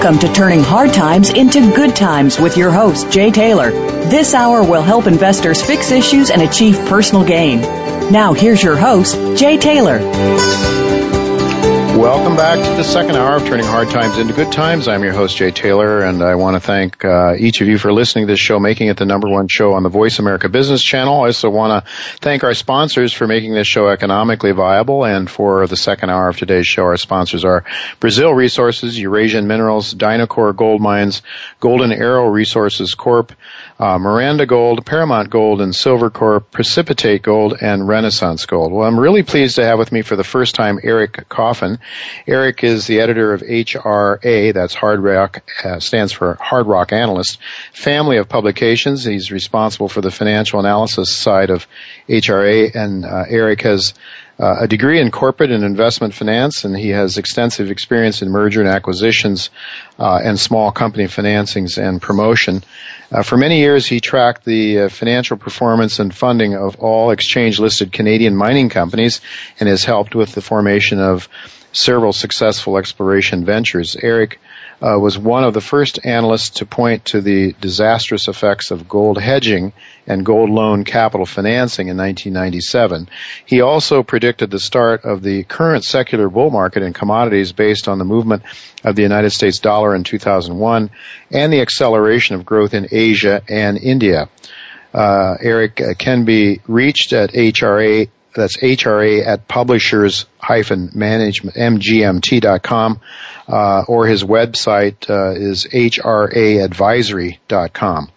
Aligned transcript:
Welcome 0.00 0.20
to 0.20 0.32
Turning 0.32 0.62
Hard 0.62 0.92
Times 0.92 1.30
into 1.30 1.74
Good 1.74 1.96
Times 1.96 2.38
with 2.38 2.56
your 2.56 2.70
host, 2.70 3.10
Jay 3.10 3.32
Taylor. 3.32 3.72
This 3.72 4.32
hour 4.32 4.62
will 4.62 4.80
help 4.80 5.08
investors 5.08 5.60
fix 5.60 5.90
issues 5.90 6.30
and 6.30 6.40
achieve 6.40 6.76
personal 6.86 7.24
gain. 7.24 7.62
Now, 8.12 8.32
here's 8.32 8.62
your 8.62 8.76
host, 8.76 9.16
Jay 9.36 9.58
Taylor. 9.58 9.98
Welcome 12.18 12.36
back 12.36 12.58
to 12.58 12.76
the 12.76 12.82
second 12.82 13.14
hour 13.14 13.36
of 13.36 13.46
Turning 13.46 13.64
Hard 13.64 13.90
Times 13.90 14.18
into 14.18 14.34
Good 14.34 14.50
Times. 14.50 14.88
I'm 14.88 15.04
your 15.04 15.12
host, 15.12 15.36
Jay 15.36 15.52
Taylor, 15.52 16.02
and 16.02 16.20
I 16.20 16.34
want 16.34 16.56
to 16.56 16.60
thank 16.60 17.04
uh, 17.04 17.36
each 17.38 17.60
of 17.60 17.68
you 17.68 17.78
for 17.78 17.92
listening 17.92 18.26
to 18.26 18.32
this 18.32 18.40
show, 18.40 18.58
making 18.58 18.88
it 18.88 18.96
the 18.96 19.06
number 19.06 19.28
one 19.28 19.46
show 19.46 19.74
on 19.74 19.84
the 19.84 19.88
Voice 19.88 20.18
America 20.18 20.48
Business 20.48 20.82
Channel. 20.82 21.22
I 21.22 21.26
also 21.26 21.48
want 21.48 21.84
to 21.84 21.90
thank 22.20 22.42
our 22.42 22.54
sponsors 22.54 23.12
for 23.12 23.28
making 23.28 23.54
this 23.54 23.68
show 23.68 23.86
economically 23.86 24.50
viable. 24.50 25.04
And 25.04 25.30
for 25.30 25.68
the 25.68 25.76
second 25.76 26.10
hour 26.10 26.28
of 26.28 26.36
today's 26.36 26.66
show, 26.66 26.82
our 26.82 26.96
sponsors 26.96 27.44
are 27.44 27.64
Brazil 28.00 28.34
Resources, 28.34 28.98
Eurasian 28.98 29.46
Minerals, 29.46 29.94
Dynacor 29.94 30.56
Gold 30.56 30.82
Mines, 30.82 31.22
Golden 31.60 31.92
Arrow 31.92 32.26
Resources 32.26 32.96
Corp., 32.96 33.32
uh, 33.78 33.98
Miranda 33.98 34.44
Gold, 34.44 34.84
Paramount 34.84 35.30
Gold 35.30 35.60
and 35.60 35.74
Silver 35.74 36.10
Corp, 36.10 36.50
Precipitate 36.50 37.22
Gold, 37.22 37.56
and 37.60 37.86
Renaissance 37.86 38.44
Gold. 38.46 38.72
Well, 38.72 38.86
I'm 38.86 38.98
really 38.98 39.22
pleased 39.22 39.56
to 39.56 39.64
have 39.64 39.78
with 39.78 39.92
me 39.92 40.02
for 40.02 40.16
the 40.16 40.24
first 40.24 40.54
time 40.54 40.80
Eric 40.82 41.28
Coffin. 41.28 41.78
Eric 42.26 42.64
is 42.64 42.86
the 42.86 43.00
editor 43.00 43.32
of 43.32 43.42
HRA, 43.42 44.52
that's 44.52 44.74
Hard 44.74 45.00
Rock, 45.00 45.42
uh, 45.64 45.78
stands 45.78 46.12
for 46.12 46.34
Hard 46.40 46.66
Rock 46.66 46.92
Analyst, 46.92 47.38
family 47.72 48.16
of 48.16 48.28
publications. 48.28 49.04
He's 49.04 49.30
responsible 49.30 49.88
for 49.88 50.00
the 50.00 50.10
financial 50.10 50.58
analysis 50.58 51.14
side 51.14 51.50
of 51.50 51.66
HRA, 52.08 52.74
and 52.74 53.04
uh, 53.04 53.24
Eric 53.28 53.62
has 53.62 53.94
uh, 54.40 54.56
a 54.60 54.68
degree 54.68 55.00
in 55.00 55.10
corporate 55.10 55.50
and 55.50 55.64
investment 55.64 56.14
finance, 56.14 56.64
and 56.64 56.76
he 56.76 56.90
has 56.90 57.18
extensive 57.18 57.70
experience 57.70 58.22
in 58.22 58.30
merger 58.30 58.60
and 58.60 58.68
acquisitions 58.68 59.50
uh, 59.98 60.20
and 60.22 60.38
small 60.38 60.70
company 60.70 61.04
financings 61.04 61.76
and 61.76 62.00
promotion. 62.00 62.62
Uh, 63.10 63.22
for 63.22 63.38
many 63.38 63.58
years, 63.58 63.86
he 63.86 64.00
tracked 64.00 64.44
the 64.44 64.80
uh, 64.80 64.88
financial 64.88 65.38
performance 65.38 65.98
and 65.98 66.14
funding 66.14 66.54
of 66.54 66.76
all 66.76 67.10
exchange-listed 67.10 67.90
Canadian 67.90 68.36
mining 68.36 68.68
companies 68.68 69.22
and 69.58 69.68
has 69.68 69.82
helped 69.84 70.14
with 70.14 70.32
the 70.32 70.42
formation 70.42 71.00
of 71.00 71.28
several 71.72 72.12
successful 72.12 72.76
exploration 72.76 73.46
ventures. 73.46 73.96
Eric 73.96 74.38
uh, 74.82 74.98
was 74.98 75.18
one 75.18 75.42
of 75.42 75.54
the 75.54 75.60
first 75.60 76.04
analysts 76.04 76.50
to 76.50 76.66
point 76.66 77.06
to 77.06 77.20
the 77.20 77.54
disastrous 77.60 78.28
effects 78.28 78.70
of 78.70 78.88
gold 78.88 79.20
hedging 79.20 79.72
and 80.08 80.24
gold 80.24 80.50
loan 80.50 80.84
capital 80.84 81.26
financing 81.26 81.88
in 81.88 81.96
1997. 81.96 83.08
He 83.46 83.60
also 83.60 84.02
predicted 84.02 84.50
the 84.50 84.58
start 84.58 85.04
of 85.04 85.22
the 85.22 85.44
current 85.44 85.84
secular 85.84 86.28
bull 86.28 86.50
market 86.50 86.82
in 86.82 86.92
commodities 86.92 87.52
based 87.52 87.86
on 87.86 87.98
the 87.98 88.04
movement 88.04 88.42
of 88.82 88.96
the 88.96 89.02
United 89.02 89.30
States 89.30 89.60
dollar 89.60 89.94
in 89.94 90.02
2001 90.02 90.90
and 91.30 91.52
the 91.52 91.60
acceleration 91.60 92.34
of 92.34 92.46
growth 92.46 92.74
in 92.74 92.88
Asia 92.90 93.42
and 93.48 93.78
India. 93.78 94.28
Uh, 94.92 95.36
Eric 95.40 95.80
uh, 95.80 95.94
can 95.94 96.24
be 96.24 96.60
reached 96.66 97.12
at 97.12 97.32
HRA 97.32 98.08
that's 98.34 98.58
HRA 98.58 99.26
at 99.26 99.48
publishers 99.48 100.26
management, 100.48 101.56
mgmt.com, 101.56 103.00
uh, 103.48 103.82
or 103.88 104.06
his 104.06 104.22
website, 104.22 105.10
uh, 105.10 105.32
is 105.32 105.66
hraadvisory.com. 105.66 108.12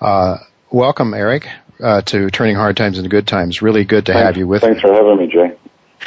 Uh, 0.00 0.38
welcome, 0.72 1.14
Eric, 1.14 1.48
uh, 1.82 2.02
to 2.02 2.30
Turning 2.30 2.56
Hard 2.56 2.76
Times 2.76 2.98
into 2.98 3.10
Good 3.10 3.26
Times. 3.26 3.62
Really 3.62 3.84
good 3.84 4.06
to 4.06 4.12
thanks, 4.12 4.26
have 4.26 4.36
you 4.36 4.46
with 4.46 4.62
us. 4.62 4.68
Thanks 4.68 4.82
me. 4.82 4.90
for 4.90 4.94
having 4.94 5.18
me, 5.18 5.26
Jay. 5.26 5.56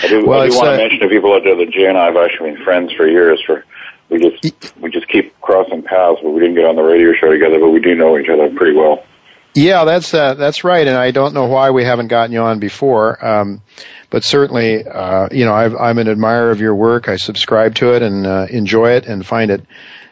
I 0.01 0.07
do, 0.07 0.25
well, 0.25 0.41
I 0.41 0.49
do 0.49 0.55
want 0.55 0.65
to 0.65 0.73
uh, 0.73 0.77
mention 0.77 0.99
to 0.99 1.07
people 1.07 1.33
out 1.33 1.43
there 1.43 1.55
that 1.55 1.69
Jay 1.71 1.85
and 1.85 1.97
I 1.97 2.05
have 2.05 2.17
actually 2.17 2.51
been 2.51 2.63
friends 2.63 2.91
for 2.93 3.07
years. 3.07 3.41
For 3.45 3.63
we 4.09 4.19
just 4.19 4.77
we 4.77 4.89
just 4.89 5.07
keep 5.07 5.39
crossing 5.41 5.83
paths, 5.83 6.19
but 6.21 6.31
we 6.31 6.39
didn't 6.39 6.55
get 6.55 6.65
on 6.65 6.75
the 6.75 6.83
radio 6.83 7.13
show 7.13 7.31
together. 7.31 7.59
But 7.59 7.69
we 7.69 7.79
do 7.79 7.95
know 7.95 8.17
each 8.17 8.29
other 8.29 8.49
pretty 8.55 8.75
well. 8.75 9.05
Yeah, 9.53 9.85
that's 9.85 10.13
uh, 10.13 10.33
that's 10.33 10.65
right, 10.65 10.85
and 10.85 10.97
I 10.97 11.11
don't 11.11 11.33
know 11.33 11.45
why 11.45 11.71
we 11.71 11.85
haven't 11.85 12.07
gotten 12.07 12.33
you 12.33 12.41
on 12.41 12.59
before. 12.59 13.25
Um, 13.25 13.61
but 14.09 14.23
certainly, 14.23 14.85
uh, 14.85 15.29
you 15.31 15.45
know, 15.45 15.53
i 15.53 15.89
am 15.89 15.97
an 15.97 16.07
admirer 16.07 16.51
of 16.51 16.59
your 16.59 16.75
work. 16.75 17.07
I 17.07 17.15
subscribe 17.15 17.75
to 17.75 17.95
it 17.95 18.01
and 18.01 18.27
uh, 18.27 18.47
enjoy 18.49 18.91
it 18.91 19.05
and 19.05 19.25
find 19.25 19.49
it 19.49 19.65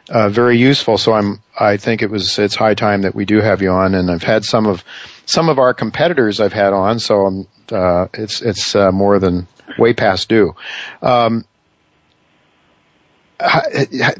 uh, 0.09 0.29
very 0.29 0.57
useful. 0.57 0.97
So 0.97 1.13
I'm 1.13 1.41
I 1.63 1.77
think 1.77 2.01
it 2.01 2.09
was 2.09 2.37
it's 2.39 2.55
high 2.55 2.73
time 2.73 3.03
that 3.03 3.15
we 3.15 3.25
do 3.25 3.41
have 3.41 3.61
you 3.61 3.71
on. 3.71 3.95
And 3.95 4.11
I've 4.11 4.23
had 4.23 4.43
some 4.43 4.65
of 4.65 4.83
some 5.25 5.49
of 5.49 5.59
our 5.59 5.73
competitors 5.73 6.39
I've 6.39 6.53
had 6.53 6.73
on, 6.73 6.99
so 6.99 7.47
uh, 7.71 8.07
it's 8.13 8.41
it's 8.41 8.75
uh, 8.75 8.91
more 8.91 9.19
than 9.19 9.47
way 9.77 9.93
past 9.93 10.29
due. 10.29 10.55
Um, 11.01 11.45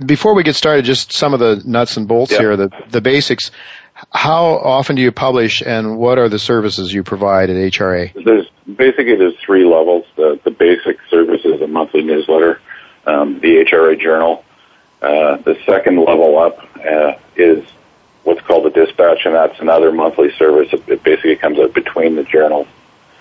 before 0.06 0.34
we 0.34 0.44
get 0.44 0.56
started, 0.56 0.86
just 0.86 1.14
some 1.14 1.34
of 1.34 1.40
the 1.40 1.62
nuts 1.66 1.98
and 1.98 2.08
bolts 2.08 2.32
yep. 2.32 2.42
here, 2.42 2.58
the 2.58 2.72
the 2.90 3.02
basics 3.02 3.52
how 4.12 4.46
often 4.46 4.96
do 4.96 5.02
you 5.02 5.12
publish 5.12 5.62
and 5.62 5.98
what 5.98 6.18
are 6.18 6.30
the 6.30 6.40
services 6.40 6.94
you 6.94 7.04
provide 7.04 7.50
at 7.50 7.56
HRA? 7.56 8.14
There's 8.26 8.48
basically 8.66 9.16
there's 9.16 9.38
three 9.46 9.66
levels. 9.66 10.06
The, 10.16 10.40
the 10.44 10.52
basic 10.52 10.98
service 11.10 11.42
is 11.46 11.62
a 11.62 11.68
monthly 11.68 12.04
newsletter, 12.04 12.60
um, 13.06 13.40
the 13.40 13.66
HRA 13.66 14.00
journal. 14.00 14.44
Uh, 15.04 15.36
the 15.38 15.58
second 15.66 15.98
level 15.98 16.40
up 16.40 16.58
uh, 16.80 17.14
is 17.36 17.66
what's 18.24 18.40
called 18.42 18.64
the 18.64 18.70
dispatch, 18.70 19.26
and 19.26 19.36
that's 19.36 19.60
another 19.60 19.92
monthly 19.92 20.32
service. 20.38 20.70
It, 20.72 21.04
basically 21.04 21.36
comes 21.36 21.60
out 21.60 21.74
between 21.74 22.16
the 22.16 22.24
journals. 22.24 22.68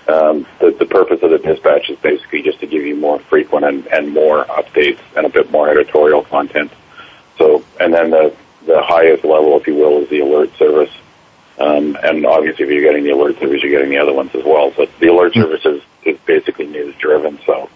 Um, 0.07 0.47
the, 0.61 0.71
the 0.79 0.87
purpose 0.87 1.21
of 1.23 1.31
the 1.31 1.39
dispatch 1.39 1.91
is 1.91 1.99
basically 1.99 2.43
just 2.43 2.61
to 2.61 2.69
give 2.69 2.87
you 2.87 2.95
more 2.95 3.19
frequent 3.19 3.65
and, 3.65 3.87
and 3.89 4.13
more 4.13 4.45
updates 4.45 5.01
and 5.17 5.27
a 5.27 5.29
bit 5.29 5.51
more 5.51 5.69
editorial 5.69 6.23
content. 6.23 6.71
So, 7.37 7.65
and 7.81 7.93
then 7.93 8.11
the 8.11 8.35
the 8.65 8.81
highest 8.81 9.25
level, 9.25 9.59
if 9.59 9.67
you 9.67 9.75
will, 9.75 10.03
is 10.03 10.09
the 10.09 10.21
alert 10.21 10.55
service. 10.57 10.91
Um, 11.59 11.97
and 12.05 12.25
obviously, 12.25 12.65
if 12.65 12.71
you're 12.71 12.83
getting 12.83 13.03
the 13.03 13.11
alert 13.11 13.41
service, 13.41 13.61
you're 13.61 13.73
getting 13.73 13.91
the 13.91 13.99
other 13.99 14.13
ones 14.13 14.31
as 14.35 14.45
well. 14.45 14.73
So 14.77 14.87
the 15.01 15.09
alert 15.09 15.35
service 15.35 15.65
is, 15.65 15.83
is 16.05 16.19
basically 16.27 16.67
news 16.67 16.95
driven. 16.97 17.41
So 17.45 17.69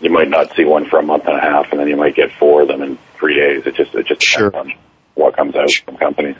you 0.00 0.10
might 0.10 0.28
not 0.28 0.54
see 0.56 0.64
one 0.64 0.88
for 0.88 0.98
a 0.98 1.02
month 1.02 1.24
and 1.26 1.36
a 1.36 1.40
half, 1.40 1.70
and 1.70 1.80
then 1.80 1.88
you 1.88 1.96
might 1.96 2.14
get 2.14 2.30
four 2.32 2.62
of 2.62 2.68
them 2.68 2.82
in 2.82 2.98
three 3.18 3.34
days. 3.34 3.66
It 3.66 3.74
just 3.74 3.94
it 3.94 4.06
just 4.06 4.20
depends 4.20 4.54
sure. 4.54 4.56
on 4.56 4.72
what 5.14 5.36
comes 5.36 5.54
out 5.54 5.70
from 5.84 5.96
companies. 5.96 6.36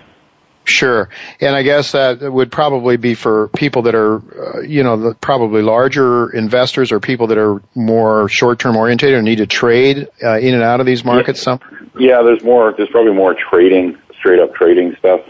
Sure, 0.65 1.09
and 1.41 1.55
I 1.55 1.63
guess 1.63 1.93
that 1.93 2.21
would 2.21 2.51
probably 2.51 2.97
be 2.97 3.15
for 3.15 3.49
people 3.49 3.83
that 3.83 3.95
are, 3.95 4.17
uh, 4.17 4.61
you 4.63 4.83
know, 4.83 4.97
the, 4.97 5.15
probably 5.15 5.63
larger 5.63 6.29
investors 6.31 6.91
or 6.91 6.99
people 6.99 7.29
that 7.29 7.39
are 7.39 7.63
more 7.77 8.29
short-term 8.29 8.75
oriented 8.75 9.15
or 9.15 9.23
need 9.23 9.39
to 9.39 9.47
trade 9.47 10.09
uh, 10.25 10.39
in 10.39 10.55
and 10.55 10.65
out 10.65 10.81
of 10.81 10.87
these 10.87 11.05
markets. 11.05 11.39
Yeah. 11.41 11.45
Some. 11.45 11.91
Yeah, 12.01 12.23
there's 12.23 12.43
more. 12.43 12.75
There's 12.77 12.89
probably 12.89 13.15
more 13.15 13.35
trading, 13.35 13.97
straight-up 14.19 14.55
trading 14.55 14.97
stuff 14.99 15.21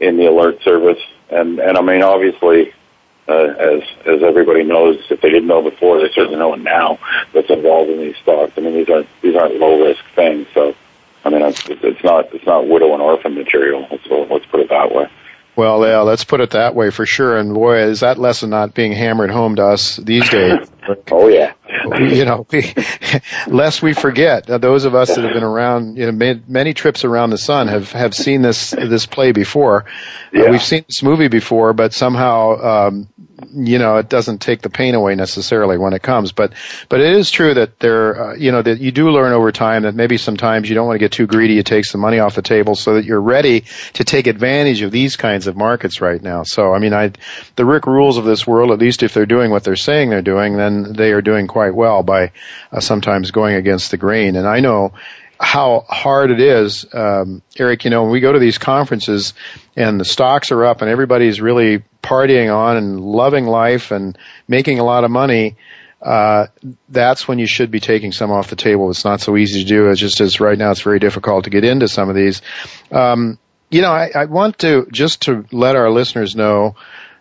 in 0.00 0.16
the 0.16 0.26
alert 0.26 0.60
service, 0.64 0.98
and 1.30 1.60
and 1.60 1.78
I 1.78 1.80
mean, 1.80 2.02
obviously, 2.02 2.72
Uh, 3.32 3.54
as 3.58 3.82
as 4.04 4.22
everybody 4.22 4.62
knows, 4.62 4.98
if 5.08 5.22
they 5.22 5.30
didn't 5.30 5.46
know 5.46 5.62
before, 5.62 5.98
they 5.98 6.12
certainly 6.12 6.38
know 6.38 6.52
it 6.52 6.60
now. 6.60 6.98
That's 7.32 7.48
involved 7.48 7.90
in 7.90 7.98
these 7.98 8.16
stocks. 8.16 8.52
I 8.58 8.60
mean, 8.60 8.74
these 8.74 8.90
aren't 8.90 9.08
these 9.22 9.34
aren't 9.34 9.56
low-risk 9.56 10.04
things, 10.14 10.46
so 10.52 10.74
I 11.24 11.30
mean, 11.30 11.40
it's, 11.42 11.66
it's 11.66 12.04
not 12.04 12.34
it's 12.34 12.44
not 12.44 12.68
widow 12.68 12.92
and 12.92 13.00
orphan 13.00 13.34
material. 13.34 13.86
Let's 13.90 14.04
let's 14.30 14.46
put 14.46 14.60
it 14.60 14.68
that 14.68 14.94
way. 14.94 15.08
Well, 15.56 15.86
yeah, 15.86 16.00
let's 16.00 16.24
put 16.24 16.40
it 16.40 16.50
that 16.50 16.74
way 16.74 16.90
for 16.90 17.06
sure. 17.06 17.38
And 17.38 17.54
boy, 17.54 17.78
is 17.84 18.00
that 18.00 18.18
lesson 18.18 18.50
not 18.50 18.74
being 18.74 18.92
hammered 18.92 19.30
home 19.30 19.56
to 19.56 19.66
us 19.66 19.96
these 19.96 20.28
days. 20.28 20.70
oh 21.10 21.28
yeah. 21.28 21.52
you 21.98 22.24
know, 22.24 22.46
we, 22.50 22.74
lest 23.46 23.82
we 23.82 23.92
forget, 23.92 24.48
uh, 24.48 24.58
those 24.58 24.84
of 24.84 24.94
us 24.94 25.14
that 25.14 25.24
have 25.24 25.34
been 25.34 25.42
around, 25.42 25.96
you 25.96 26.06
know, 26.06 26.12
made 26.12 26.48
many 26.48 26.74
trips 26.74 27.04
around 27.04 27.30
the 27.30 27.38
sun 27.38 27.68
have 27.68 27.92
have 27.92 28.14
seen 28.14 28.42
this 28.42 28.70
this 28.70 29.06
play 29.06 29.32
before. 29.32 29.86
Yeah. 30.32 30.44
Uh, 30.44 30.50
we've 30.52 30.62
seen 30.62 30.84
this 30.86 31.02
movie 31.02 31.28
before, 31.28 31.72
but 31.72 31.92
somehow 31.92 32.86
um, 32.88 33.08
you 33.52 33.78
know, 33.78 33.96
it 33.96 34.08
doesn't 34.08 34.38
take 34.38 34.62
the 34.62 34.70
pain 34.70 34.94
away 34.94 35.14
necessarily 35.14 35.78
when 35.78 35.92
it 35.92 36.02
comes. 36.02 36.32
But, 36.32 36.52
but 36.88 37.00
it 37.00 37.14
is 37.14 37.30
true 37.30 37.54
that 37.54 37.78
there, 37.78 38.30
uh, 38.30 38.34
you 38.34 38.52
know, 38.52 38.62
that 38.62 38.80
you 38.80 38.92
do 38.92 39.10
learn 39.10 39.32
over 39.32 39.52
time 39.52 39.82
that 39.82 39.94
maybe 39.94 40.16
sometimes 40.16 40.68
you 40.68 40.74
don't 40.74 40.86
want 40.86 40.96
to 40.96 41.04
get 41.04 41.12
too 41.12 41.26
greedy. 41.26 41.58
It 41.58 41.66
takes 41.66 41.90
some 41.90 42.00
money 42.00 42.18
off 42.18 42.34
the 42.34 42.42
table 42.42 42.74
so 42.74 42.94
that 42.94 43.04
you're 43.04 43.20
ready 43.20 43.64
to 43.94 44.04
take 44.04 44.26
advantage 44.26 44.82
of 44.82 44.90
these 44.90 45.16
kinds 45.16 45.46
of 45.46 45.56
markets 45.56 46.00
right 46.00 46.22
now. 46.22 46.42
So, 46.42 46.72
I 46.72 46.78
mean, 46.78 46.92
I, 46.92 47.12
the 47.56 47.64
Rick 47.64 47.86
Rules 47.86 48.16
of 48.18 48.24
this 48.24 48.46
world, 48.46 48.70
at 48.70 48.78
least 48.78 49.02
if 49.02 49.14
they're 49.14 49.26
doing 49.26 49.50
what 49.50 49.64
they're 49.64 49.76
saying 49.76 50.10
they're 50.10 50.22
doing, 50.22 50.56
then 50.56 50.92
they 50.92 51.12
are 51.12 51.22
doing 51.22 51.46
quite 51.46 51.74
well 51.74 52.02
by 52.02 52.32
uh, 52.70 52.80
sometimes 52.80 53.30
going 53.30 53.56
against 53.56 53.90
the 53.90 53.96
grain. 53.96 54.36
And 54.36 54.46
I 54.46 54.60
know, 54.60 54.92
how 55.42 55.84
hard 55.88 56.30
it 56.30 56.40
is, 56.40 56.86
um, 56.94 57.42
Eric. 57.58 57.84
You 57.84 57.90
know, 57.90 58.04
when 58.04 58.12
we 58.12 58.20
go 58.20 58.32
to 58.32 58.38
these 58.38 58.58
conferences 58.58 59.34
and 59.76 60.00
the 60.00 60.04
stocks 60.04 60.52
are 60.52 60.64
up 60.64 60.82
and 60.82 60.90
everybody's 60.90 61.40
really 61.40 61.82
partying 62.02 62.54
on 62.54 62.76
and 62.76 63.00
loving 63.00 63.46
life 63.46 63.90
and 63.90 64.18
making 64.48 64.78
a 64.78 64.84
lot 64.84 65.04
of 65.04 65.10
money, 65.10 65.56
uh, 66.00 66.46
that's 66.88 67.28
when 67.28 67.38
you 67.38 67.46
should 67.46 67.70
be 67.70 67.80
taking 67.80 68.12
some 68.12 68.30
off 68.30 68.50
the 68.50 68.56
table. 68.56 68.90
It's 68.90 69.04
not 69.04 69.20
so 69.20 69.36
easy 69.36 69.62
to 69.62 69.68
do. 69.68 69.88
It's 69.88 70.00
just 70.00 70.20
as 70.20 70.40
right 70.40 70.58
now 70.58 70.72
it's 70.72 70.82
very 70.82 70.98
difficult 70.98 71.44
to 71.44 71.50
get 71.50 71.64
into 71.64 71.88
some 71.88 72.08
of 72.08 72.16
these. 72.16 72.42
Um, 72.90 73.38
you 73.70 73.82
know, 73.82 73.92
I, 73.92 74.10
I 74.14 74.24
want 74.26 74.58
to 74.58 74.86
just 74.90 75.22
to 75.22 75.46
let 75.52 75.76
our 75.76 75.90
listeners 75.90 76.36
know 76.36 76.76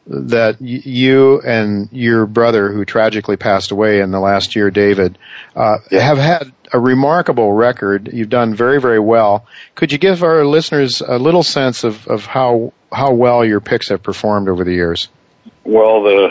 that 0.07 0.59
you 0.61 1.39
and 1.41 1.89
your 1.91 2.25
brother, 2.25 2.71
who 2.71 2.83
tragically 2.85 3.37
passed 3.37 3.71
away 3.71 4.01
in 4.01 4.11
the 4.11 4.19
last 4.19 4.55
year, 4.55 4.71
David, 4.71 5.17
uh, 5.55 5.77
yeah. 5.91 6.01
have 6.01 6.17
had 6.17 6.51
a 6.73 6.79
remarkable 6.79 7.51
record. 7.51 8.09
You've 8.13 8.29
done 8.29 8.55
very, 8.55 8.79
very 8.79 8.99
well. 8.99 9.47
Could 9.75 9.91
you 9.91 9.97
give 9.97 10.23
our 10.23 10.45
listeners 10.45 11.01
a 11.01 11.17
little 11.17 11.43
sense 11.43 11.83
of, 11.83 12.07
of 12.07 12.25
how 12.25 12.73
how 12.91 13.13
well 13.13 13.45
your 13.45 13.61
picks 13.61 13.89
have 13.89 14.03
performed 14.03 14.49
over 14.49 14.63
the 14.63 14.73
years? 14.73 15.09
Well, 15.63 16.03
the 16.03 16.29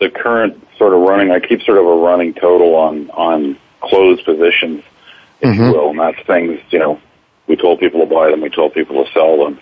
the 0.00 0.10
current 0.10 0.66
sort 0.78 0.94
of 0.94 1.00
running, 1.00 1.30
I 1.30 1.40
keep 1.40 1.62
sort 1.62 1.78
of 1.78 1.86
a 1.86 1.94
running 1.96 2.34
total 2.34 2.74
on 2.76 3.10
on 3.10 3.58
closed 3.80 4.24
positions, 4.24 4.84
if 5.40 5.50
mm-hmm. 5.50 5.62
you 5.62 5.72
will, 5.72 5.90
and 5.90 5.98
that's 5.98 6.26
things 6.26 6.60
you 6.70 6.78
know. 6.78 7.00
We 7.46 7.56
told 7.56 7.80
people 7.80 8.00
to 8.00 8.06
buy 8.06 8.30
them. 8.30 8.42
We 8.42 8.50
told 8.50 8.74
people 8.74 9.04
to 9.04 9.12
sell 9.12 9.44
them. 9.44 9.60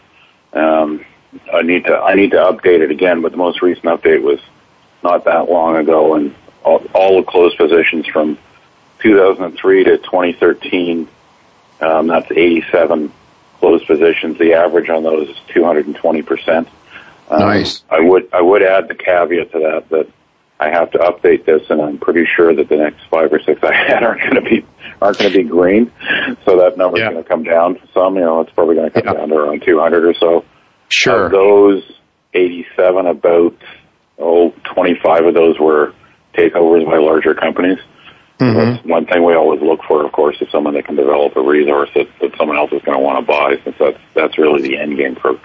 Um, 0.52 1.04
I 1.52 1.62
need 1.62 1.84
to 1.84 1.96
I 1.96 2.14
need 2.14 2.32
to 2.32 2.38
update 2.38 2.80
it 2.80 2.90
again, 2.90 3.22
but 3.22 3.32
the 3.32 3.38
most 3.38 3.62
recent 3.62 3.86
update 3.86 4.22
was 4.22 4.40
not 5.02 5.24
that 5.24 5.48
long 5.50 5.76
ago, 5.76 6.14
and 6.14 6.34
all, 6.64 6.82
all 6.94 7.16
the 7.20 7.22
closed 7.22 7.56
positions 7.56 8.06
from 8.06 8.38
2003 9.06 9.84
to 9.84 9.98
2013, 9.98 11.08
um, 11.80 12.06
that's 12.08 12.30
87 12.30 13.12
closed 13.60 13.86
positions. 13.86 14.38
The 14.38 14.54
average 14.54 14.88
on 14.88 15.02
those 15.02 15.28
is 15.28 15.36
220 15.48 16.22
percent. 16.22 16.68
Um, 17.28 17.40
nice. 17.40 17.82
I 17.90 18.00
would 18.00 18.28
I 18.32 18.40
would 18.40 18.62
add 18.62 18.88
the 18.88 18.94
caveat 18.94 19.52
to 19.52 19.58
that 19.58 19.88
that 19.90 20.08
I 20.58 20.70
have 20.70 20.90
to 20.92 20.98
update 20.98 21.44
this, 21.44 21.68
and 21.70 21.82
I'm 21.82 21.98
pretty 21.98 22.24
sure 22.24 22.54
that 22.54 22.68
the 22.68 22.76
next 22.76 23.04
five 23.10 23.32
or 23.32 23.40
six 23.40 23.62
I 23.62 23.74
had 23.74 24.02
aren't 24.02 24.22
going 24.22 24.34
to 24.36 24.42
be 24.42 24.66
aren't 25.00 25.18
going 25.18 25.32
to 25.32 25.38
be 25.38 25.44
green, 25.44 25.92
so 26.44 26.58
that 26.58 26.76
number's 26.76 27.00
yeah. 27.00 27.10
going 27.10 27.22
to 27.22 27.28
come 27.28 27.44
down 27.44 27.78
some. 27.92 28.16
You 28.16 28.22
know, 28.22 28.40
it's 28.40 28.52
probably 28.52 28.76
going 28.76 28.90
to 28.90 29.02
come 29.02 29.14
yeah. 29.14 29.20
down 29.20 29.28
to 29.28 29.36
around 29.36 29.62
200 29.62 30.04
or 30.04 30.14
so. 30.14 30.44
Sure. 30.88 31.26
Of 31.26 31.32
those 31.32 31.92
87, 32.32 33.06
about 33.06 33.56
oh 34.18 34.50
25 34.64 35.26
of 35.26 35.34
those 35.34 35.58
were 35.58 35.94
takeovers 36.34 36.86
by 36.86 36.98
larger 36.98 37.34
companies. 37.34 37.78
Mm-hmm. 38.38 38.58
That's 38.58 38.84
one 38.84 39.06
thing 39.06 39.24
we 39.24 39.34
always 39.34 39.62
look 39.62 39.80
for, 39.88 40.04
of 40.04 40.12
course, 40.12 40.36
is 40.40 40.48
someone 40.50 40.74
that 40.74 40.84
can 40.84 40.96
develop 40.96 41.36
a 41.36 41.40
resource 41.40 41.88
that, 41.94 42.08
that 42.20 42.36
someone 42.36 42.58
else 42.58 42.70
is 42.72 42.82
going 42.82 42.98
to 42.98 43.02
want 43.02 43.18
to 43.18 43.26
buy, 43.26 43.56
since 43.64 43.76
that's 43.78 43.98
that's 44.14 44.38
really 44.38 44.62
the 44.62 44.78
end 44.78 44.96
game 44.96 45.16
for 45.16 45.40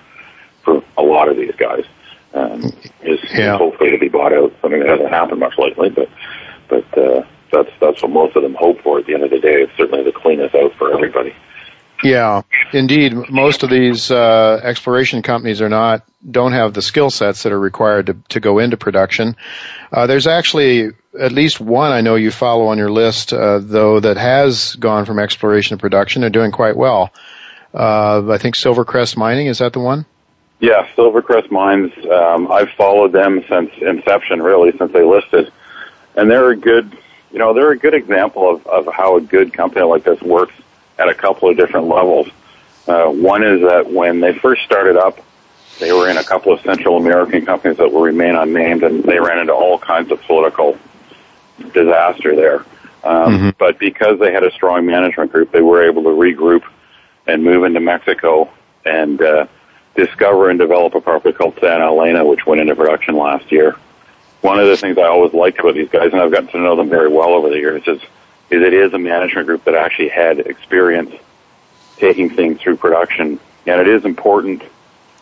for 0.63 0.83
a 0.97 1.01
lot 1.01 1.29
of 1.29 1.37
these 1.37 1.55
guys. 1.55 1.85
Um, 2.33 2.63
is, 3.01 3.19
yeah. 3.33 3.57
hopefully 3.57 3.91
to 3.91 3.97
be 3.97 4.07
bought 4.07 4.33
out. 4.33 4.53
I 4.63 4.69
mean, 4.69 4.81
it 4.81 4.87
hasn't 4.87 5.09
happened 5.09 5.39
much 5.39 5.57
lately, 5.57 5.89
but 5.89 6.09
but 6.69 6.97
uh, 6.97 7.23
that's 7.51 7.69
that's 7.79 8.01
what 8.01 8.11
most 8.11 8.35
of 8.35 8.43
them 8.43 8.55
hope 8.55 8.81
for. 8.81 8.99
At 8.99 9.05
the 9.05 9.13
end 9.13 9.23
of 9.23 9.31
the 9.31 9.39
day, 9.39 9.63
it's 9.63 9.75
certainly 9.77 10.03
the 10.03 10.11
cleanest 10.11 10.55
out 10.55 10.73
for 10.75 10.93
everybody. 10.93 11.33
Yeah, 12.03 12.41
indeed. 12.73 13.13
Most 13.29 13.63
of 13.63 13.69
these 13.69 14.09
uh, 14.09 14.59
exploration 14.63 15.21
companies 15.21 15.61
are 15.61 15.69
not 15.69 16.03
don't 16.29 16.53
have 16.53 16.73
the 16.73 16.81
skill 16.81 17.09
sets 17.09 17.43
that 17.43 17.51
are 17.51 17.59
required 17.59 18.07
to 18.07 18.17
to 18.29 18.39
go 18.39 18.59
into 18.59 18.77
production. 18.77 19.35
Uh, 19.91 20.07
there's 20.07 20.27
actually 20.27 20.91
at 21.19 21.31
least 21.31 21.59
one 21.59 21.91
I 21.91 22.01
know 22.01 22.15
you 22.15 22.31
follow 22.31 22.67
on 22.67 22.77
your 22.77 22.91
list, 22.91 23.33
uh, 23.33 23.59
though, 23.59 23.99
that 23.99 24.17
has 24.17 24.75
gone 24.75 25.05
from 25.05 25.19
exploration 25.19 25.77
to 25.77 25.81
production. 25.81 26.21
They're 26.21 26.29
doing 26.29 26.51
quite 26.51 26.75
well. 26.75 27.11
Uh, 27.73 28.29
I 28.29 28.37
think 28.37 28.55
Silvercrest 28.55 29.17
Mining 29.17 29.47
is 29.47 29.59
that 29.59 29.73
the 29.73 29.79
one? 29.79 30.05
Yeah, 30.59 30.87
Silvercrest 30.95 31.49
Mines. 31.51 31.91
Um, 32.05 32.51
I've 32.51 32.69
followed 32.71 33.11
them 33.11 33.43
since 33.49 33.71
inception, 33.81 34.41
really, 34.41 34.77
since 34.77 34.91
they 34.91 35.03
listed, 35.03 35.51
and 36.15 36.29
they're 36.29 36.51
a 36.51 36.55
good, 36.55 36.95
you 37.31 37.39
know, 37.39 37.53
they're 37.53 37.71
a 37.71 37.77
good 37.77 37.93
example 37.93 38.49
of 38.49 38.67
of 38.67 38.93
how 38.93 39.17
a 39.17 39.21
good 39.21 39.53
company 39.53 39.85
like 39.85 40.03
this 40.03 40.21
works 40.21 40.53
at 40.99 41.09
a 41.09 41.15
couple 41.15 41.49
of 41.49 41.57
different 41.57 41.87
levels. 41.87 42.27
Uh, 42.87 43.05
one 43.05 43.43
is 43.43 43.61
that 43.61 43.89
when 43.91 44.19
they 44.19 44.37
first 44.37 44.63
started 44.63 44.97
up, 44.97 45.19
they 45.79 45.91
were 45.91 46.09
in 46.09 46.17
a 46.17 46.23
couple 46.23 46.53
of 46.53 46.61
Central 46.61 46.97
American 46.97 47.45
companies 47.45 47.77
that 47.77 47.91
will 47.91 48.01
remain 48.01 48.35
unnamed, 48.35 48.83
and 48.83 49.03
they 49.03 49.19
ran 49.19 49.39
into 49.39 49.53
all 49.53 49.79
kinds 49.79 50.11
of 50.11 50.21
political 50.21 50.77
disaster 51.61 52.35
there. 52.35 52.65
Um, 53.03 53.33
mm-hmm. 53.33 53.49
But 53.57 53.79
because 53.79 54.19
they 54.19 54.31
had 54.31 54.43
a 54.43 54.51
strong 54.51 54.85
management 54.85 55.31
group, 55.31 55.51
they 55.51 55.61
were 55.61 55.83
able 55.83 56.03
to 56.03 56.09
regroup 56.09 56.63
and 57.27 57.43
move 57.43 57.63
into 57.63 57.79
Mexico 57.79 58.51
and 58.85 59.21
uh, 59.21 59.47
discover 59.95 60.49
and 60.49 60.59
develop 60.59 60.95
a 60.95 61.01
property 61.01 61.35
called 61.35 61.55
Santa 61.59 61.85
Elena, 61.85 62.25
which 62.25 62.45
went 62.45 62.61
into 62.61 62.75
production 62.75 63.15
last 63.15 63.51
year. 63.51 63.75
One 64.41 64.59
of 64.59 64.67
the 64.67 64.77
things 64.77 64.97
I 64.97 65.03
always 65.03 65.33
liked 65.33 65.59
about 65.59 65.75
these 65.75 65.89
guys, 65.89 66.11
and 66.13 66.21
I've 66.21 66.31
gotten 66.31 66.47
to 66.49 66.57
know 66.59 66.75
them 66.75 66.89
very 66.89 67.09
well 67.09 67.29
over 67.29 67.49
the 67.49 67.57
years, 67.57 67.83
is 67.87 68.01
is 68.49 68.61
it 68.61 68.73
is 68.73 68.93
a 68.93 68.99
management 68.99 69.47
group 69.47 69.63
that 69.63 69.75
actually 69.75 70.09
had 70.09 70.39
experience 70.39 71.13
taking 71.97 72.29
things 72.29 72.59
through 72.59 72.77
production, 72.77 73.39
and 73.67 73.81
it 73.81 73.87
is 73.87 74.03
important. 74.03 74.63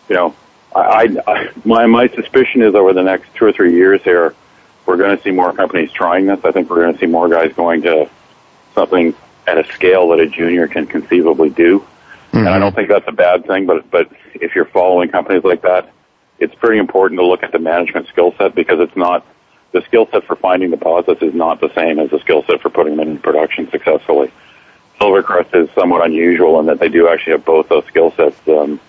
You 0.07 0.15
know, 0.15 0.35
I, 0.73 1.17
I 1.27 1.51
my 1.65 1.85
my 1.85 2.07
suspicion 2.07 2.61
is 2.61 2.75
over 2.75 2.93
the 2.93 3.03
next 3.03 3.33
two 3.35 3.45
or 3.45 3.51
three 3.51 3.73
years 3.73 4.01
here, 4.03 4.35
we're 4.89 4.97
going 4.97 5.15
to 5.15 5.21
see 5.21 5.29
more 5.29 5.53
companies 5.53 5.91
trying 5.91 6.25
this. 6.25 6.39
I 6.43 6.51
think 6.51 6.67
we're 6.67 6.81
going 6.81 6.95
to 6.95 6.99
see 6.99 7.05
more 7.05 7.29
guys 7.29 7.53
going 7.53 7.83
to 7.83 8.09
something 8.73 9.13
at 9.45 9.59
a 9.59 9.71
scale 9.73 10.09
that 10.09 10.19
a 10.19 10.27
junior 10.27 10.67
can 10.67 10.87
conceivably 10.87 11.51
do. 11.51 11.81
Mm-hmm. 11.81 12.37
And 12.37 12.49
I 12.49 12.53
mm-hmm. 12.53 12.61
don't 12.61 12.75
think 12.75 12.89
that's 12.89 13.07
a 13.07 13.11
bad 13.11 13.45
thing, 13.45 13.67
but 13.67 13.89
but 13.91 14.11
if 14.33 14.55
you're 14.55 14.65
following 14.65 15.09
companies 15.09 15.43
like 15.43 15.61
that, 15.61 15.93
it's 16.39 16.55
pretty 16.55 16.79
important 16.79 17.19
to 17.19 17.25
look 17.25 17.43
at 17.43 17.51
the 17.51 17.59
management 17.59 18.07
skill 18.07 18.33
set 18.39 18.55
because 18.55 18.79
it's 18.79 18.95
not 18.95 19.23
the 19.73 19.83
skill 19.83 20.07
set 20.11 20.23
for 20.23 20.35
finding 20.35 20.71
deposits 20.71 21.21
is 21.21 21.35
not 21.35 21.61
the 21.61 21.71
same 21.75 21.99
as 21.99 22.09
the 22.09 22.19
skill 22.21 22.43
set 22.47 22.59
for 22.59 22.71
putting 22.71 22.97
them 22.97 23.07
in 23.07 23.19
production 23.19 23.69
successfully. 23.69 24.31
Silvercrest 24.99 25.55
is 25.55 25.69
somewhat 25.75 26.03
unusual 26.03 26.59
in 26.59 26.65
that 26.65 26.79
they 26.79 26.89
do 26.89 27.07
actually 27.07 27.33
have 27.33 27.45
both 27.45 27.69
those 27.69 27.85
skill 27.85 28.11
sets. 28.15 28.39
Um, 28.47 28.79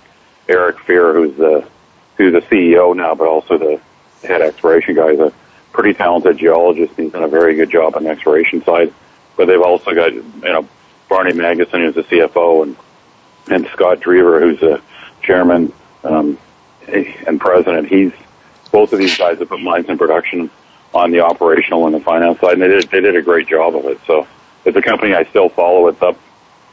Eric 0.49 0.79
Fier, 0.81 1.13
who's 1.13 1.37
the 1.37 1.69
who's 2.17 2.33
the 2.33 2.41
CEO 2.41 2.97
now, 2.97 3.15
but 3.15 3.27
also 3.27 3.59
the 3.59 3.79
head 4.27 4.41
exploration 4.41 4.95
guy, 4.95 5.11
is 5.11 5.21
a 5.21 5.33
pretty 5.73 5.95
talented 5.95 6.39
geologist. 6.39 6.95
He's 6.97 7.13
done 7.13 7.23
a 7.23 7.29
very 7.29 7.55
good 7.55 7.71
job 7.71 7.97
on 7.97 8.05
the 8.05 8.11
exploration 8.11 8.63
side. 8.65 8.93
But 9.37 9.47
they've 9.47 9.61
also 9.61 9.95
got 9.95 10.13
you 10.13 10.23
know 10.43 10.69
Barney 11.09 11.33
Magnuson, 11.33 11.85
who's 11.85 11.95
the 11.95 12.03
CFO, 12.03 12.63
and 12.63 12.77
and 13.51 13.67
Scott 13.73 14.01
Drever, 14.01 14.41
who's 14.41 14.61
the 14.61 14.81
chairman 15.23 15.73
um, 16.05 16.39
and 16.89 17.41
president. 17.41 17.89
He's 17.89 18.13
both 18.71 18.93
of 18.93 18.99
these 18.99 19.17
guys 19.17 19.39
have 19.39 19.49
put 19.49 19.61
mines 19.61 19.89
in 19.89 19.99
production 19.99 20.51
on 20.95 21.11
the 21.11 21.21
operational 21.21 21.87
and 21.87 21.95
the 21.95 22.01
finance 22.01 22.41
side, 22.41 22.55
and 22.55 22.63
they 22.63 22.69
did 22.69 22.91
they 22.91 23.01
did 23.01 23.17
a 23.17 23.23
great 23.23 23.49
job 23.49 23.77
of 23.77 23.85
it. 23.87 24.01
So 24.07 24.27
it's 24.65 24.77
a 24.77 24.83
company 24.83 25.15
I 25.15 25.25
still 25.25 25.49
follow. 25.49 25.89
It's 25.89 26.03
up, 26.03 26.19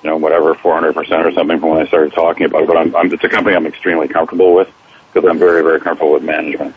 you 0.04 0.10
know, 0.10 0.18
whatever, 0.18 0.54
400% 0.56 0.96
or 0.98 1.32
something 1.32 1.60
from 1.60 1.70
when 1.70 1.82
I 1.82 1.88
started 1.88 2.14
talking 2.14 2.46
about 2.46 2.64
it. 2.64 2.68
But 2.68 2.78
I'm, 2.78 2.96
I'm, 2.96 3.14
it's 3.14 3.24
a 3.24 3.30
company 3.30 3.56
I'm 3.56 3.66
extremely 3.66 4.08
comfortable 4.08 4.54
with 4.54 4.70
because 5.14 5.30
I'm 5.30 5.40
very, 5.40 5.64
very 5.64 5.80
comfortable 5.80 6.14
with 6.14 6.24
management. 6.24 6.76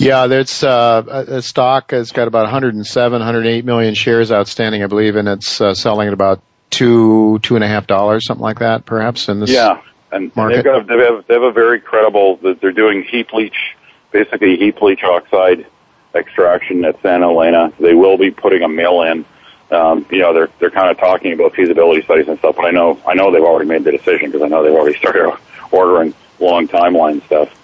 Yeah, 0.00 0.28
there's 0.28 0.64
uh, 0.64 1.24
a 1.28 1.42
stock 1.42 1.90
has 1.90 2.12
got 2.12 2.26
about 2.26 2.44
107, 2.44 3.12
108 3.12 3.64
million 3.66 3.94
shares 3.94 4.32
outstanding, 4.32 4.82
I 4.82 4.86
believe, 4.86 5.16
and 5.16 5.28
it's 5.28 5.60
uh, 5.60 5.74
selling 5.74 6.08
at 6.08 6.14
about 6.14 6.42
two, 6.70 7.38
two 7.40 7.56
and 7.56 7.62
a 7.62 7.68
half 7.68 7.86
dollars, 7.86 8.24
something 8.24 8.42
like 8.42 8.60
that, 8.60 8.86
perhaps 8.86 9.28
in 9.28 9.40
this. 9.40 9.50
Yeah, 9.50 9.82
and 10.10 10.34
market. 10.34 10.56
they've 10.56 10.64
got 10.64 10.80
a, 10.82 10.84
they 10.84 11.04
have 11.04 11.26
they 11.26 11.34
have 11.34 11.42
a 11.42 11.52
very 11.52 11.80
credible. 11.80 12.36
They're 12.36 12.72
doing 12.72 13.02
heap 13.02 13.32
leach, 13.34 13.76
basically 14.10 14.56
heap 14.56 14.80
leach 14.80 15.02
oxide 15.04 15.66
extraction 16.14 16.84
at 16.86 17.00
Santa 17.02 17.28
Elena. 17.28 17.72
They 17.78 17.94
will 17.94 18.16
be 18.16 18.30
putting 18.30 18.62
a 18.62 18.68
mill 18.68 19.02
in. 19.02 19.24
Um, 19.70 20.06
you 20.10 20.18
know, 20.18 20.32
they're 20.32 20.48
they're 20.60 20.70
kind 20.70 20.90
of 20.90 20.96
talking 20.96 21.34
about 21.34 21.54
feasibility 21.54 22.02
studies 22.02 22.26
and 22.26 22.38
stuff, 22.38 22.56
but 22.56 22.64
I 22.64 22.70
know 22.70 22.98
I 23.06 23.12
know 23.12 23.30
they've 23.30 23.42
already 23.42 23.68
made 23.68 23.84
the 23.84 23.92
decision 23.92 24.30
because 24.30 24.42
I 24.42 24.48
know 24.48 24.64
they've 24.64 24.72
already 24.72 24.98
started 24.98 25.36
ordering 25.70 26.14
long 26.38 26.68
timeline 26.68 27.22
stuff. 27.26 27.54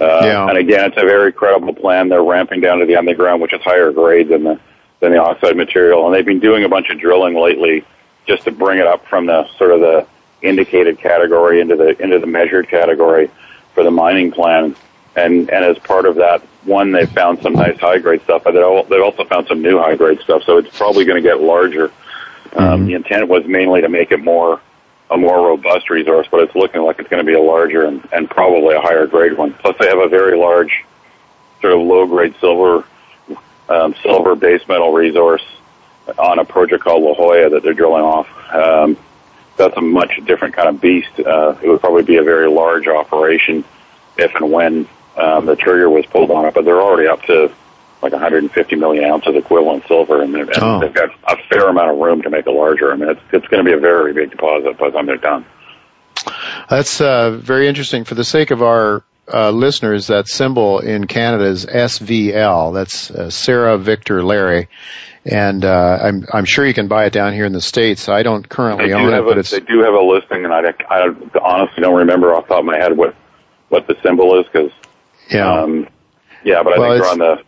Uh, 0.00 0.20
Yeah. 0.24 0.48
And 0.48 0.58
again, 0.58 0.86
it's 0.86 0.96
a 0.96 1.06
very 1.06 1.32
credible 1.32 1.74
plan. 1.74 2.08
They're 2.08 2.22
ramping 2.22 2.60
down 2.60 2.78
to 2.80 2.86
the 2.86 2.96
underground, 2.96 3.40
which 3.42 3.52
is 3.52 3.60
higher 3.62 3.92
grade 3.92 4.28
than 4.28 4.44
the 4.44 4.58
than 5.00 5.12
the 5.12 5.18
oxide 5.18 5.56
material, 5.56 6.06
and 6.06 6.14
they've 6.14 6.24
been 6.24 6.40
doing 6.40 6.64
a 6.64 6.68
bunch 6.68 6.88
of 6.88 6.98
drilling 6.98 7.34
lately 7.34 7.84
just 8.26 8.44
to 8.44 8.50
bring 8.52 8.78
it 8.78 8.86
up 8.86 9.06
from 9.06 9.26
the 9.26 9.46
sort 9.58 9.70
of 9.70 9.80
the 9.80 10.06
indicated 10.40 10.98
category 10.98 11.60
into 11.60 11.76
the 11.76 12.00
into 12.02 12.18
the 12.18 12.26
measured 12.26 12.68
category 12.68 13.30
for 13.74 13.82
the 13.84 13.90
mining 13.90 14.30
plan. 14.32 14.74
And 15.16 15.48
and 15.50 15.64
as 15.64 15.78
part 15.78 16.06
of 16.06 16.16
that, 16.16 16.42
one 16.64 16.90
they 16.92 17.06
found 17.06 17.40
some 17.42 17.52
nice 17.52 17.78
high 17.78 17.98
grade 17.98 18.22
stuff, 18.22 18.42
but 18.44 18.52
they 18.52 18.60
al- 18.62 18.84
they 18.84 18.98
also 19.00 19.24
found 19.24 19.46
some 19.46 19.62
new 19.62 19.78
high 19.78 19.94
grade 19.96 20.20
stuff. 20.20 20.42
So 20.44 20.58
it's 20.58 20.76
probably 20.76 21.04
going 21.04 21.22
to 21.22 21.28
get 21.28 21.40
larger. 21.40 21.92
Um, 22.56 22.86
the 22.86 22.94
intent 22.94 23.28
was 23.28 23.44
mainly 23.46 23.80
to 23.82 23.88
make 23.88 24.10
it 24.12 24.22
more 24.24 24.60
a 25.10 25.16
more 25.16 25.48
robust 25.48 25.90
resource, 25.90 26.26
but 26.30 26.40
it's 26.40 26.54
looking 26.54 26.82
like 26.82 26.98
it's 26.98 27.08
going 27.08 27.24
to 27.24 27.26
be 27.26 27.34
a 27.34 27.40
larger 27.40 27.84
and, 27.84 28.06
and 28.12 28.28
probably 28.28 28.74
a 28.74 28.80
higher 28.80 29.06
grade 29.06 29.36
one. 29.36 29.52
Plus, 29.54 29.76
they 29.78 29.86
have 29.86 29.98
a 29.98 30.08
very 30.08 30.36
large 30.36 30.84
sort 31.60 31.72
of 31.72 31.80
low 31.80 32.06
grade 32.06 32.34
silver 32.40 32.84
um, 33.68 33.94
silver 34.02 34.34
base 34.34 34.66
metal 34.68 34.92
resource 34.92 35.44
on 36.18 36.38
a 36.38 36.44
project 36.44 36.84
called 36.84 37.02
La 37.02 37.14
Joya 37.14 37.50
that 37.50 37.62
they're 37.62 37.74
drilling 37.74 38.02
off. 38.02 38.28
Um, 38.52 38.96
that's 39.56 39.76
a 39.76 39.80
much 39.80 40.20
different 40.26 40.54
kind 40.54 40.68
of 40.68 40.80
beast. 40.80 41.18
Uh, 41.18 41.56
it 41.62 41.68
would 41.68 41.80
probably 41.80 42.02
be 42.02 42.16
a 42.16 42.22
very 42.22 42.48
large 42.48 42.88
operation 42.88 43.64
if 44.18 44.34
and 44.34 44.52
when 44.52 44.88
um, 45.16 45.46
the 45.46 45.56
trigger 45.56 45.88
was 45.88 46.04
pulled 46.06 46.30
on 46.30 46.44
it, 46.44 46.54
but 46.54 46.64
they're 46.64 46.82
already 46.82 47.08
up 47.08 47.22
to 47.22 47.52
like 48.04 48.12
150 48.12 48.76
million 48.76 49.04
ounces 49.10 49.34
equivalent 49.34 49.84
silver, 49.88 50.22
and, 50.22 50.34
they've, 50.34 50.48
Oh. 50.60 50.80
they've 50.80 50.92
got 50.92 51.10
a 51.26 51.36
fair 51.50 51.68
amount 51.68 51.90
of 51.90 51.98
room 51.98 52.22
to 52.22 52.30
make 52.30 52.46
it 52.46 52.50
larger. 52.50 52.92
I 52.92 52.96
mean, 52.96 53.08
it's, 53.10 53.20
it's 53.32 53.46
going 53.48 53.64
to 53.64 53.68
be 53.68 53.76
a 53.76 53.80
very 53.80 54.12
big 54.12 54.30
deposit 54.30 54.78
by 54.78 54.90
the 54.90 54.92
time 54.96 55.06
they're 55.06 55.16
done. 55.16 55.44
That's 56.70 57.00
uh, 57.00 57.30
very 57.32 57.66
interesting. 57.68 58.04
For 58.04 58.14
the 58.14 58.24
sake 58.24 58.50
of 58.50 58.62
our 58.62 59.04
uh, 59.32 59.50
listeners, 59.50 60.06
that 60.08 60.28
symbol 60.28 60.78
in 60.78 61.06
Canada 61.06 61.44
is 61.46 61.66
SVL. 61.66 62.74
That's 62.74 63.10
uh, 63.10 63.30
Sarah 63.30 63.78
Victor 63.78 64.22
Larry, 64.22 64.68
and 65.24 65.64
uh, 65.64 65.98
I'm 66.02 66.26
I'm 66.32 66.44
sure 66.44 66.64
you 66.66 66.74
can 66.74 66.88
buy 66.88 67.06
it 67.06 67.12
down 67.12 67.32
here 67.32 67.44
in 67.46 67.52
the 67.52 67.60
states. 67.60 68.08
I 68.08 68.22
don't 68.22 68.48
currently 68.48 68.88
do 68.88 68.94
own 68.94 69.08
it, 69.08 69.16
have 69.16 69.24
but 69.24 69.36
a, 69.36 69.40
it's 69.40 69.50
they 69.50 69.60
do 69.60 69.80
have 69.80 69.94
a 69.94 70.00
listing, 70.00 70.44
and 70.44 70.52
I, 70.52 70.60
I 70.88 71.08
honestly 71.42 71.82
don't 71.82 71.96
remember 71.96 72.34
off 72.34 72.44
the 72.44 72.54
top 72.54 72.60
of 72.60 72.64
my 72.66 72.78
head 72.78 72.96
what 72.96 73.14
what 73.70 73.86
the 73.86 73.96
symbol 74.02 74.38
is 74.40 74.46
because 74.52 74.70
yeah. 75.30 75.62
um, 75.62 75.88
yeah, 76.44 76.62
but 76.62 76.74
I 76.74 76.78
Well, 76.78 76.90
think 76.92 77.02
they're 77.02 77.12
on 77.12 77.18
the 77.18 77.42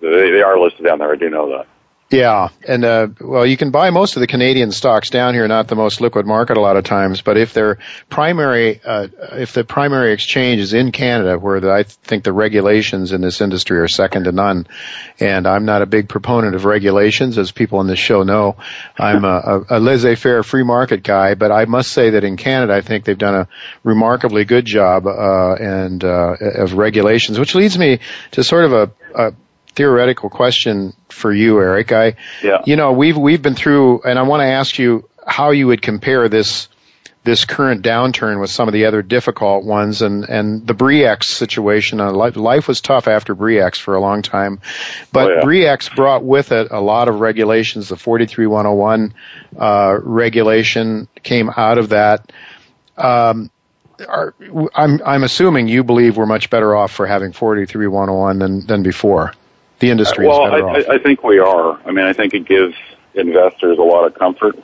they, 0.00 0.30
they 0.30 0.42
are 0.42 0.58
listed 0.58 0.84
down 0.84 0.98
there. 0.98 1.12
I 1.12 1.16
do 1.16 1.30
know 1.30 1.56
that. 1.56 1.66
Yeah, 2.10 2.48
and 2.66 2.84
uh, 2.84 3.06
well, 3.20 3.46
you 3.46 3.56
can 3.56 3.70
buy 3.70 3.90
most 3.90 4.16
of 4.16 4.20
the 4.20 4.26
Canadian 4.26 4.72
stocks 4.72 5.10
down 5.10 5.32
here, 5.32 5.46
not 5.46 5.68
the 5.68 5.76
most 5.76 6.00
liquid 6.00 6.26
market 6.26 6.56
a 6.56 6.60
lot 6.60 6.76
of 6.76 6.82
times. 6.82 7.22
But 7.22 7.36
if 7.36 7.54
their 7.54 7.78
primary, 8.08 8.80
uh, 8.84 9.06
if 9.34 9.52
the 9.52 9.62
primary 9.62 10.12
exchange 10.12 10.60
is 10.60 10.74
in 10.74 10.90
Canada, 10.90 11.38
where 11.38 11.60
the, 11.60 11.70
I 11.70 11.84
think 11.84 12.24
the 12.24 12.32
regulations 12.32 13.12
in 13.12 13.20
this 13.20 13.40
industry 13.40 13.78
are 13.78 13.86
second 13.86 14.24
to 14.24 14.32
none, 14.32 14.66
and 15.20 15.46
I'm 15.46 15.64
not 15.66 15.82
a 15.82 15.86
big 15.86 16.08
proponent 16.08 16.56
of 16.56 16.64
regulations, 16.64 17.38
as 17.38 17.52
people 17.52 17.78
on 17.78 17.86
this 17.86 18.00
show 18.00 18.24
know, 18.24 18.56
I'm 18.98 19.24
a, 19.24 19.28
a, 19.70 19.78
a 19.78 19.80
laissez-faire 19.80 20.42
free 20.42 20.64
market 20.64 21.04
guy. 21.04 21.34
But 21.34 21.52
I 21.52 21.66
must 21.66 21.92
say 21.92 22.10
that 22.10 22.24
in 22.24 22.36
Canada, 22.36 22.74
I 22.74 22.80
think 22.80 23.04
they've 23.04 23.16
done 23.16 23.36
a 23.36 23.48
remarkably 23.84 24.44
good 24.44 24.64
job 24.64 25.06
uh, 25.06 25.54
and 25.54 26.02
uh, 26.02 26.34
of 26.40 26.72
regulations, 26.72 27.38
which 27.38 27.54
leads 27.54 27.78
me 27.78 28.00
to 28.32 28.42
sort 28.42 28.64
of 28.64 28.72
a, 28.72 28.90
a 29.14 29.32
theoretical 29.80 30.28
question 30.28 30.92
for 31.08 31.32
you, 31.32 31.58
Eric. 31.58 31.90
I, 31.90 32.14
Yeah. 32.42 32.58
you 32.66 32.76
know, 32.76 32.92
we've 32.92 33.16
we've 33.16 33.40
been 33.40 33.54
through, 33.54 34.02
and 34.02 34.18
I 34.18 34.22
want 34.22 34.42
to 34.42 34.46
ask 34.46 34.78
you 34.78 35.08
how 35.26 35.52
you 35.52 35.68
would 35.68 35.80
compare 35.80 36.28
this 36.28 36.68
this 37.24 37.44
current 37.46 37.82
downturn 37.82 38.40
with 38.40 38.50
some 38.50 38.66
of 38.68 38.72
the 38.74 38.84
other 38.86 39.00
difficult 39.02 39.64
ones, 39.64 40.02
and 40.02 40.24
and 40.28 40.66
the 40.66 40.74
Bre-X 40.74 41.28
situation. 41.28 41.98
Uh, 42.00 42.12
life, 42.12 42.36
life 42.36 42.68
was 42.68 42.80
tough 42.82 43.08
after 43.08 43.34
Bre-X 43.34 43.78
for 43.78 43.94
a 43.94 44.00
long 44.00 44.20
time, 44.20 44.60
but 45.12 45.30
Oh, 45.30 45.34
yeah. 45.36 45.44
Bre-X 45.44 45.88
brought 45.96 46.22
with 46.24 46.52
it 46.52 46.68
a 46.70 46.80
lot 46.80 47.08
of 47.08 47.20
regulations. 47.20 47.88
The 47.88 47.96
43101 47.96 49.14
uh, 49.58 49.98
regulation 50.02 51.08
came 51.22 51.50
out 51.56 51.78
of 51.78 51.88
that. 51.90 52.30
Um, 52.98 53.50
are, 54.08 54.34
I'm 54.74 55.00
I'm 55.04 55.24
assuming 55.24 55.68
you 55.68 55.84
believe 55.84 56.16
we're 56.16 56.24
much 56.26 56.48
better 56.48 56.74
off 56.74 56.90
for 56.92 57.06
having 57.06 57.32
43101 57.32 58.38
than 58.38 58.66
than 58.66 58.82
before. 58.82 59.32
The 59.80 59.90
industry 59.90 60.26
well, 60.26 60.44
is 60.44 60.50
better 60.50 60.68
I, 60.68 60.80
off. 60.80 60.88
I, 60.88 60.94
I 60.94 60.98
think 60.98 61.24
we 61.24 61.38
are. 61.38 61.80
I 61.86 61.90
mean, 61.90 62.04
I 62.04 62.12
think 62.12 62.34
it 62.34 62.44
gives 62.44 62.76
investors 63.14 63.78
a 63.78 63.82
lot 63.82 64.06
of 64.06 64.14
comfort, 64.14 64.56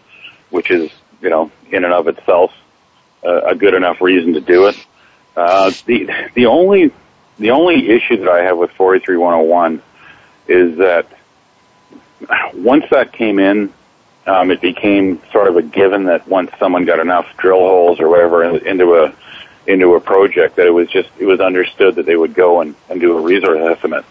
which 0.50 0.70
is, 0.70 0.90
you 1.20 1.30
know, 1.30 1.50
in 1.70 1.84
and 1.84 1.92
of 1.92 2.06
itself 2.06 2.52
uh, 3.24 3.40
a 3.42 3.54
good 3.54 3.74
enough 3.74 4.00
reason 4.00 4.34
to 4.34 4.40
do 4.40 4.66
it. 4.66 4.76
Uh, 5.34 5.72
the 5.86 6.10
the 6.34 6.46
only 6.46 6.92
the 7.38 7.50
only 7.50 7.88
issue 7.88 8.18
that 8.18 8.28
I 8.28 8.42
have 8.42 8.58
with 8.58 8.70
43101 8.72 9.82
is 10.48 10.78
that 10.78 11.06
once 12.54 12.84
that 12.90 13.12
came 13.12 13.38
in, 13.38 13.72
um, 14.26 14.50
it 14.50 14.60
became 14.60 15.20
sort 15.32 15.48
of 15.48 15.56
a 15.56 15.62
given 15.62 16.04
that 16.04 16.28
once 16.28 16.50
someone 16.58 16.84
got 16.84 17.00
enough 17.00 17.26
drill 17.38 17.60
holes 17.60 18.00
or 18.00 18.08
whatever 18.08 18.44
in- 18.44 18.66
into 18.66 18.96
a 18.96 19.14
into 19.66 19.94
a 19.94 20.00
project, 20.00 20.56
that 20.56 20.66
it 20.66 20.70
was 20.70 20.88
just 20.90 21.08
it 21.18 21.24
was 21.24 21.40
understood 21.40 21.94
that 21.94 22.04
they 22.04 22.16
would 22.16 22.34
go 22.34 22.60
and, 22.60 22.74
and 22.90 23.00
do 23.00 23.16
a 23.16 23.20
resource 23.20 23.60
estimate 23.60 24.04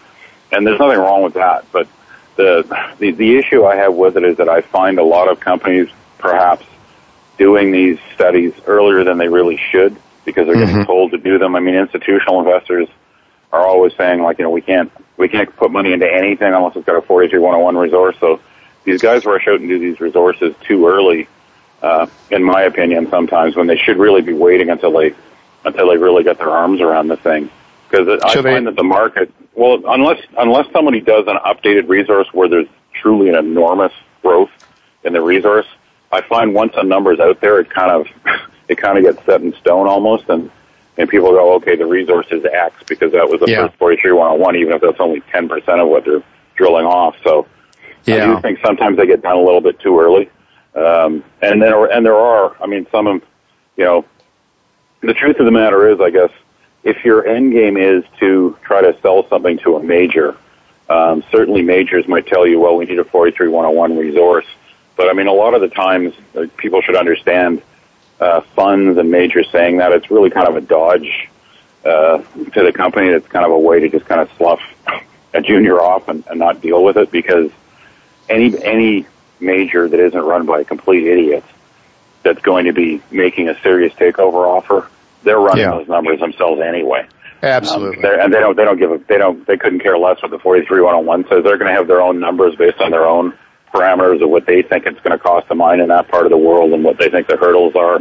and 0.52 0.66
there's 0.66 0.78
nothing 0.78 0.98
wrong 0.98 1.22
with 1.22 1.34
that. 1.34 1.64
But 1.72 1.88
the, 2.36 2.62
the 2.98 3.12
the 3.12 3.36
issue 3.38 3.64
I 3.64 3.76
have 3.76 3.94
with 3.94 4.16
it 4.16 4.24
is 4.24 4.36
that 4.38 4.48
I 4.48 4.60
find 4.60 4.98
a 4.98 5.04
lot 5.04 5.30
of 5.30 5.40
companies 5.40 5.88
perhaps 6.18 6.64
doing 7.38 7.70
these 7.72 7.98
studies 8.14 8.52
earlier 8.66 9.04
than 9.04 9.18
they 9.18 9.28
really 9.28 9.58
should 9.70 9.96
because 10.24 10.46
they're 10.46 10.56
getting 10.56 10.84
told 10.86 11.12
to 11.12 11.18
do 11.18 11.38
them. 11.38 11.54
I 11.54 11.60
mean, 11.60 11.74
institutional 11.74 12.40
investors 12.40 12.88
are 13.52 13.66
always 13.66 13.94
saying 13.94 14.22
like, 14.22 14.38
you 14.38 14.44
know, 14.44 14.50
we 14.50 14.60
can't 14.60 14.90
we 15.16 15.28
can't 15.28 15.54
put 15.56 15.70
money 15.70 15.92
into 15.92 16.06
anything 16.10 16.52
unless 16.52 16.76
it's 16.76 16.86
got 16.86 16.96
a 16.96 17.02
43101 17.02 17.76
resource. 17.76 18.16
So 18.20 18.40
these 18.84 19.00
guys 19.00 19.24
rush 19.24 19.46
out 19.48 19.60
and 19.60 19.68
do 19.68 19.78
these 19.78 20.00
resources 20.00 20.54
too 20.62 20.86
early, 20.86 21.26
uh, 21.82 22.06
in 22.30 22.42
my 22.44 22.62
opinion. 22.62 23.08
Sometimes 23.10 23.56
when 23.56 23.66
they 23.66 23.76
should 23.78 23.98
really 23.98 24.22
be 24.22 24.32
waiting 24.32 24.70
until 24.70 24.92
they 24.92 25.14
until 25.64 25.88
they 25.88 25.96
really 25.96 26.22
get 26.22 26.38
their 26.38 26.50
arms 26.50 26.80
around 26.80 27.08
the 27.08 27.16
thing. 27.16 27.50
Because 27.88 28.20
I 28.22 28.32
So 28.34 28.42
they- 28.42 28.52
find 28.52 28.66
that 28.66 28.76
the 28.76 28.84
market, 28.84 29.32
well, 29.56 29.82
unless 29.88 30.20
unless 30.38 30.70
somebody 30.72 31.00
does 31.00 31.24
an 31.26 31.36
updated 31.44 31.88
resource 31.88 32.28
where 32.32 32.48
there's 32.48 32.68
truly 32.92 33.30
an 33.30 33.34
enormous 33.34 33.92
growth 34.22 34.50
in 35.02 35.12
the 35.14 35.20
resource, 35.20 35.66
I 36.12 36.20
find 36.20 36.54
once 36.54 36.74
a 36.76 36.84
number's 36.84 37.18
out 37.18 37.40
there, 37.40 37.58
it 37.58 37.70
kind 37.70 37.90
of 37.90 38.06
it 38.68 38.76
kind 38.76 38.98
of 38.98 39.04
gets 39.04 39.24
set 39.26 39.40
in 39.40 39.54
stone 39.54 39.88
almost, 39.88 40.28
and 40.28 40.50
and 40.98 41.08
people 41.08 41.30
go, 41.32 41.54
okay, 41.54 41.74
the 41.76 41.86
resource 41.86 42.26
is 42.30 42.44
X 42.44 42.74
because 42.86 43.12
that 43.12 43.28
was 43.28 43.40
the 43.40 43.50
Yeah. 43.50 43.66
first 43.66 43.78
43101, 43.78 44.56
even 44.56 44.72
if 44.72 44.80
that's 44.80 44.98
only 45.00 45.20
10% 45.20 45.82
of 45.82 45.88
what 45.88 46.04
they're 46.06 46.22
drilling 46.54 46.86
off. 46.86 47.16
So 47.22 47.46
I 48.08 48.26
do 48.36 48.40
think 48.40 48.60
sometimes 48.64 48.96
they 48.96 49.06
get 49.06 49.20
done 49.20 49.36
a 49.36 49.42
little 49.42 49.60
bit 49.60 49.78
too 49.80 49.98
early. 50.00 50.30
Um, 50.74 51.22
and 51.42 51.60
then, 51.60 51.74
and 51.92 52.04
there 52.06 52.16
are, 52.16 52.56
I 52.62 52.66
mean, 52.66 52.86
some 52.90 53.06
of, 53.06 53.22
you 53.76 53.84
know, 53.84 54.06
the 55.02 55.12
truth 55.12 55.38
of 55.38 55.44
the 55.44 55.50
matter 55.52 55.86
is, 55.90 56.00
I 56.00 56.08
guess, 56.08 56.30
if 56.86 57.04
your 57.04 57.26
end 57.26 57.52
game 57.52 57.76
is 57.76 58.04
to 58.20 58.56
try 58.62 58.80
to 58.80 58.96
sell 59.00 59.28
something 59.28 59.58
to 59.58 59.74
a 59.76 59.82
major, 59.82 60.36
um, 60.88 61.24
certainly 61.32 61.60
majors 61.62 62.06
might 62.06 62.28
tell 62.28 62.46
you, 62.46 62.60
well, 62.60 62.76
we 62.76 62.84
need 62.84 63.00
a 63.00 63.04
43101 63.04 63.98
resource. 63.98 64.46
But 64.96 65.10
I 65.10 65.12
mean, 65.12 65.26
a 65.26 65.32
lot 65.32 65.54
of 65.54 65.60
the 65.60 65.68
times 65.68 66.14
uh, 66.36 66.46
people 66.56 66.80
should 66.82 66.94
understand 66.94 67.60
uh, 68.20 68.40
funds 68.54 68.96
and 68.98 69.10
majors 69.10 69.50
saying 69.50 69.78
that 69.78 69.92
it's 69.92 70.12
really 70.12 70.30
kind 70.30 70.46
of 70.46 70.54
a 70.54 70.60
dodge 70.60 71.28
uh, 71.84 72.18
to 72.18 72.62
the 72.62 72.72
company. 72.72 73.08
It's 73.08 73.26
kind 73.26 73.44
of 73.44 73.50
a 73.50 73.58
way 73.58 73.80
to 73.80 73.88
just 73.88 74.06
kind 74.06 74.20
of 74.20 74.30
slough 74.36 74.62
a 75.34 75.42
junior 75.42 75.80
off 75.80 76.08
and, 76.08 76.24
and 76.30 76.38
not 76.38 76.60
deal 76.60 76.84
with 76.84 76.96
it 76.96 77.10
because 77.10 77.50
any 78.28 78.56
any 78.64 79.06
major 79.40 79.88
that 79.88 79.98
isn't 79.98 80.22
run 80.22 80.46
by 80.46 80.60
a 80.60 80.64
complete 80.64 81.04
idiot 81.04 81.44
that's 82.22 82.40
going 82.40 82.66
to 82.66 82.72
be 82.72 83.02
making 83.10 83.48
a 83.48 83.60
serious 83.60 83.92
takeover 83.94 84.46
offer, 84.46 84.88
they're 85.26 85.38
running 85.38 85.64
Yeah. 85.64 85.72
those 85.72 85.88
numbers 85.88 86.20
themselves 86.20 86.62
anyway. 86.62 87.06
Absolutely. 87.42 88.02
Um, 88.08 88.20
and 88.20 88.32
they 88.34 88.40
don't 88.40 88.56
they 88.56 88.64
don't 88.64 88.78
give 88.78 88.90
a 88.92 88.98
they 89.08 89.18
don't 89.18 89.46
they 89.46 89.58
couldn't 89.58 89.80
care 89.80 89.98
less 89.98 90.22
what 90.22 90.30
the 90.30 90.38
43101 90.38 91.24
says. 91.28 91.44
They're 91.44 91.58
going 91.58 91.70
to 91.70 91.76
have 91.76 91.86
their 91.86 92.00
own 92.00 92.18
numbers 92.18 92.54
based 92.56 92.80
on 92.80 92.90
their 92.90 93.04
own 93.06 93.34
parameters 93.74 94.22
of 94.22 94.30
what 94.30 94.46
they 94.46 94.62
think 94.62 94.86
it's 94.86 94.98
going 95.00 95.12
to 95.12 95.22
cost 95.22 95.48
to 95.48 95.54
mine 95.54 95.80
in 95.80 95.88
that 95.88 96.08
part 96.08 96.24
of 96.24 96.30
the 96.30 96.38
world 96.38 96.72
and 96.72 96.82
what 96.82 96.96
they 96.98 97.10
think 97.10 97.26
the 97.28 97.36
hurdles 97.36 97.74
are, 97.76 97.98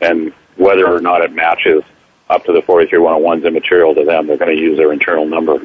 and 0.00 0.32
whether 0.56 0.86
or 0.92 1.00
not 1.00 1.22
it 1.22 1.32
matches 1.32 1.84
up 2.28 2.42
to 2.44 2.52
the 2.52 2.60
43101's 2.62 3.44
immaterial 3.44 3.94
to 3.94 4.04
them. 4.04 4.26
They're 4.26 4.36
going 4.36 4.56
to 4.56 4.60
use 4.60 4.76
their 4.76 4.92
internal 4.92 5.26
number. 5.26 5.64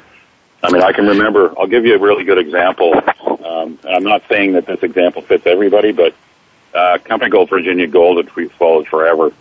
I 0.64 0.72
mean, 0.72 0.84
I 0.84 0.92
can 0.92 1.08
remember. 1.08 1.56
I'll 1.58 1.66
give 1.66 1.86
you 1.88 1.96
a 1.96 2.00
really 2.00 2.24
good 2.24 2.38
example. 2.38 2.94
Um, 3.44 3.80
and 3.84 3.96
I'm 3.96 4.04
not 4.04 4.22
saying 4.30 4.54
that 4.54 4.68
this 4.68 4.84
example 4.84 5.24
fits 5.24 5.48
everybody, 5.48 5.92
but 5.92 6.14
uh, 6.76 6.94
a 6.96 7.00
company 7.00 7.32
called 7.32 7.50
Virginia 7.50 7.88
Gold, 7.88 8.18
which 8.18 8.36
we've 8.36 8.52
followed 8.54 8.88
forever, 8.88 9.32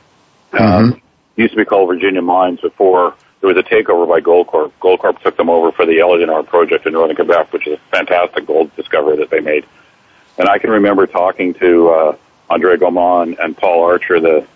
Mm-hmm. 0.53 0.65
um, 0.95 1.01
used 1.41 1.55
to 1.55 1.59
be 1.59 1.65
called 1.65 1.89
Virginia 1.89 2.23
Mines 2.23 2.61
before 2.61 3.15
there 3.41 3.49
was 3.49 3.57
a 3.57 3.63
takeover 3.63 4.07
by 4.09 4.21
Goldcorp. 4.21 4.73
Goldcorp 4.81 5.21
took 5.23 5.37
them 5.37 5.49
over 5.49 5.73
for 5.73 5.87
the 5.87 5.99
Éléonore 5.99 6.47
project 6.47 6.87
in 6.87 6.93
northern 6.93 7.17
Quebec, 7.17 7.53
which 7.53 7.67
is 7.67 7.79
a 7.79 7.97
fantastic 7.97 8.47
gold 8.47 8.75
discovery 8.77 9.17
that 9.17 9.31
they 9.31 9.41
made. 9.41 9.65
And 10.39 10.49
I 10.49 10.59
can 10.59 10.71
remember 10.71 11.07
talking 11.07 11.55
to 11.55 11.89
uh, 11.89 12.17
Andre 12.49 12.77
Gaumond 12.77 13.39
and 13.43 13.57
Paul 13.57 13.85
Archer, 13.85 14.21
the 14.21 14.47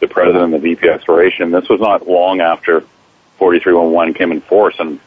the 0.00 0.08
president 0.08 0.54
of 0.54 0.62
VP 0.62 0.88
Exploration. 0.88 1.50
This 1.50 1.68
was 1.68 1.80
not 1.80 2.06
long 2.06 2.40
after 2.40 2.80
43101 3.38 4.14
came 4.14 4.32
in 4.32 4.40
force, 4.40 4.74
and 4.78 5.00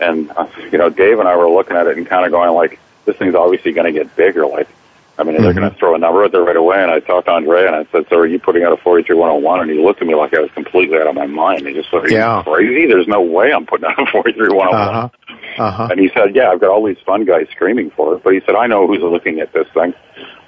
and 0.00 0.30
uh, 0.30 0.46
you 0.70 0.78
know 0.78 0.90
Dave 0.90 1.18
and 1.18 1.28
I 1.28 1.36
were 1.36 1.48
looking 1.48 1.76
at 1.76 1.86
it 1.86 1.96
and 1.96 2.06
kind 2.06 2.26
of 2.26 2.32
going 2.32 2.50
like, 2.52 2.78
this 3.04 3.16
thing's 3.16 3.34
obviously 3.34 3.72
going 3.72 3.92
to 3.92 3.98
get 3.98 4.14
bigger. 4.16 4.46
Like, 4.46 4.68
I 5.28 5.30
mean, 5.32 5.40
they're 5.40 5.54
going 5.54 5.70
to 5.70 5.76
throw 5.78 5.94
a 5.94 5.98
number 5.98 6.24
out 6.24 6.32
there 6.32 6.42
right 6.42 6.56
away. 6.56 6.82
And 6.82 6.90
I 6.90 7.00
talked 7.00 7.26
to 7.26 7.32
Andre 7.32 7.66
and 7.66 7.76
I 7.76 7.86
said, 7.92 8.06
so 8.10 8.16
are 8.16 8.26
you 8.26 8.38
putting 8.40 8.64
out 8.64 8.72
a 8.72 8.76
43101? 8.82 9.60
And 9.60 9.70
he 9.70 9.78
looked 9.78 10.02
at 10.02 10.08
me 10.08 10.14
like 10.14 10.34
I 10.34 10.40
was 10.40 10.50
completely 10.54 10.98
out 10.98 11.06
of 11.06 11.14
my 11.14 11.26
mind. 11.26 11.66
He 11.66 11.74
just 11.74 11.92
you 11.92 12.02
Yeah. 12.08 12.42
crazy? 12.44 12.86
There's 12.86 13.06
no 13.06 13.20
way 13.22 13.52
I'm 13.52 13.64
putting 13.66 13.86
out 13.86 13.98
a 13.98 14.06
43101. 14.10 14.74
Uh-huh. 14.74 15.08
Uh-huh. 15.62 15.88
And 15.90 16.00
he 16.00 16.10
said, 16.14 16.34
yeah, 16.34 16.50
I've 16.50 16.60
got 16.60 16.70
all 16.70 16.84
these 16.84 16.98
fun 17.06 17.24
guys 17.24 17.46
screaming 17.52 17.90
for 17.96 18.14
it. 18.16 18.24
But 18.24 18.34
he 18.34 18.40
said, 18.44 18.54
I 18.56 18.66
know 18.66 18.86
who's 18.86 19.00
looking 19.02 19.40
at 19.40 19.52
this 19.52 19.66
thing. 19.74 19.94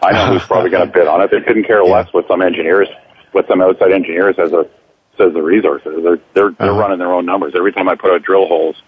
I 0.03 0.13
know 0.13 0.27
who's 0.27 0.43
probably 0.45 0.71
going 0.71 0.87
to 0.87 0.93
bid 0.93 1.07
on 1.07 1.21
it. 1.23 1.31
They 1.31 1.41
couldn't 1.41 1.65
care 1.65 1.85
less 1.95 2.13
what 2.13 2.27
some 2.29 2.43
engineers, 2.43 2.89
what 3.33 3.47
some 3.49 3.61
outside 3.63 3.93
engineer 3.93 4.33
says, 4.35 4.53
a, 4.53 4.67
says 5.17 5.33
the 5.33 5.43
resources. 5.43 5.93
They're, 6.03 6.19
they're, 6.35 6.51
they're 6.51 6.71
Uh-huh. 6.71 6.81
running 6.81 6.99
their 6.99 7.13
own 7.13 7.25
numbers. 7.27 7.55
Every 7.57 7.73
time 7.73 7.89
I 7.89 7.95
put 7.95 8.11
out 8.13 8.23
drill 8.23 8.47
holes, 8.47 8.83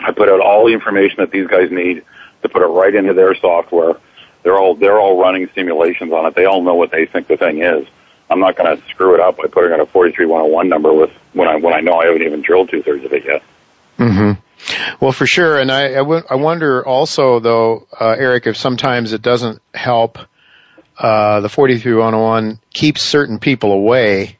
I 0.00 0.12
put 0.12 0.28
out 0.28 0.40
all 0.40 0.66
the 0.66 0.72
information 0.72 1.16
that 1.18 1.30
these 1.30 1.46
guys 1.46 1.70
need 1.70 2.04
to 2.42 2.48
put 2.48 2.62
it 2.62 2.66
right 2.66 2.94
into 2.94 3.14
their 3.14 3.34
software. 3.34 3.94
They're 4.44 4.56
all, 4.56 4.76
they're 4.76 5.00
all 5.00 5.20
running 5.20 5.48
simulations 5.54 6.12
on 6.12 6.26
it. 6.26 6.34
They 6.36 6.44
all 6.44 6.62
know 6.62 6.74
what 6.74 6.92
they 6.92 7.06
think 7.06 7.26
the 7.26 7.36
thing 7.36 7.62
is. 7.62 7.86
I'm 8.30 8.38
not 8.40 8.56
going 8.56 8.76
to 8.76 8.88
screw 8.88 9.14
it 9.14 9.20
up 9.20 9.38
by 9.38 9.48
putting 9.48 9.72
out 9.72 9.80
a 9.80 9.86
43101 9.86 10.68
number 10.68 10.92
with, 10.92 11.10
when 11.32 11.48
I, 11.48 11.56
when 11.56 11.74
I 11.74 11.80
know 11.80 11.98
I 11.98 12.06
haven't 12.06 12.22
even 12.22 12.42
drilled 12.42 12.70
two 12.70 12.82
thirds 12.82 13.04
of 13.04 13.12
it 13.12 13.24
yet. 13.24 13.42
Mm-hmm. 13.98 14.40
Well, 15.00 15.12
for 15.12 15.26
sure, 15.26 15.58
and 15.58 15.70
I, 15.70 15.88
I, 15.88 15.94
w- 15.96 16.22
I 16.28 16.36
wonder 16.36 16.86
also, 16.86 17.40
though, 17.40 17.86
uh, 17.98 18.14
Eric, 18.18 18.46
if 18.46 18.56
sometimes 18.56 19.12
it 19.12 19.20
doesn't 19.20 19.60
help 19.74 20.18
uh, 20.98 21.40
the 21.40 21.48
43101 21.48 22.60
keeps 22.72 23.02
certain 23.02 23.38
people 23.38 23.72
away 23.72 24.38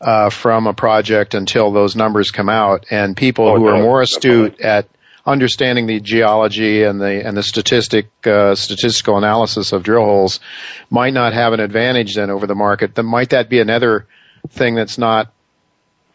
uh, 0.00 0.30
from 0.30 0.66
a 0.66 0.74
project 0.74 1.34
until 1.34 1.72
those 1.72 1.96
numbers 1.96 2.30
come 2.30 2.48
out, 2.48 2.86
and 2.90 3.16
people 3.16 3.48
Oh, 3.48 3.56
who 3.56 3.66
are 3.66 3.82
more 3.82 4.02
astute 4.02 4.60
at 4.60 4.88
understanding 5.26 5.86
the 5.86 6.00
geology 6.00 6.84
and 6.84 7.00
the 7.00 7.26
and 7.26 7.36
the 7.36 7.42
statistic 7.42 8.08
uh, 8.26 8.54
statistical 8.54 9.18
analysis 9.18 9.72
of 9.72 9.82
drill 9.82 10.04
holes 10.04 10.40
might 10.88 11.12
not 11.12 11.32
have 11.32 11.52
an 11.52 11.60
advantage 11.60 12.14
then 12.14 12.30
over 12.30 12.46
the 12.46 12.54
market. 12.54 12.94
Then 12.94 13.06
might 13.06 13.30
that 13.30 13.48
be 13.48 13.60
another 13.60 14.06
thing 14.48 14.74
that's 14.74 14.98
not 14.98 15.32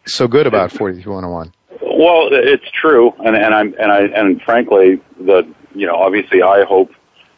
so 0.06 0.26
good 0.26 0.46
about 0.46 0.72
43101? 0.72 1.52
Well, 1.80 2.28
it's 2.32 2.68
true, 2.70 3.12
and 3.18 3.36
and 3.36 3.54
I'm 3.54 3.74
and 3.78 3.92
I 3.92 4.00
and 4.00 4.40
frankly, 4.42 5.00
the 5.20 5.46
you 5.74 5.86
know 5.86 5.96
obviously 5.96 6.42
I 6.42 6.64
hope 6.64 6.92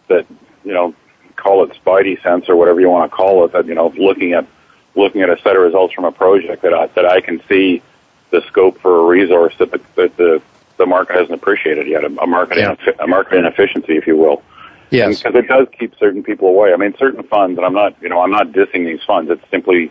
that 0.08 0.26
you 0.64 0.72
know 0.72 0.94
call 1.36 1.64
it 1.64 1.76
spidey 1.84 2.22
sense 2.22 2.48
or 2.48 2.56
whatever 2.56 2.80
you 2.80 2.88
want 2.88 3.10
to 3.10 3.14
call 3.14 3.44
it 3.44 3.52
that 3.52 3.66
you 3.66 3.74
know 3.74 3.88
looking 3.88 4.32
at 4.32 4.46
looking 4.94 5.22
at 5.22 5.28
a 5.28 5.36
set 5.42 5.56
of 5.56 5.62
results 5.62 5.92
from 5.92 6.04
a 6.04 6.12
project 6.12 6.62
that 6.62 6.72
I, 6.72 6.86
that 6.88 7.04
I 7.04 7.20
can 7.20 7.42
see 7.48 7.82
the 8.30 8.42
scope 8.42 8.78
for 8.78 9.00
a 9.00 9.04
resource 9.04 9.54
that 9.58 9.70
the 9.70 9.80
that 9.96 10.16
the 10.16 10.42
the 10.78 10.86
market 10.86 11.16
hasn't 11.16 11.34
appreciated 11.34 11.86
yet 11.86 12.04
a, 12.04 12.06
a 12.20 12.26
market 12.26 12.58
Yeah. 12.58 12.74
a 13.00 13.06
market 13.06 13.38
inefficiency 13.38 13.96
if 13.96 14.06
you 14.06 14.16
will 14.16 14.42
Yes. 14.90 15.22
because 15.22 15.34
it 15.36 15.48
does 15.48 15.66
keep 15.78 15.94
certain 15.98 16.22
people 16.22 16.48
away. 16.48 16.72
I 16.72 16.76
mean, 16.76 16.94
certain 16.98 17.22
funds, 17.24 17.56
and 17.58 17.66
I'm 17.66 17.72
not, 17.72 18.00
you 18.00 18.08
know, 18.08 18.20
I'm 18.20 18.30
not 18.30 18.48
dissing 18.52 18.86
these 18.86 19.00
funds. 19.04 19.30
It's 19.30 19.42
simply 19.50 19.90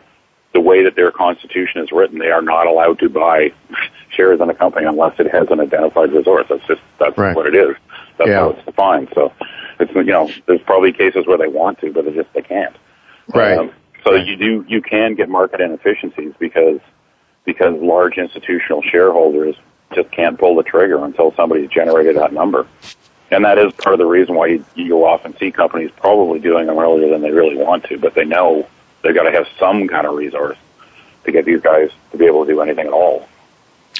the 0.54 0.62
way 0.62 0.84
that 0.84 0.96
their 0.96 1.12
constitution 1.12 1.82
is 1.82 1.92
written. 1.92 2.20
They 2.20 2.30
are 2.30 2.42
not 2.42 2.68
allowed 2.68 3.00
to 3.00 3.10
buy 3.10 3.52
shares 4.16 4.40
in 4.40 4.50
a 4.50 4.54
company 4.54 4.86
unless 4.86 5.20
it 5.20 5.30
has 5.32 5.48
an 5.50 5.60
identified 5.60 6.12
resource. 6.14 6.46
That's 6.50 6.66
just 6.68 6.82
that's 7.00 7.18
Right. 7.18 7.36
what 7.36 7.48
it 7.48 7.56
is. 7.56 7.76
That's 8.18 8.30
Yeah. 8.30 8.40
how 8.40 8.50
it's 8.52 8.66
defined. 8.66 9.10
So, 9.16 9.34
it's 9.80 9.92
you 9.94 10.04
know, 10.04 10.30
there's 10.46 10.62
probably 10.62 10.94
cases 10.94 11.26
where 11.28 11.38
they 11.38 11.48
want 11.48 11.80
to, 11.80 11.92
but 11.92 12.06
they 12.06 12.12
just 12.14 12.32
they 12.34 12.42
can't. 12.42 12.76
Right. 13.34 13.58
Um, 13.58 13.72
so 14.06 14.14
Right. 14.14 14.26
you 14.26 14.36
do 14.38 14.66
you 14.68 14.82
can 14.82 15.16
get 15.16 15.28
market 15.28 15.60
inefficiencies 15.60 16.34
because 16.40 16.80
because 17.46 17.74
large 17.82 18.18
institutional 18.18 18.82
shareholders 18.84 19.56
just 19.94 20.12
can't 20.12 20.38
pull 20.38 20.56
the 20.56 20.64
trigger 20.64 21.04
until 21.04 21.34
somebody's 21.36 21.70
generated 21.70 22.16
that 22.18 22.34
number. 22.34 22.68
And 23.32 23.46
that 23.46 23.58
is 23.58 23.74
part 23.74 23.94
of 23.94 24.00
the 24.00 24.06
reason 24.06 24.36
why 24.36 24.48
you, 24.48 24.66
you 24.76 24.90
go 24.90 25.06
off 25.06 25.26
and 25.26 25.36
see 25.38 25.52
companies 25.52 25.92
probably 25.98 26.40
doing 26.40 26.68
them 26.68 26.78
earlier 26.78 27.10
than 27.10 27.22
they 27.22 27.32
really 27.32 27.58
want 27.58 27.86
to, 27.86 27.98
but 27.98 28.14
they 28.14 28.26
know 28.26 28.68
they've 29.02 29.16
got 29.16 29.24
to 29.24 29.32
have 29.32 29.48
some 29.60 29.88
kind 29.88 30.06
of 30.06 30.16
resource 30.16 30.58
to 31.24 31.32
get 31.32 31.46
these 31.46 31.62
guys 31.62 31.90
to 32.12 32.18
be 32.18 32.26
able 32.26 32.46
to 32.46 32.52
do 32.52 32.62
anything 32.62 32.88
at 32.88 32.94
all. 32.94 33.28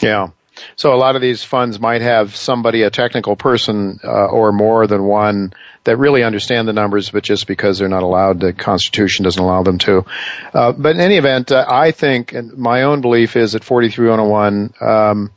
Yeah. 0.02 0.30
So 0.76 0.94
a 0.94 0.98
lot 0.98 1.16
of 1.16 1.22
these 1.22 1.44
funds 1.44 1.80
might 1.80 2.02
have 2.02 2.36
somebody, 2.36 2.84
a 2.84 2.90
technical 2.90 3.36
person, 3.36 4.00
uh, 4.04 4.26
or 4.26 4.52
more 4.52 4.88
than 4.88 5.04
one 5.04 5.54
that 5.84 5.98
really 5.98 6.24
understand 6.24 6.68
the 6.68 6.74
numbers, 6.74 7.10
but 7.10 7.24
just 7.24 7.48
because 7.48 7.80
they're 7.80 7.90
not 7.90 8.04
allowed, 8.04 8.40
the 8.40 8.54
Constitution 8.54 9.24
doesn't 9.24 9.42
allow 9.42 9.64
them 9.64 9.80
to. 9.80 10.06
Uh, 10.54 10.72
but 10.72 10.96
in 10.96 11.02
any 11.02 11.18
event, 11.18 11.52
uh, 11.52 11.66
I 11.68 11.92
think, 11.92 12.34
and 12.34 12.58
my 12.58 12.84
own 12.84 13.02
belief 13.02 13.36
is 13.36 13.54
that 13.54 13.64
43101, 13.64 14.74
um, 14.80 15.32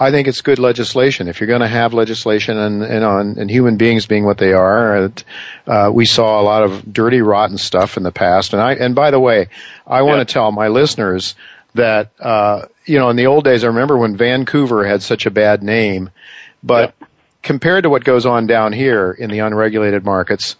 I 0.00 0.10
think 0.10 0.28
it's 0.28 0.40
good 0.40 0.58
legislation. 0.58 1.28
If 1.28 1.40
you're 1.40 1.46
going 1.46 1.60
to 1.60 1.68
have 1.68 1.92
legislation 1.92 2.56
and, 2.56 2.82
and 2.82 3.04
on 3.04 3.38
and 3.38 3.50
human 3.50 3.76
beings 3.76 4.06
being 4.06 4.24
what 4.24 4.38
they 4.38 4.54
are, 4.54 5.04
it, 5.04 5.24
uh, 5.66 5.90
we 5.92 6.06
saw 6.06 6.40
a 6.40 6.42
lot 6.42 6.62
of 6.62 6.90
dirty, 6.90 7.20
rotten 7.20 7.58
stuff 7.58 7.98
in 7.98 8.02
the 8.02 8.10
past. 8.10 8.54
And 8.54 8.62
I 8.62 8.72
and 8.72 8.94
by 8.94 9.10
the 9.10 9.20
way, 9.20 9.48
I 9.86 10.00
want 10.02 10.26
to 10.26 10.32
tell 10.32 10.50
my 10.52 10.68
listeners 10.68 11.34
that 11.74 12.12
uh, 12.18 12.62
you 12.86 12.98
know 12.98 13.10
in 13.10 13.16
the 13.16 13.26
old 13.26 13.44
days, 13.44 13.62
I 13.62 13.66
remember 13.66 13.98
when 13.98 14.16
Vancouver 14.16 14.86
had 14.86 15.02
such 15.02 15.26
a 15.26 15.30
bad 15.30 15.62
name, 15.62 16.08
but 16.62 16.94
compared 17.42 17.82
to 17.82 17.90
what 17.90 18.02
goes 18.02 18.24
on 18.24 18.46
down 18.46 18.72
here 18.72 19.12
in 19.12 19.28
the 19.28 19.40
unregulated 19.40 20.02
markets, 20.02 20.56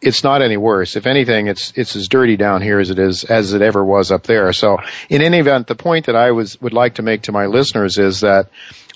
it's 0.00 0.22
not 0.22 0.42
any 0.42 0.56
worse. 0.56 0.96
If 0.96 1.06
anything, 1.06 1.48
it's 1.48 1.72
it's 1.74 1.96
as 1.96 2.08
dirty 2.08 2.36
down 2.36 2.62
here 2.62 2.78
as 2.78 2.90
it 2.90 2.98
is 2.98 3.24
as 3.24 3.52
it 3.52 3.62
ever 3.62 3.84
was 3.84 4.10
up 4.12 4.22
there. 4.24 4.52
So, 4.52 4.78
in 5.08 5.22
any 5.22 5.38
event, 5.38 5.66
the 5.66 5.74
point 5.74 6.06
that 6.06 6.16
I 6.16 6.30
was 6.30 6.60
would 6.60 6.72
like 6.72 6.94
to 6.94 7.02
make 7.02 7.22
to 7.22 7.32
my 7.32 7.46
listeners 7.46 7.98
is 7.98 8.20
that 8.20 8.48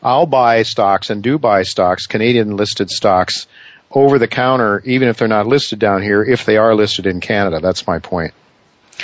I'll 0.02 0.26
buy 0.26 0.62
stocks 0.62 1.10
and 1.10 1.22
do 1.22 1.38
buy 1.38 1.62
stocks, 1.62 2.06
Canadian 2.06 2.56
listed 2.56 2.90
stocks, 2.90 3.46
over 3.90 4.18
the 4.18 4.28
counter, 4.28 4.82
even 4.84 5.08
if 5.08 5.16
they're 5.18 5.28
not 5.28 5.46
listed 5.46 5.78
down 5.78 6.02
here, 6.02 6.22
if 6.22 6.44
they 6.44 6.56
are 6.56 6.74
listed 6.74 7.06
in 7.06 7.20
Canada. 7.20 7.60
That's 7.60 7.86
my 7.86 7.98
point. 7.98 8.34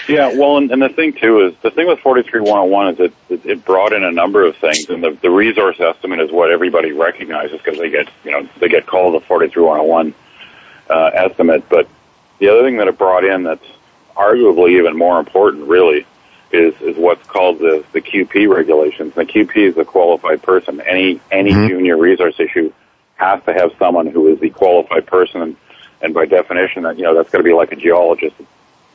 Yeah, 0.07 0.37
well, 0.37 0.59
and, 0.59 0.71
and 0.71 0.81
the 0.81 0.91
thing 0.91 1.15
too 1.15 1.47
is 1.47 1.55
the 1.63 1.71
thing 1.71 1.89
with 1.89 1.99
forty 1.99 2.23
three 2.23 2.41
one 2.41 2.59
hundred 2.59 2.71
one 2.71 2.89
is 2.89 3.01
it, 3.01 3.15
it, 3.29 3.47
it 3.47 3.65
brought 3.65 3.93
in 3.93 4.05
a 4.05 4.13
number 4.13 4.45
of 4.45 4.57
things, 4.57 4.89
and 4.89 5.03
the, 5.03 5.19
the 5.21 5.31
resource 5.31 5.81
estimate 5.81 6.21
is 6.21 6.31
what 6.31 6.53
everybody 6.53 6.93
recognizes 6.93 7.59
because 7.61 7.79
they 7.79 7.91
get, 7.91 8.09
you 8.25 8.31
know, 8.31 8.49
they 8.61 8.69
get 8.69 8.87
called 8.87 9.15
the 9.15 9.27
43101 9.27 10.15
uh, 10.91 11.11
estimate. 11.15 11.69
But 11.69 11.89
the 12.39 12.49
other 12.49 12.63
thing 12.63 12.77
that 12.79 12.89
it 12.89 12.99
brought 12.99 13.25
in 13.25 13.43
that's 13.45 13.65
arguably 14.17 14.79
even 14.79 14.97
more 14.97 15.19
important, 15.21 15.69
really, 15.69 16.07
is 16.53 16.75
is 16.81 16.97
what's 16.97 17.27
called 17.27 17.59
the 17.59 17.85
the 17.93 18.01
QP 18.01 18.49
regulations. 18.53 19.15
The 19.15 19.25
QP 19.27 19.57
is 19.57 19.77
a 19.77 19.85
qualified 19.85 20.43
person. 20.43 20.81
Any 20.81 21.21
any 21.31 21.51
Mhm. 21.53 21.69
junior 21.69 21.97
resource 21.97 22.39
issue 22.41 22.73
has 23.17 23.43
to 23.45 23.53
have 23.53 23.73
someone 23.79 24.07
who 24.07 24.29
is 24.33 24.39
the 24.41 24.51
qualified 24.51 25.07
person, 25.07 25.43
and, 25.43 25.57
and 26.01 26.15
by 26.15 26.25
definition, 26.25 26.85
that 26.85 26.97
you 26.97 27.05
know 27.05 27.15
that's 27.15 27.31
going 27.31 27.45
to 27.45 27.49
be 27.49 27.55
like 27.55 27.73
a 27.73 27.77
geologist. 27.77 28.37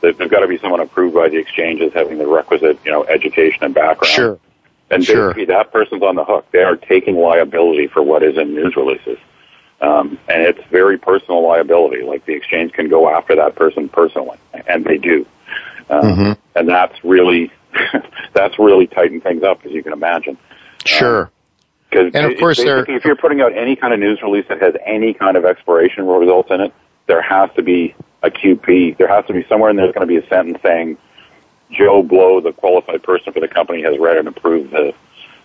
They- 0.00 0.10
They've 0.12 0.28
got 0.30 0.40
to 0.40 0.48
be 0.48 0.58
someone 0.58 0.80
approved 0.80 1.14
by 1.14 1.28
the 1.28 1.38
exchanges, 1.38 1.92
having 1.94 2.18
the 2.18 2.26
requisite 2.26 2.78
you 2.84 2.90
know 2.90 3.04
education 3.04 3.64
and 3.64 3.74
background. 3.74 4.12
Sure. 4.14 4.38
And 4.90 5.02
Sure. 5.04 5.28
basically, 5.28 5.46
that 5.46 5.72
person's 5.72 6.02
on 6.02 6.14
the 6.16 6.24
hook. 6.24 6.44
They 6.50 6.62
are 6.62 6.76
taking 6.76 7.16
liability 7.16 7.86
for 7.86 8.02
what 8.02 8.22
is 8.22 8.36
in 8.36 8.54
news 8.54 8.76
releases. 8.76 9.16
Um, 9.84 10.18
and 10.28 10.42
it's 10.42 10.60
very 10.70 10.96
personal 10.98 11.46
liability. 11.46 12.02
Like 12.02 12.24
the 12.24 12.32
exchange 12.32 12.72
can 12.72 12.88
go 12.88 13.08
after 13.08 13.36
that 13.36 13.54
person 13.54 13.88
personally, 13.88 14.38
and 14.66 14.84
they 14.84 14.96
do. 14.98 15.26
Um, 15.90 16.02
Mhm. 16.02 16.36
And 16.54 16.68
that's 16.68 17.04
really, 17.04 17.50
that's 18.32 18.58
really 18.58 18.86
tightened 18.86 19.22
things 19.22 19.42
up, 19.42 19.60
as 19.66 19.72
you 19.72 19.82
can 19.82 19.92
imagine. 19.92 20.38
Sure. 20.86 21.30
Because 21.90 22.12
And 22.14 22.32
of 22.32 22.38
course 22.38 22.62
there- 22.62 22.84
if 22.88 23.04
you're 23.04 23.16
putting 23.16 23.40
out 23.42 23.52
any 23.52 23.76
kind 23.76 23.92
of 23.92 24.00
news 24.00 24.22
release 24.22 24.46
that 24.48 24.60
has 24.62 24.74
any 24.86 25.12
kind 25.12 25.36
of 25.36 25.44
exploration 25.44 26.06
results 26.06 26.50
in 26.50 26.60
it, 26.60 26.72
there 27.06 27.20
has 27.20 27.50
to 27.56 27.62
be 27.62 27.94
a 28.22 28.30
QP. 28.30 28.96
There 28.96 29.08
has 29.08 29.26
to 29.26 29.32
be 29.34 29.44
somewhere 29.48 29.70
in. 29.70 29.76
There's 29.76 29.92
going 29.92 30.08
to 30.08 30.12
be 30.12 30.16
a 30.16 30.26
sentence 30.28 30.58
saying, 30.62 30.96
"Joe 31.70 32.02
Blow, 32.02 32.40
the 32.40 32.52
qualified 32.52 33.02
person 33.02 33.32
for 33.34 33.40
the 33.40 33.48
company, 33.48 33.82
has 33.82 33.98
read 33.98 34.16
and 34.16 34.26
approved 34.28 34.70
the 34.70 34.94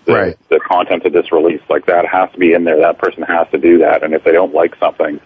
the, 0.10 0.20
Right. 0.20 0.38
the 0.50 0.60
content 0.60 1.06
of 1.06 1.14
this 1.14 1.32
release." 1.32 1.62
Like 1.70 1.86
that 1.86 2.06
has 2.06 2.32
to 2.32 2.38
be 2.38 2.54
in 2.54 2.64
there. 2.64 2.78
That 2.78 2.98
person 2.98 3.24
has 3.24 3.48
to 3.52 3.58
do 3.58 3.80
that. 3.80 4.04
And 4.04 4.14
if 4.14 4.24
they 4.24 4.32
don't 4.32 4.54
like 4.54 4.76
something, 4.76 5.20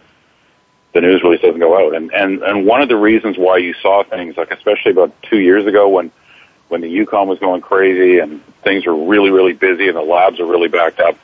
the 0.93 1.02
news 1.02 1.24
release 1.24 1.41
doesn't 1.41 1.60
go 1.60 1.76
out. 1.86 1.96
And 1.96 2.13
and 2.13 2.41
and 2.43 2.65
one 2.65 2.82
of 2.82 2.89
the 2.89 2.96
reasons 2.98 3.38
why 3.38 3.58
you 3.58 3.74
saw 3.82 4.04
things 4.04 4.38
like, 4.38 4.52
especially 4.52 4.91
about 4.91 5.12
two 5.24 5.39
years 5.39 5.65
ago 5.65 5.89
when 5.89 6.12
when 6.69 6.82
the 6.82 6.89
Yukon 6.89 7.28
was 7.28 7.39
going 7.39 7.62
crazy 7.62 8.19
and 8.19 8.43
things 8.63 8.86
were 8.86 8.96
really 8.96 9.30
really 9.32 9.54
busy 9.54 9.88
and 9.88 9.98
the 9.98 10.02
labs 10.02 10.39
were 10.39 10.46
really 10.46 10.69
backed 10.69 11.00
up, 11.00 11.17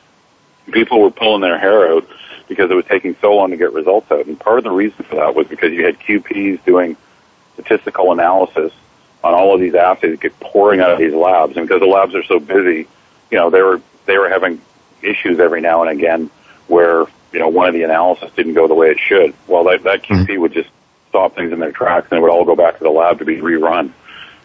people 0.72 1.02
were 1.02 1.12
pulling 1.12 1.41
their 1.41 1.58
hair 1.60 1.91
out 1.91 2.06
because 2.48 2.72
it 2.72 2.74
was 2.74 2.86
taking 2.86 3.15
so 3.22 3.36
long 3.36 3.52
to 3.52 3.58
get 3.58 3.74
results 3.74 4.12
out. 4.12 4.26
And 4.26 4.39
part 4.39 4.58
of 4.58 4.63
the 4.63 4.72
reason 4.72 5.06
for 5.06 5.15
that 5.17 5.36
was 5.36 5.48
because 5.48 5.72
you 5.72 5.86
had 5.86 6.00
QPs 6.00 6.65
doing 6.65 6.98
statistical 7.54 8.12
analysis 8.12 8.74
on 9.24 9.34
all 9.34 9.54
of 9.54 9.60
these 9.60 9.76
assays 9.76 10.12
that 10.12 10.19
get 10.22 10.39
pouring 10.39 10.80
out 10.80 10.91
of 10.91 10.98
these 10.98 11.13
labs, 11.13 11.58
and 11.58 11.67
because 11.67 11.82
the 11.82 11.86
labs 11.86 12.15
are 12.15 12.24
so 12.24 12.39
busy, 12.39 12.88
you 13.32 13.38
know 13.38 13.50
they 13.50 13.62
were 13.62 13.82
they 14.06 14.18
were 14.18 14.30
having 14.30 14.62
issues 15.02 15.39
every 15.39 15.62
now 15.62 15.84
and 15.84 15.92
again 15.92 16.30
where 16.68 17.06
you 17.32 17.39
know 17.39 17.50
one 17.50 17.68
of 17.68 17.74
the 17.74 17.84
analysis 17.84 18.32
didn't 18.36 18.54
go 18.54 18.68
the 18.68 18.76
way 18.76 18.89
it 18.89 19.00
should. 19.00 19.34
Well, 19.48 19.65
that 19.65 19.84
that 19.84 20.04
QP 20.04 20.26
mm-hmm. 20.26 20.42
would 20.42 20.54
just 20.54 20.70
stop 21.10 21.36
things 21.36 21.52
in 21.52 21.60
their 21.60 21.72
tracks, 21.72 22.08
and 22.12 22.18
it 22.18 22.22
would 22.22 22.32
all 22.32 22.46
go 22.46 22.56
back 22.56 22.78
to 22.78 22.84
the 22.84 22.89
lab 22.89 23.20
to 23.20 23.26
be 23.26 23.38
rerun. 23.38 23.92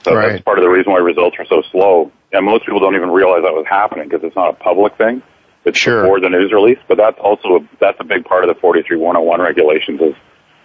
So 0.04 0.14
right. 0.14 0.32
that's 0.32 0.42
part 0.42 0.58
of 0.58 0.64
the 0.64 0.68
reason 0.68 0.92
why 0.92 0.98
results 0.98 1.36
are 1.38 1.46
so 1.46 1.62
slow. 1.70 2.12
And 2.32 2.44
most 2.44 2.66
people 2.66 2.80
don't 2.80 2.94
even 2.94 3.10
realize 3.10 3.42
that 3.42 3.54
was 3.54 3.66
happening 3.66 4.08
because 4.08 4.24
it's 4.24 4.36
not 4.36 4.50
a 4.50 4.52
public 4.54 4.96
thing. 4.96 5.22
It's 5.64 5.78
sure. 5.78 6.02
before 6.02 6.20
the 6.20 6.28
news 6.28 6.52
release, 6.52 6.78
but 6.88 6.98
that's 6.98 7.18
also 7.18 7.56
a, 7.56 7.68
that's 7.78 7.98
a 8.00 8.04
big 8.04 8.24
part 8.24 8.44
of 8.44 8.48
the 8.48 8.60
43101 8.60 9.40
regulations 9.40 10.00
is 10.00 10.14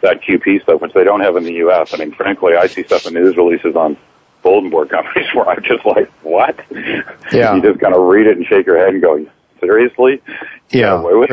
that 0.01 0.21
QP 0.21 0.63
stuff, 0.63 0.81
which 0.81 0.93
they 0.93 1.03
don't 1.03 1.21
have 1.21 1.37
in 1.37 1.43
the 1.43 1.53
U.S. 1.53 1.93
I 1.93 1.97
mean, 1.97 2.11
frankly, 2.11 2.55
I 2.55 2.67
see 2.67 2.83
stuff 2.83 3.05
in 3.05 3.13
news 3.13 3.37
releaes 3.37 3.63
on 3.75 3.97
bulletin 4.49 4.69
board 4.69 4.89
companies 4.89 5.27
where 5.33 5.47
I'm 5.47 5.63
just 5.63 5.85
like, 5.85 6.09
what? 6.23 6.59
Yeah. 7.31 7.55
you 7.55 7.61
just 7.61 7.79
kind 7.79 7.93
of 7.93 8.01
read 8.01 8.27
it 8.27 8.37
and 8.37 8.45
shake 8.45 8.65
your 8.65 8.77
head 8.77 8.93
and 8.93 9.01
go, 9.01 9.25
seriously? 9.59 10.21
Yeah, 10.69 11.01
really. 11.01 11.27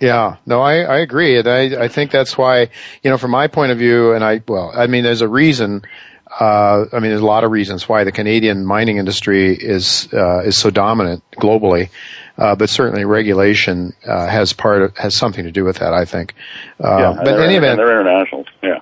yeah, 0.00 0.36
no, 0.46 0.60
I, 0.60 0.80
I 0.80 0.98
agree. 0.98 1.38
And 1.38 1.48
I, 1.48 1.84
I 1.84 1.88
think 1.88 2.10
that's 2.10 2.36
why, 2.36 2.68
you 3.02 3.10
know, 3.10 3.18
from 3.18 3.30
my 3.30 3.48
point 3.48 3.72
of 3.72 3.78
view, 3.78 4.12
and 4.12 4.24
I, 4.24 4.42
well, 4.46 4.72
I 4.74 4.86
mean, 4.86 5.04
there's 5.04 5.20
a 5.20 5.28
reason, 5.28 5.82
uh, 6.28 6.86
I 6.92 6.98
mean, 7.00 7.10
there's 7.10 7.20
a 7.20 7.26
lot 7.26 7.44
of 7.44 7.50
reasons 7.50 7.88
why 7.88 8.04
the 8.04 8.12
Canadian 8.12 8.64
mining 8.64 8.98
industry 8.98 9.54
is, 9.54 10.08
uh, 10.12 10.42
is 10.44 10.56
so 10.56 10.70
dominant 10.70 11.22
globally. 11.32 11.90
Uh, 12.38 12.56
but 12.56 12.70
certainly 12.70 13.04
regulation, 13.04 13.92
uh, 14.06 14.26
has 14.26 14.54
part 14.54 14.80
of, 14.80 14.96
has 14.96 15.14
something 15.14 15.44
to 15.44 15.52
do 15.52 15.62
with 15.62 15.78
that, 15.78 15.92
I 15.92 16.06
think. 16.06 16.34
Uh, 16.82 16.98
yeah, 16.98 17.22
but 17.22 17.34
in 17.34 17.40
any 17.42 17.56
event, 17.56 17.76
they're 17.76 18.00
internationals. 18.00 18.46
Yeah. 18.62 18.80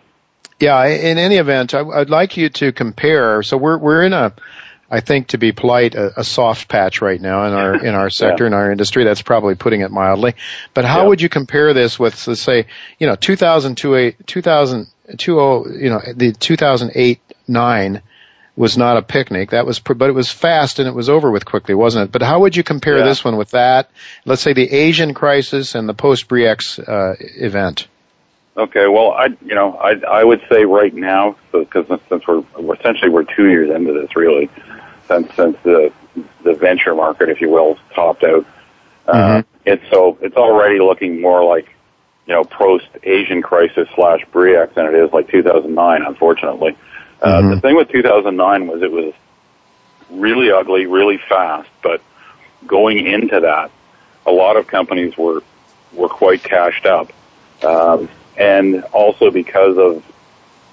Yeah, 0.61 0.85
in 0.87 1.19
any 1.19 1.37
event, 1.37 1.75
I, 1.75 1.83
would 1.83 2.11
like 2.11 2.37
you 2.37 2.49
to 2.49 2.73
compare. 2.73 3.43
So 3.43 3.57
we're 3.57 3.79
we're 3.79 4.03
in 4.03 4.13
a, 4.13 4.33
I 4.91 5.01
think 5.01 5.29
to 5.29 5.39
be 5.39 5.53
polite, 5.53 5.95
a, 5.95 6.21
a 6.21 6.25
soft 6.25 6.69
patch 6.69 7.01
right 7.01 7.21
now 7.21 7.47
in 7.47 7.53
our 7.53 7.85
in 7.85 7.95
our 7.95 8.11
sector 8.23 8.45
yeah. 8.45 8.49
in 8.49 8.55
our 8.55 8.73
industry. 8.73 9.05
That's 9.05 9.23
probably 9.23 9.55
putting 9.55 9.83
it 9.83 9.91
mildly. 9.91 10.35
But 10.75 10.85
how 10.85 11.03
yeah. 11.03 11.09
would 11.09 11.23
you 11.23 11.29
compare 11.29 11.75
this 11.75 11.99
with, 11.99 12.27
let's 12.27 12.41
say, 12.41 12.67
you 12.99 13.07
know, 13.07 13.15
2008, 13.15 14.27
2000, 14.27 14.89
you 15.17 15.91
know, 15.91 16.01
the 16.15 16.33
2008 16.33 17.21
nine 17.47 18.03
was 18.59 18.77
not 18.77 18.97
a 18.97 19.03
picnic. 19.03 19.51
That 19.51 19.65
was, 19.65 19.79
but 19.79 20.03
it 20.03 20.13
was 20.13 20.33
fast 20.33 20.81
and 20.81 20.89
it 20.89 20.95
was 20.95 21.09
over 21.09 21.31
with 21.31 21.45
quickly, 21.45 21.75
wasn't 21.75 22.07
it? 22.07 22.13
But 22.13 22.23
how 22.23 22.41
would 22.41 22.57
you 22.57 22.65
compare 22.65 22.99
yeah. 22.99 23.05
this 23.05 23.25
one 23.25 23.37
with 23.37 23.53
that? 23.53 23.91
Let's 24.25 24.43
say 24.43 24.53
the 24.53 24.71
Asian 24.71 25.15
crisis 25.15 25.77
and 25.77 25.89
the 25.89 25.95
post 25.95 26.27
Bre-X 26.27 26.81
uh, 26.81 27.15
event. 27.21 27.87
Okay, 28.59 28.89
well, 28.89 29.13
I 29.13 29.27
you 29.45 29.55
know 29.55 29.75
I 29.75 29.93
I 30.09 30.25
would 30.25 30.43
say 30.51 30.65
right 30.65 30.93
now 30.93 31.37
because 31.53 31.87
so, 31.87 32.01
since 32.09 32.27
we're, 32.27 32.41
we're 32.59 32.75
essentially 32.75 33.09
we're 33.09 33.23
two 33.23 33.49
years 33.49 33.71
into 33.71 33.93
this 33.93 34.17
really 34.17 34.51
since 35.07 35.33
since 35.37 35.57
the 35.63 35.93
the 36.43 36.55
venture 36.55 36.95
market 36.95 37.29
if 37.29 37.41
you 37.41 37.51
will 37.51 37.79
topped 37.95 38.25
out. 38.25 38.45
Uh, 39.07 39.13
mm-hmm. 39.13 39.39
Uh, 39.39 39.43
it's 39.65 39.89
so 39.91 40.19
it's 40.21 40.37
already 40.37 40.81
looking 40.81 41.21
more 41.21 41.45
like 41.45 41.69
you 42.27 42.35
know 42.35 42.43
post 42.43 42.89
Asian 43.05 43.43
crisis 43.43 43.89
slash 43.95 44.25
Bre-X 44.33 44.75
than 44.75 44.87
it 44.87 44.95
is 44.95 45.13
like 45.13 45.29
2009. 45.29 46.03
Unfortunately, 46.03 46.77
uh, 47.23 47.29
mm-hmm. 47.29 47.51
the 47.51 47.61
thing 47.61 47.77
with 47.77 47.89
2009 47.91 48.67
was 48.67 48.83
it 48.83 48.91
was 48.91 49.15
really 50.11 50.51
ugly, 50.51 50.87
really 50.87 51.19
fast, 51.29 51.69
but 51.81 52.03
going 52.67 53.07
into 53.07 53.39
that, 53.39 53.71
a 54.27 54.33
lot 54.33 54.57
of 54.57 54.67
companies 54.67 55.17
were 55.17 55.45
were 55.93 56.09
quite 56.09 56.43
cashed 56.43 56.87
up. 56.87 57.13
Um, 57.63 58.09
and 58.39 58.83
also 58.93 59.31
because 59.31 59.77
of 59.77 60.03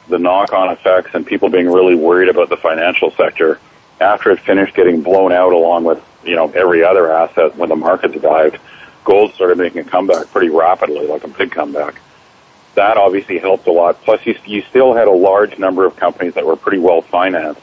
the 0.07 0.17
knock-on 0.17 0.69
effects 0.69 1.09
and 1.13 1.27
people 1.27 1.49
being 1.49 1.67
really 1.69 1.95
worried 1.95 2.29
about 2.29 2.47
the 2.47 2.57
financial 2.57 3.11
sector 3.11 3.59
after 3.99 4.31
it 4.31 4.39
finished 4.39 4.73
getting 4.75 5.01
blown 5.01 5.33
out 5.33 5.51
along 5.51 5.83
with 5.83 6.01
you 6.23 6.35
know 6.35 6.49
every 6.51 6.83
other 6.83 7.11
asset 7.11 7.57
when 7.57 7.67
the 7.67 7.75
markets 7.75 8.15
dived 8.21 8.57
gold 9.05 9.33
started 9.35 9.57
making 9.57 9.79
a 9.79 9.83
comeback 9.85 10.29
pretty 10.31 10.49
rapidly 10.49 11.07
like 11.07 11.23
a 11.23 11.29
big 11.29 11.51
comeback. 11.51 12.01
That 12.73 12.97
obviously 12.97 13.37
helped 13.37 13.67
a 13.67 13.71
lot. 13.71 14.01
Plus 14.01 14.25
you, 14.25 14.35
you 14.45 14.61
still 14.63 14.93
had 14.93 15.07
a 15.07 15.11
large 15.11 15.57
number 15.57 15.85
of 15.85 15.95
companies 15.95 16.33
that 16.33 16.45
were 16.45 16.57
pretty 16.57 16.79
well 16.79 17.01
financed. 17.01 17.61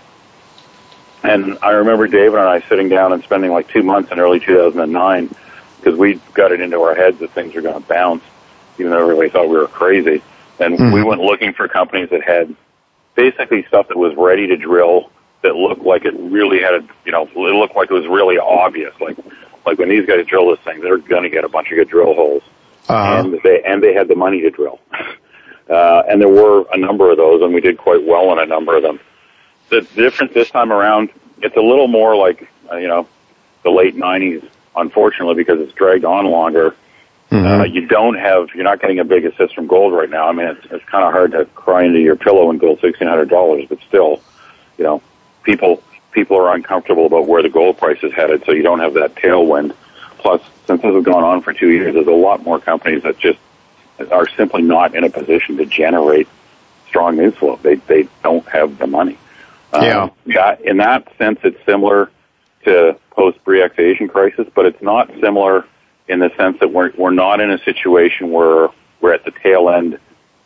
And 1.23 1.59
I 1.61 1.73
remember 1.73 2.07
David 2.07 2.39
and 2.39 2.49
I 2.49 2.61
sitting 2.63 2.89
down 2.89 3.13
and 3.13 3.23
spending 3.23 3.51
like 3.51 3.69
two 3.69 3.83
months 3.83 4.11
in 4.11 4.19
early 4.19 4.41
2009 4.41 5.29
because 5.77 5.99
we 5.99 6.15
got 6.33 6.53
it 6.53 6.61
into 6.61 6.81
our 6.81 6.95
heads 6.95 7.19
that 7.19 7.33
things 7.33 7.55
are 7.55 7.61
going 7.61 7.81
to 7.81 7.87
bounce 7.87 8.25
even 8.79 8.91
though 8.91 9.01
everybody 9.01 9.29
thought 9.31 9.49
we 9.49 9.57
were 9.57 9.69
crazy. 9.69 10.23
And 10.59 10.79
mm-hmm. 10.79 10.93
we 10.93 11.03
went 11.03 11.21
looking 11.21 11.53
for 11.53 11.69
companies 11.69 12.11
that 12.11 12.23
had 12.23 12.55
basically 13.15 13.65
stuff 13.67 13.89
that 13.89 13.97
was 13.97 14.15
ready 14.17 14.47
to 14.49 14.57
drill 14.57 15.11
that 15.43 15.57
looked 15.57 15.83
like 15.83 16.05
it 16.05 16.15
really 16.19 16.61
had 16.61 16.75
a, 16.75 16.89
you 17.05 17.13
know, 17.13 17.25
it 17.27 17.37
looked 17.37 17.75
like 17.75 17.91
it 17.91 17.95
was 17.95 18.07
really 18.07 18.39
obvious. 18.39 18.95
Like, 19.01 19.17
like 19.67 19.79
when 19.79 19.89
these 19.89 20.07
guys 20.07 20.25
drill 20.27 20.51
this 20.51 20.61
thing, 20.61 20.81
they're 20.81 20.99
going 20.99 21.25
to 21.25 21.31
get 21.31 21.45
a 21.45 21.49
bunch 21.49 21.71
of 21.71 21.77
good 21.77 21.89
drill 21.89 22.15
holes. 22.15 22.43
Uh-huh. 22.89 23.23
And 23.25 23.41
they, 23.43 23.63
and 23.63 23.83
they 23.83 23.95
had 23.95 24.09
the 24.09 24.15
money 24.15 24.41
to 24.43 24.51
drill. 24.51 24.81
Uh, 25.71 26.03
and 26.11 26.21
there 26.21 26.29
were 26.29 26.67
a 26.73 26.77
number 26.77 27.11
of 27.11 27.17
those 27.17 27.41
and 27.41 27.55
we 27.55 27.61
did 27.61 27.79
quite 27.79 28.05
well 28.05 28.29
on 28.29 28.39
a 28.39 28.45
number 28.45 28.77
of 28.77 28.83
them. 28.83 28.99
The 29.71 29.83
difference 29.95 30.35
this 30.35 30.51
time 30.51 30.73
around, 30.73 31.11
it's 31.41 31.57
a 31.57 31.61
little 31.61 31.87
more 31.87 32.17
like, 32.17 32.51
uh, 32.71 32.77
you 32.77 32.89
know, 32.89 33.09
the 33.63 33.71
late 33.71 33.97
90s, 33.97 34.47
unfortunately, 34.77 35.37
because 35.37 35.61
it's 35.61 35.73
dragged 35.73 36.05
on 36.05 36.27
longer 36.27 36.75
Mm-hmm. 37.33 37.61
Uh, 37.63 37.65
you 37.65 37.87
don't 37.87 38.19
have, 38.19 38.51
you're 38.55 38.65
not 38.65 38.81
getting 38.81 38.99
a 38.99 39.05
big 39.05 39.25
assist 39.25 39.55
from 39.55 39.67
gold 39.67 39.95
right 39.95 40.11
now. 40.11 40.29
I 40.29 40.33
mean, 40.33 40.49
it's, 40.49 40.67
it's 40.71 40.85
kind 40.85 41.03
of 41.03 41.13
hard 41.13 41.33
to 41.33 41.47
cry 41.47 41.85
into 41.85 41.99
your 41.99 42.15
pillow 42.15 42.51
and 42.51 42.61
hundred 42.61 43.31
dollars, 43.31 43.65
but 43.71 43.79
still, 43.89 44.21
you 44.77 44.85
know, 44.85 45.03
people 45.43 45.83
people 46.11 46.37
are 46.37 46.55
uncomfortable 46.55 47.07
about 47.07 47.27
where 47.27 47.43
the 47.43 47.49
gold 47.49 47.79
price 47.79 47.99
is 48.03 48.13
headed, 48.13 48.45
so 48.45 48.53
you 48.53 48.63
don't 48.63 48.81
have 48.81 48.93
that 48.95 49.15
tailwind. 49.15 49.75
Plus, 50.19 50.43
since 50.67 50.83
this 50.83 50.95
has 50.95 51.05
gone 51.05 51.25
on 51.25 51.41
for 51.41 51.55
two 51.55 51.71
years, 51.71 51.95
there's 51.95 52.07
a 52.07 52.11
lot 52.11 52.43
more 52.43 52.61
companies 52.61 53.03
that 53.05 53.19
just 53.19 53.39
are 54.11 54.29
simply 54.37 54.61
not 54.61 54.95
in 54.95 55.03
a 55.03 55.11
position 55.11 55.57
to 55.57 55.65
generate 55.65 56.29
strong 56.87 57.17
news 57.17 57.35
flow. 57.37 57.59
They 57.63 57.77
they 57.77 58.09
don't 58.23 58.47
have 58.49 58.77
the 58.77 58.87
money. 58.87 59.17
Yeah. 59.73 60.03
Um, 60.03 60.11
yeah. 60.27 60.57
In 60.63 60.77
that 60.77 61.11
sense, 61.17 61.41
it's 61.45 61.65
similar 61.65 62.11
to 62.67 62.99
post 63.11 63.43
Bre-X 63.45 63.79
Asian 63.79 64.09
crisis, 64.09 64.47
but 64.55 64.67
it's 64.67 64.83
not 64.83 65.11
similar 65.19 65.67
in 66.09 66.19
the 66.19 66.31
sense 66.37 66.59
that 66.61 66.73
we're, 66.73 66.93
we're 66.97 67.13
not 67.13 67.41
in 67.41 67.51
a 67.51 67.59
situation 67.59 68.31
where 68.31 68.69
we're 69.01 69.13
at 69.13 69.25
the 69.25 69.33
tail 69.43 69.69
end 69.69 69.99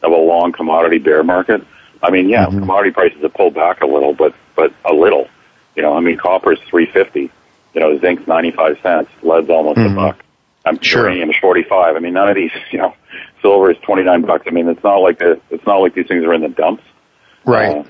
of 0.03 0.13
a 0.13 0.17
long 0.17 0.53
commodity 0.53 0.99
bear 0.99 1.23
market. 1.23 1.65
I 2.03 2.11
mean, 2.11 2.29
yeah, 2.29 2.47
mm-hmm. 2.47 2.61
commodity 2.61 2.93
prices 2.93 3.21
have 3.23 3.35
pulled 3.35 3.55
back 3.55 3.81
a 3.81 3.87
little, 3.87 4.15
but, 4.15 4.35
but 4.55 4.73
a 4.85 4.93
little. 4.93 5.29
You 5.75 5.83
know, 5.83 5.95
I 5.95 6.01
mean, 6.01 6.17
copper's 6.17 6.59
350. 6.69 7.31
You 7.75 7.81
know, 7.81 7.99
zinc's 7.99 8.27
95 8.27 8.79
cents. 8.83 9.11
Lead's 9.23 9.51
almost 9.51 9.79
mm-hmm. 9.79 9.99
a 9.99 10.13
buck. 10.13 10.25
I'm 10.65 10.81
sure. 10.81 11.03
uranium 11.03 11.31
is 11.31 11.37
45. 11.41 11.97
I 11.97 11.99
mean, 12.01 12.15
none 12.15 12.29
of 12.29 12.35
these, 12.35 12.51
you 12.71 12.79
know, 12.79 12.95
silver 13.41 13.71
is 13.71 13.79
29 13.79 14.23
bucks. 14.23 14.45
I 14.47 14.51
mean, 14.51 14.69
it's 14.69 14.83
not 14.83 14.97
like 14.99 15.19
the, 15.19 15.41
it's 15.51 15.65
not 15.67 15.79
like 15.79 15.95
these 15.95 16.07
things 16.07 16.25
are 16.25 16.35
in 16.35 16.43
the 16.43 16.49
dumps. 16.49 16.83
Right. 17.45 17.77
Uh, 17.77 17.85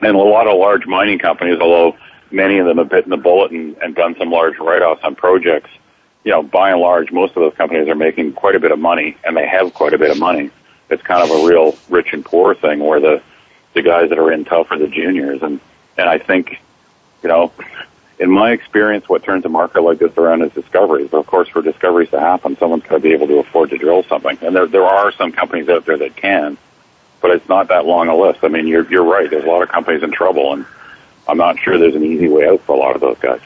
and 0.00 0.16
a 0.16 0.18
lot 0.18 0.46
of 0.46 0.58
large 0.58 0.86
mining 0.86 1.18
companies, 1.18 1.58
although 1.60 1.96
many 2.30 2.58
of 2.58 2.66
them 2.66 2.78
have 2.78 2.88
bitten 2.88 3.10
the 3.10 3.16
bullet 3.16 3.52
and, 3.52 3.76
and 3.78 3.94
done 3.94 4.16
some 4.18 4.30
large 4.30 4.58
write-offs 4.58 5.02
on 5.04 5.14
projects, 5.14 5.70
you 6.24 6.30
know, 6.30 6.42
by 6.42 6.70
and 6.70 6.80
large, 6.80 7.12
most 7.12 7.30
of 7.30 7.42
those 7.42 7.54
companies 7.54 7.88
are 7.88 7.94
making 7.94 8.32
quite 8.32 8.54
a 8.54 8.60
bit 8.60 8.72
of 8.72 8.78
money, 8.78 9.16
and 9.24 9.36
they 9.36 9.46
have 9.46 9.72
quite 9.72 9.94
a 9.94 9.98
bit 9.98 10.10
of 10.10 10.18
money. 10.18 10.50
It's 10.90 11.02
kind 11.02 11.22
of 11.22 11.30
a 11.30 11.46
real 11.46 11.76
rich 11.88 12.12
and 12.12 12.24
poor 12.24 12.54
thing, 12.54 12.80
where 12.80 13.00
the 13.00 13.22
the 13.72 13.82
guys 13.82 14.10
that 14.10 14.18
are 14.18 14.32
in 14.32 14.44
tough 14.44 14.70
are 14.70 14.78
the 14.78 14.88
juniors, 14.88 15.42
and 15.42 15.60
and 15.96 16.08
I 16.08 16.18
think, 16.18 16.60
you 17.22 17.28
know, 17.28 17.52
in 18.18 18.30
my 18.30 18.52
experience, 18.52 19.08
what 19.08 19.22
turns 19.22 19.44
a 19.44 19.48
market 19.48 19.80
like 19.82 19.98
this 19.98 20.16
around 20.18 20.42
is 20.42 20.52
discoveries. 20.52 21.08
But 21.10 21.18
of 21.18 21.26
course, 21.26 21.48
for 21.48 21.62
discoveries 21.62 22.10
to 22.10 22.20
happen, 22.20 22.56
someone's 22.58 22.82
got 22.82 22.96
to 22.96 23.00
be 23.00 23.12
able 23.12 23.28
to 23.28 23.38
afford 23.38 23.70
to 23.70 23.78
drill 23.78 24.02
something, 24.04 24.36
and 24.42 24.54
there 24.54 24.66
there 24.66 24.84
are 24.84 25.12
some 25.12 25.32
companies 25.32 25.68
out 25.68 25.86
there 25.86 25.96
that 25.98 26.16
can, 26.16 26.58
but 27.22 27.30
it's 27.30 27.48
not 27.48 27.68
that 27.68 27.86
long 27.86 28.08
a 28.08 28.16
list. 28.16 28.40
I 28.42 28.48
mean, 28.48 28.66
you're 28.66 28.88
you're 28.90 29.04
right. 29.04 29.30
There's 29.30 29.44
a 29.44 29.48
lot 29.48 29.62
of 29.62 29.70
companies 29.70 30.02
in 30.02 30.10
trouble, 30.10 30.52
and 30.52 30.66
I'm 31.26 31.38
not 31.38 31.58
sure 31.58 31.78
there's 31.78 31.94
an 31.94 32.04
easy 32.04 32.28
way 32.28 32.46
out 32.46 32.60
for 32.62 32.74
a 32.74 32.78
lot 32.78 32.94
of 32.94 33.00
those 33.00 33.18
guys. 33.18 33.40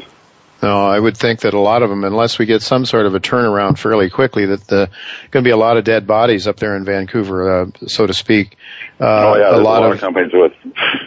No, 0.64 0.86
I 0.86 0.98
would 0.98 1.16
think 1.16 1.40
that 1.40 1.52
a 1.52 1.60
lot 1.60 1.82
of 1.82 1.90
them, 1.90 2.04
unless 2.04 2.38
we 2.38 2.46
get 2.46 2.62
some 2.62 2.86
sort 2.86 3.04
of 3.04 3.14
a 3.14 3.20
turnaround 3.20 3.78
fairly 3.78 4.08
quickly, 4.08 4.46
that 4.46 4.66
the 4.66 4.88
going 5.30 5.44
to 5.44 5.46
be 5.46 5.50
a 5.50 5.58
lot 5.58 5.76
of 5.76 5.84
dead 5.84 6.06
bodies 6.06 6.46
up 6.48 6.56
there 6.56 6.74
in 6.74 6.86
Vancouver, 6.86 7.62
uh, 7.62 7.66
so 7.86 8.06
to 8.06 8.14
speak. 8.14 8.56
Uh, 8.98 9.04
oh 9.04 9.36
yeah, 9.36 9.50
a 9.50 9.58
lot, 9.58 9.60
a 9.60 9.62
lot 9.62 9.82
of, 9.84 9.92
of 9.92 10.00
companies 10.00 10.32
with 10.32 10.54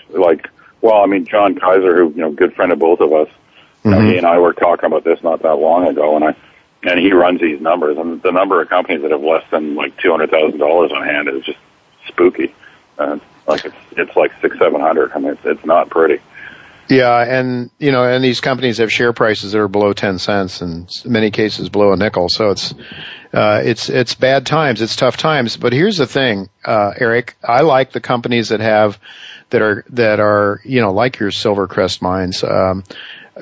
like, 0.10 0.48
well, 0.82 1.02
I 1.02 1.08
mean, 1.08 1.26
John 1.26 1.56
Kaiser, 1.56 1.98
who 1.98 2.10
you 2.12 2.22
know, 2.22 2.32
good 2.32 2.54
friend 2.54 2.72
of 2.72 2.78
both 2.78 3.00
of 3.00 3.12
us. 3.12 3.30
Mm-hmm. 3.30 3.90
You 3.90 3.96
know, 3.96 4.12
he 4.12 4.18
and 4.18 4.28
I 4.28 4.38
were 4.38 4.54
talking 4.54 4.86
about 4.86 5.04
this 5.04 5.24
not 5.24 5.42
that 5.42 5.56
long 5.56 5.88
ago, 5.88 6.16
and 6.16 6.26
I, 6.26 6.36
and 6.84 7.00
he 7.00 7.12
runs 7.12 7.42
these 7.42 7.60
numbers, 7.60 7.98
and 7.98 8.22
the 8.22 8.32
number 8.32 8.62
of 8.62 8.70
companies 8.70 9.02
that 9.02 9.10
have 9.10 9.24
less 9.24 9.44
than 9.50 9.74
like 9.74 9.98
two 9.98 10.12
hundred 10.12 10.30
thousand 10.30 10.60
dollars 10.60 10.92
on 10.92 11.04
hand 11.04 11.30
is 11.30 11.44
just 11.44 11.60
spooky. 12.08 12.54
Uh, 13.00 13.18
like 13.48 13.66
it's 13.66 13.76
it's 13.94 14.16
like 14.16 14.32
six 14.40 14.58
seven 14.60 14.82
hundred. 14.82 15.14
I 15.14 15.20
mean, 15.20 15.32
it's 15.32 15.46
it's 15.46 15.66
not 15.66 15.90
pretty. 15.90 16.22
Yeah, 16.90 17.20
and 17.22 17.70
you 17.80 17.92
know, 17.92 18.04
and 18.04 18.24
these 18.24 18.40
companies 18.40 18.78
have 18.78 18.92
share 18.92 19.12
prices 19.12 19.52
that 19.52 19.60
are 19.60 19.68
below 19.68 19.94
ten 19.94 20.20
cents, 20.20 20.62
and 20.62 20.90
in 21.04 21.12
many 21.12 21.32
cases 21.32 21.70
below 21.70 21.92
a 21.92 21.98
nickel. 21.98 22.30
So 22.30 22.52
it's 22.52 22.74
uh, 23.34 23.62
it's 23.64 23.90
it's 23.90 24.16
bad 24.16 24.46
times, 24.46 24.82
it's 24.82 24.96
tough 24.96 25.18
times. 25.18 25.58
But 25.58 25.74
here's 25.74 25.98
the 25.98 26.08
thing, 26.08 26.50
uh, 26.64 26.94
Eric. 26.98 27.36
I 27.44 27.62
like 27.62 27.92
the 27.92 28.00
companies 28.00 28.50
that 28.50 28.62
have 28.62 29.00
that 29.50 29.62
are 29.62 29.84
that 29.90 30.20
are 30.20 30.62
you 30.64 30.80
know 30.80 30.94
like 30.94 31.20
your 31.20 31.32
Silvercrest 31.32 32.02
mines. 32.02 32.44
Um, 32.44 32.84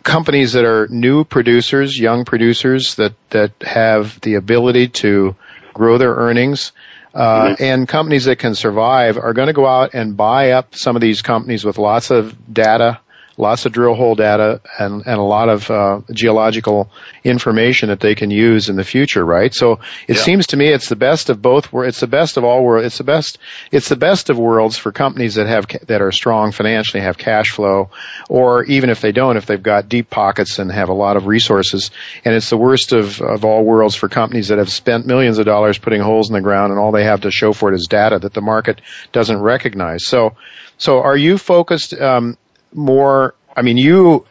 companies 0.01 0.53
that 0.53 0.65
are 0.65 0.87
new 0.87 1.23
producers, 1.23 1.97
young 1.97 2.25
producers 2.25 2.95
that 2.95 3.13
that 3.29 3.51
have 3.61 4.19
the 4.21 4.35
ability 4.35 4.89
to 4.89 5.35
grow 5.73 5.97
their 5.97 6.13
earnings. 6.15 6.71
Uh, 7.13 7.51
mm-hmm. 7.51 7.63
and 7.63 7.87
companies 7.87 8.25
that 8.25 8.39
can 8.39 8.55
survive 8.55 9.17
are 9.17 9.31
going 9.31 9.47
to 9.47 9.53
go 9.53 9.65
out 9.65 9.93
and 9.93 10.17
buy 10.17 10.51
up 10.51 10.75
some 10.75 10.97
of 10.97 11.01
these 11.01 11.21
companies 11.21 11.63
with 11.63 11.77
lots 11.77 12.11
of 12.11 12.35
data 12.53 12.99
lots 13.37 13.65
of 13.65 13.71
drill 13.71 13.95
hole 13.95 14.15
data 14.15 14.61
and, 14.79 15.05
and 15.05 15.19
a 15.19 15.23
lot 15.23 15.49
of 15.49 15.69
uh, 15.69 16.01
geological 16.11 16.89
information 17.23 17.89
that 17.89 17.99
they 17.99 18.15
can 18.15 18.31
use 18.31 18.69
in 18.69 18.75
the 18.75 18.83
future, 18.83 19.25
right? 19.25 19.53
So 19.53 19.73
it 20.07 20.15
yeah. 20.15 20.21
seems 20.21 20.47
to 20.47 20.57
me 20.57 20.69
it's 20.69 20.89
the 20.89 20.95
best 20.95 21.29
of 21.29 21.41
both. 21.41 21.71
Worlds. 21.73 21.89
It's 21.89 21.99
the 21.99 22.07
best 22.07 22.37
of 22.37 22.43
all 22.43 22.63
worlds. 22.63 22.87
It's 22.87 22.97
the 22.97 23.03
best. 23.03 23.37
It's 23.71 23.89
the 23.89 23.95
best 23.95 24.29
of 24.29 24.37
worlds 24.37 24.77
for 24.77 24.91
companies 24.91 25.35
that 25.35 25.47
have 25.47 25.67
that 25.87 26.01
are 26.01 26.11
strong 26.11 26.51
financially, 26.51 27.03
have 27.03 27.17
cash 27.17 27.49
flow, 27.51 27.89
or 28.29 28.63
even 28.65 28.89
if 28.89 29.01
they 29.01 29.11
don't, 29.11 29.37
if 29.37 29.45
they've 29.45 29.61
got 29.61 29.89
deep 29.89 30.09
pockets 30.09 30.59
and 30.59 30.71
have 30.71 30.89
a 30.89 30.93
lot 30.93 31.17
of 31.17 31.27
resources. 31.27 31.91
And 32.23 32.33
it's 32.33 32.49
the 32.49 32.57
worst 32.57 32.93
of 32.93 33.21
of 33.21 33.43
all 33.43 33.63
worlds 33.63 33.95
for 33.95 34.07
companies 34.07 34.47
that 34.49 34.59
have 34.59 34.71
spent 34.71 35.05
millions 35.05 35.39
of 35.39 35.45
dollars 35.45 35.77
putting 35.77 36.01
holes 36.01 36.29
in 36.29 36.35
the 36.35 36.41
ground, 36.41 36.71
and 36.71 36.79
all 36.79 36.91
they 36.91 37.03
have 37.03 37.21
to 37.21 37.31
show 37.31 37.51
for 37.51 37.71
it 37.71 37.75
is 37.75 37.87
data 37.89 38.19
that 38.19 38.33
the 38.33 38.41
market 38.41 38.81
doesn't 39.11 39.41
recognize. 39.41 40.05
So. 40.05 40.35
So 40.77 40.99
are 40.99 41.15
you 41.15 41.37
focused 41.37 41.93
um, 41.93 42.37
more, 42.75 43.35
I 43.55 43.61
mean, 43.61 43.77
you 43.77 44.25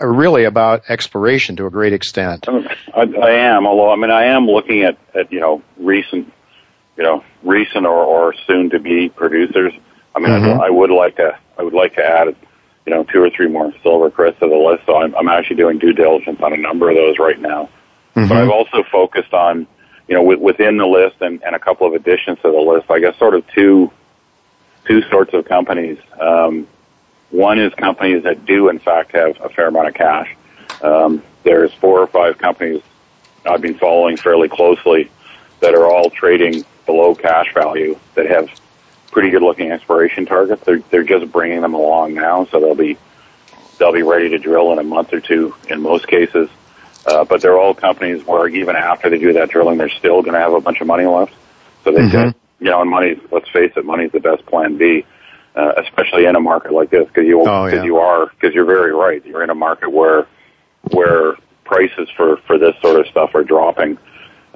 are 0.00 0.12
really 0.12 0.44
about 0.44 0.82
exploration 0.88 1.56
to 1.56 1.66
a 1.66 1.70
great 1.70 1.92
extent. 1.92 2.48
I, 2.48 3.02
I 3.02 3.30
am, 3.30 3.66
although 3.66 3.92
I 3.92 3.96
mean, 3.96 4.10
I 4.10 4.24
am 4.24 4.46
looking 4.46 4.82
at, 4.82 4.98
at 5.14 5.32
you 5.32 5.40
know, 5.40 5.62
recent, 5.76 6.32
you 6.96 7.02
know, 7.02 7.24
recent 7.42 7.86
or, 7.86 8.04
or 8.04 8.34
soon 8.46 8.70
to 8.70 8.78
be 8.78 9.08
producers. 9.08 9.72
I 10.14 10.20
mean, 10.20 10.30
mm-hmm. 10.30 10.60
I, 10.60 10.66
I 10.66 10.70
would 10.70 10.90
like 10.90 11.16
to, 11.16 11.38
I 11.58 11.62
would 11.62 11.74
like 11.74 11.94
to 11.94 12.04
add, 12.04 12.34
you 12.86 12.92
know, 12.92 13.04
two 13.04 13.22
or 13.22 13.30
three 13.30 13.48
more 13.48 13.72
silver 13.82 14.10
Silvercrest 14.10 14.38
to 14.40 14.48
the 14.48 14.56
list. 14.56 14.84
So 14.86 14.96
I'm, 14.96 15.14
I'm 15.14 15.28
actually 15.28 15.56
doing 15.56 15.78
due 15.78 15.92
diligence 15.92 16.40
on 16.40 16.52
a 16.52 16.56
number 16.56 16.90
of 16.90 16.96
those 16.96 17.18
right 17.18 17.40
now. 17.40 17.68
Mm-hmm. 18.14 18.28
But 18.28 18.36
I've 18.36 18.50
also 18.50 18.84
focused 18.90 19.32
on, 19.32 19.66
you 20.06 20.14
know, 20.14 20.20
w- 20.20 20.40
within 20.40 20.76
the 20.76 20.86
list 20.86 21.16
and, 21.20 21.42
and 21.42 21.56
a 21.56 21.58
couple 21.58 21.86
of 21.86 21.94
additions 21.94 22.38
to 22.42 22.50
the 22.50 22.58
list. 22.58 22.90
I 22.90 23.00
guess 23.00 23.18
sort 23.18 23.34
of 23.34 23.44
two, 23.48 23.90
two 24.86 25.02
sorts 25.10 25.34
of 25.34 25.46
companies. 25.46 25.98
Um, 26.20 26.68
one 27.34 27.58
is 27.58 27.74
companies 27.74 28.22
that 28.22 28.46
do, 28.46 28.68
in 28.68 28.78
fact, 28.78 29.12
have 29.12 29.40
a 29.40 29.48
fair 29.48 29.66
amount 29.66 29.88
of 29.88 29.94
cash. 29.94 30.36
Um, 30.80 31.22
there's 31.42 31.74
four 31.74 31.98
or 31.98 32.06
five 32.06 32.38
companies 32.38 32.80
I've 33.44 33.60
been 33.60 33.76
following 33.76 34.16
fairly 34.16 34.48
closely 34.48 35.10
that 35.60 35.74
are 35.74 35.86
all 35.90 36.10
trading 36.10 36.64
below 36.86 37.14
cash 37.14 37.52
value 37.52 37.98
that 38.14 38.26
have 38.26 38.48
pretty 39.10 39.30
good 39.30 39.42
looking 39.42 39.72
exploration 39.72 40.26
targets. 40.26 40.62
They're, 40.64 40.78
they're 40.90 41.02
just 41.02 41.30
bringing 41.32 41.60
them 41.60 41.74
along 41.74 42.14
now, 42.14 42.46
so 42.46 42.60
they'll 42.60 42.74
be 42.76 42.96
they'll 43.78 43.92
be 43.92 44.02
ready 44.02 44.28
to 44.30 44.38
drill 44.38 44.72
in 44.72 44.78
a 44.78 44.84
month 44.84 45.12
or 45.12 45.20
two 45.20 45.54
in 45.68 45.82
most 45.82 46.06
cases. 46.06 46.48
Uh, 47.04 47.24
but 47.24 47.42
they're 47.42 47.58
all 47.58 47.74
companies 47.74 48.24
where 48.24 48.48
even 48.48 48.76
after 48.76 49.10
they 49.10 49.18
do 49.18 49.32
that 49.34 49.50
drilling, 49.50 49.76
they're 49.76 49.90
still 49.90 50.22
going 50.22 50.34
to 50.34 50.38
have 50.38 50.54
a 50.54 50.60
bunch 50.60 50.80
of 50.80 50.86
money 50.86 51.04
left. 51.04 51.34
So 51.82 51.90
they 51.90 51.98
mm-hmm. 51.98 52.28
get, 52.28 52.36
you 52.60 52.70
know, 52.70 52.80
and 52.80 52.88
money. 52.88 53.20
Let's 53.30 53.48
face 53.50 53.72
it, 53.76 53.84
money's 53.84 54.12
the 54.12 54.20
best 54.20 54.46
plan 54.46 54.78
B 54.78 55.04
uh, 55.54 55.72
especially 55.76 56.26
in 56.26 56.36
a 56.36 56.40
market 56.40 56.72
like 56.72 56.90
this, 56.90 57.06
because 57.06 57.26
you 57.26 57.40
oh, 57.46 57.66
yeah. 57.66 57.84
you 57.84 57.98
are 57.98 58.26
because 58.26 58.54
you're 58.54 58.64
very 58.64 58.92
right. 58.92 59.24
You're 59.24 59.42
in 59.42 59.50
a 59.50 59.54
market 59.54 59.90
where 59.90 60.26
where 60.90 61.34
prices 61.64 62.08
for 62.16 62.38
for 62.38 62.58
this 62.58 62.74
sort 62.80 63.00
of 63.00 63.06
stuff 63.06 63.34
are 63.34 63.44
dropping 63.44 63.98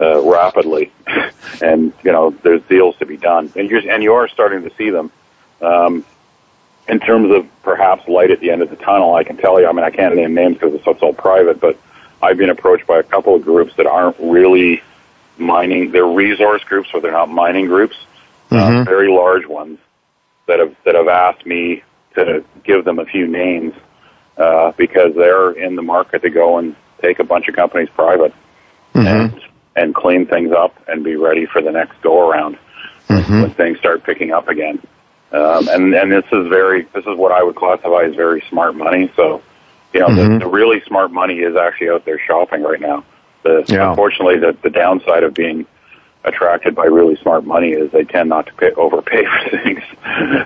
uh, 0.01 0.21
rapidly, 0.23 0.93
and 1.63 1.93
you 2.03 2.13
know 2.13 2.31
there's 2.43 2.63
deals 2.63 2.97
to 2.97 3.07
be 3.07 3.17
done, 3.17 3.53
and 3.55 3.71
you're 3.71 3.89
and 3.89 4.03
you 4.03 4.15
are 4.15 4.29
starting 4.29 4.63
to 4.69 4.75
see 4.77 4.91
them. 4.91 5.11
Um, 5.61 6.05
in 6.89 7.01
terms 7.01 7.31
of 7.35 7.47
perhaps 7.63 8.09
light 8.09 8.31
at 8.31 8.41
the 8.41 8.51
end 8.51 8.63
of 8.63 8.71
the 8.71 8.77
tunnel, 8.77 9.15
I 9.15 9.23
can 9.23 9.37
tell 9.37 9.61
you. 9.61 9.67
I 9.67 9.73
mean, 9.73 9.85
I 9.85 9.91
can't 9.91 10.17
name 10.17 10.33
names 10.33 10.55
because 10.55 10.73
it's, 10.73 10.87
it's 10.87 11.03
all 11.03 11.13
private, 11.13 11.61
but 11.61 11.79
I've 12.23 12.39
been 12.39 12.49
approached 12.49 12.87
by 12.87 12.99
a 12.99 13.03
couple 13.03 13.35
of 13.35 13.43
groups 13.43 13.75
that 13.77 13.87
aren't 13.87 14.17
really 14.19 14.83
mining. 15.37 15.91
They're 15.91 16.07
resource 16.07 16.65
groups, 16.65 16.89
but 16.91 17.03
they're 17.03 17.13
not 17.13 17.29
mining 17.29 17.67
groups. 17.67 17.97
Uh, 18.51 18.55
mm-hmm. 18.55 18.77
Uh, 18.79 18.85
very 18.85 19.11
large 19.11 19.47
ones 19.47 19.79
that 20.49 20.59
have 20.59 20.75
that 20.85 20.97
have 20.97 21.07
asked 21.07 21.47
me 21.47 21.85
to 22.15 22.45
give 22.65 22.85
them 22.85 22.99
a 22.99 23.05
few 23.05 23.29
names 23.29 23.73
uh, 24.37 24.73
because 24.77 25.15
they're 25.15 25.53
in 25.53 25.77
the 25.77 25.83
market 25.83 26.23
to 26.23 26.31
go 26.31 26.59
and 26.59 26.75
take 27.01 27.21
a 27.21 27.25
bunch 27.25 27.47
of 27.49 27.55
companies 27.55 27.89
private 27.95 28.33
mm-hmm. 28.95 29.07
and 29.07 29.41
and 29.77 29.95
clean 29.95 30.27
things 30.27 30.51
up 30.51 30.75
and 30.89 31.05
be 31.05 31.15
ready 31.15 31.47
for 31.47 31.63
the 31.63 31.71
next 31.71 32.01
go 32.03 32.29
around 32.29 32.59
mm-hmm. 33.09 33.43
when 33.43 33.51
things 33.55 33.79
start 33.79 34.03
picking 34.03 34.33
up 34.33 34.49
again. 34.49 34.81
Um, 35.31 35.69
and 35.69 35.95
and 35.95 36.11
this 36.11 36.25
is 36.33 36.49
very 36.49 36.83
this 36.95 37.05
is 37.07 37.17
what 37.17 37.31
I 37.31 37.43
would 37.43 37.55
classify 37.55 38.05
as 38.05 38.15
very 38.17 38.43
smart 38.49 38.75
money. 38.75 39.13
So 39.15 39.43
you 39.93 40.01
know 40.01 40.09
mm-hmm. 40.09 40.35
the, 40.35 40.39
the 40.41 40.49
really 40.49 40.81
smart 40.87 41.13
money 41.13 41.41
is 41.41 41.55
actually 41.57 41.91
out 41.91 42.05
there 42.05 42.19
shopping 42.19 42.63
right 42.63 42.81
now. 42.81 43.05
The, 43.43 43.65
yeah. 43.69 43.91
Unfortunately, 43.91 44.39
the, 44.39 44.57
the 44.63 44.71
downside 44.71 45.23
of 45.23 45.33
being 45.33 45.67
attracted 46.25 46.75
by 46.75 46.85
really 46.85 47.17
smart 47.17 47.45
money 47.45 47.71
is 47.71 47.91
they 47.93 48.05
tend 48.05 48.29
not 48.29 48.47
to 48.47 48.53
pay, 48.55 48.73
overpay 48.73 49.25
for 49.51 49.59
things. 49.59 49.83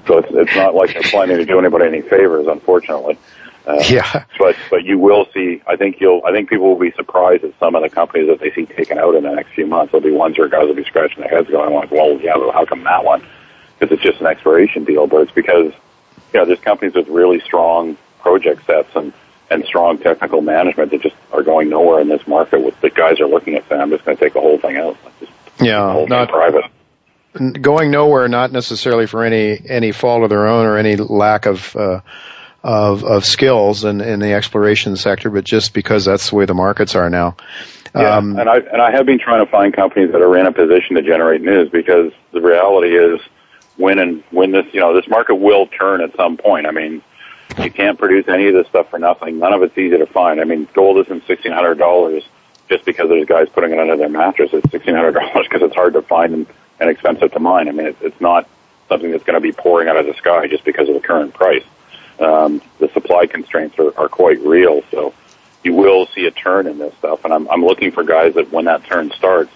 so 0.06 0.18
it's, 0.18 0.28
it's 0.30 0.56
not 0.56 0.74
like 0.74 0.92
they're 0.92 1.02
planning 1.02 1.38
to 1.38 1.44
do 1.44 1.58
anybody 1.58 1.87
any 1.87 2.02
favors, 2.02 2.46
unfortunately. 2.46 3.18
Uh, 3.66 3.80
yeah. 3.88 4.24
But 4.38 4.56
but 4.70 4.85
you 4.85 4.98
will 4.98 5.26
see. 5.32 5.62
I 5.66 5.76
think 5.76 6.00
you'll. 6.00 6.22
I 6.26 6.32
think 6.32 6.50
people 6.50 6.68
will 6.68 6.80
be 6.80 6.90
surprised 6.92 7.44
at 7.44 7.56
some 7.61 7.76
of 7.76 7.82
the 7.82 7.88
companies 7.88 8.26
that 8.26 8.40
they 8.40 8.50
see 8.50 8.66
taken 8.66 8.98
out 8.98 9.14
in 9.14 9.22
the 9.22 9.32
next 9.32 9.52
few 9.52 9.66
months. 9.66 9.92
There'll 9.92 10.04
be 10.04 10.11
ones 10.11 10.37
where 10.37 10.48
guys 10.48 10.66
will 10.66 10.74
be 10.74 10.85
scratching 10.85 11.20
their 11.20 11.30
heads, 11.30 11.48
going 11.48 11.72
like, 11.72 11.90
"Well, 11.92 12.18
yeah, 12.20 12.37
well, 12.37 12.50
how 12.50 12.64
come 12.64 12.82
that 12.85 13.04
one?" 13.04 13.24
Because 13.78 13.94
it's 13.94 14.02
just 14.02 14.20
an 14.20 14.26
expiration 14.26 14.85
deal. 14.85 15.06
But 15.06 15.22
it's 15.22 15.32
because 15.32 15.72
you 16.32 16.40
know 16.40 16.44
there's 16.44 16.61
companies 16.61 16.94
with 16.94 17.06
really 17.06 17.38
strong 17.40 17.96
project 18.18 18.66
sets 18.66 18.90
and 18.96 19.12
and 19.48 19.64
strong 19.64 19.98
technical 19.98 20.40
management 20.40 20.90
that 20.90 21.02
just 21.02 21.14
are 21.32 21.44
going 21.44 21.68
nowhere 21.68 22.00
in 22.00 22.08
this 22.08 22.26
market. 22.26 22.62
With 22.62 22.80
the 22.80 22.90
guys 22.90 23.20
are 23.20 23.28
looking 23.28 23.54
at 23.54 23.68
saying, 23.68 23.80
"I'm 23.80 23.90
just 23.90 24.04
going 24.04 24.16
to 24.16 24.24
take 24.24 24.32
the 24.32 24.40
whole 24.40 24.58
thing 24.58 24.76
out." 24.76 24.96
Just 25.20 25.32
yeah, 25.60 26.04
not 26.08 26.28
private. 26.28 26.64
Going 27.34 27.90
nowhere, 27.90 28.28
not 28.28 28.52
necessarily 28.52 29.06
for 29.06 29.24
any 29.24 29.58
any 29.66 29.92
fault 29.92 30.22
of 30.22 30.30
their 30.30 30.46
own 30.46 30.66
or 30.66 30.76
any 30.76 30.96
lack 30.96 31.46
of 31.46 31.74
uh, 31.74 32.00
of 32.62 33.04
of 33.04 33.24
skills 33.24 33.84
in 33.84 34.00
in 34.00 34.20
the 34.20 34.34
exploration 34.34 34.96
sector, 34.96 35.30
but 35.30 35.44
just 35.44 35.72
because 35.72 36.04
that's 36.04 36.30
the 36.30 36.36
way 36.36 36.44
the 36.44 36.54
markets 36.54 36.94
are 36.94 37.08
now. 37.08 37.36
Yeah, 37.94 38.16
um, 38.16 38.38
and 38.38 38.48
I 38.48 38.56
and 38.58 38.80
I 38.80 38.90
have 38.90 39.06
been 39.06 39.18
trying 39.18 39.44
to 39.44 39.50
find 39.50 39.74
companies 39.74 40.12
that 40.12 40.22
are 40.22 40.36
in 40.36 40.46
a 40.46 40.52
position 40.52 40.96
to 40.96 41.02
generate 41.02 41.40
news 41.40 41.70
because 41.70 42.12
the 42.32 42.40
reality 42.40 42.96
is 42.96 43.20
when 43.76 43.98
and 43.98 44.22
when 44.30 44.52
this 44.52 44.66
you 44.72 44.80
know 44.80 44.94
this 44.94 45.08
market 45.08 45.36
will 45.36 45.66
turn 45.66 46.00
at 46.00 46.14
some 46.16 46.36
point. 46.36 46.66
I 46.66 46.70
mean, 46.70 47.02
you 47.58 47.70
can't 47.70 47.98
produce 47.98 48.28
any 48.28 48.48
of 48.48 48.54
this 48.54 48.66
stuff 48.68 48.90
for 48.90 48.98
nothing. 48.98 49.38
None 49.38 49.52
of 49.52 49.62
it's 49.62 49.76
easy 49.76 49.98
to 49.98 50.06
find. 50.06 50.40
I 50.40 50.44
mean, 50.44 50.68
gold 50.74 51.04
isn't 51.06 51.26
sixteen 51.26 51.52
hundred 51.52 51.78
dollars 51.78 52.24
just 52.72 52.85
because 52.85 53.08
there's 53.08 53.26
guys 53.26 53.48
putting 53.50 53.72
it 53.72 53.78
under 53.78 53.96
their 53.96 54.08
mattress. 54.08 54.52
at 54.54 54.70
sixteen 54.70 54.94
hundred 54.94 55.12
dollars 55.12 55.46
because 55.48 55.62
it's 55.62 55.74
hard 55.74 55.92
to 55.92 56.02
find 56.02 56.35
and, 56.35 56.46
expensive 56.90 57.30
to 57.32 57.38
mine. 57.38 57.68
I 57.68 57.72
mean, 57.72 57.87
it's, 57.87 58.02
it's 58.02 58.20
not 58.20 58.48
something 58.88 59.12
that's 59.12 59.22
going 59.22 59.35
to 59.35 59.40
be 59.40 59.52
pouring 59.52 59.88
out 59.88 59.96
of 59.96 60.06
the 60.06 60.14
sky 60.14 60.48
just 60.48 60.64
because 60.64 60.88
of 60.88 60.94
the 60.94 61.00
current 61.00 61.32
price. 61.32 61.64
Um, 62.18 62.61
the 62.78 62.88
supply 62.88 63.26
constraints 63.26 63.78
are, 63.78 63.96
are 63.96 64.08
quite 64.08 64.40
real, 64.40 64.82
so 64.90 65.14
you 65.62 65.74
will 65.74 66.06
see 66.06 66.26
a 66.26 66.30
turn 66.32 66.66
in 66.66 66.78
this 66.78 66.94
stuff. 66.96 67.24
And 67.24 67.32
I'm, 67.32 67.48
I'm 67.48 67.64
looking 67.64 67.92
for 67.92 68.02
guys 68.02 68.35
that 68.35 68.50
when 68.50 68.64
that 68.64 68.85
turn 68.85 69.12
starts, 69.12 69.52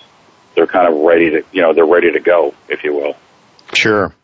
they're 0.54 0.68
kind 0.68 0.86
of 0.86 1.00
ready 1.00 1.30
to, 1.30 1.44
you 1.52 1.62
know, 1.62 1.72
they're 1.72 1.84
ready 1.84 2.12
to 2.12 2.20
go, 2.20 2.54
if 2.68 2.84
you 2.84 2.94
will. 2.94 3.16
Sure. 3.74 4.14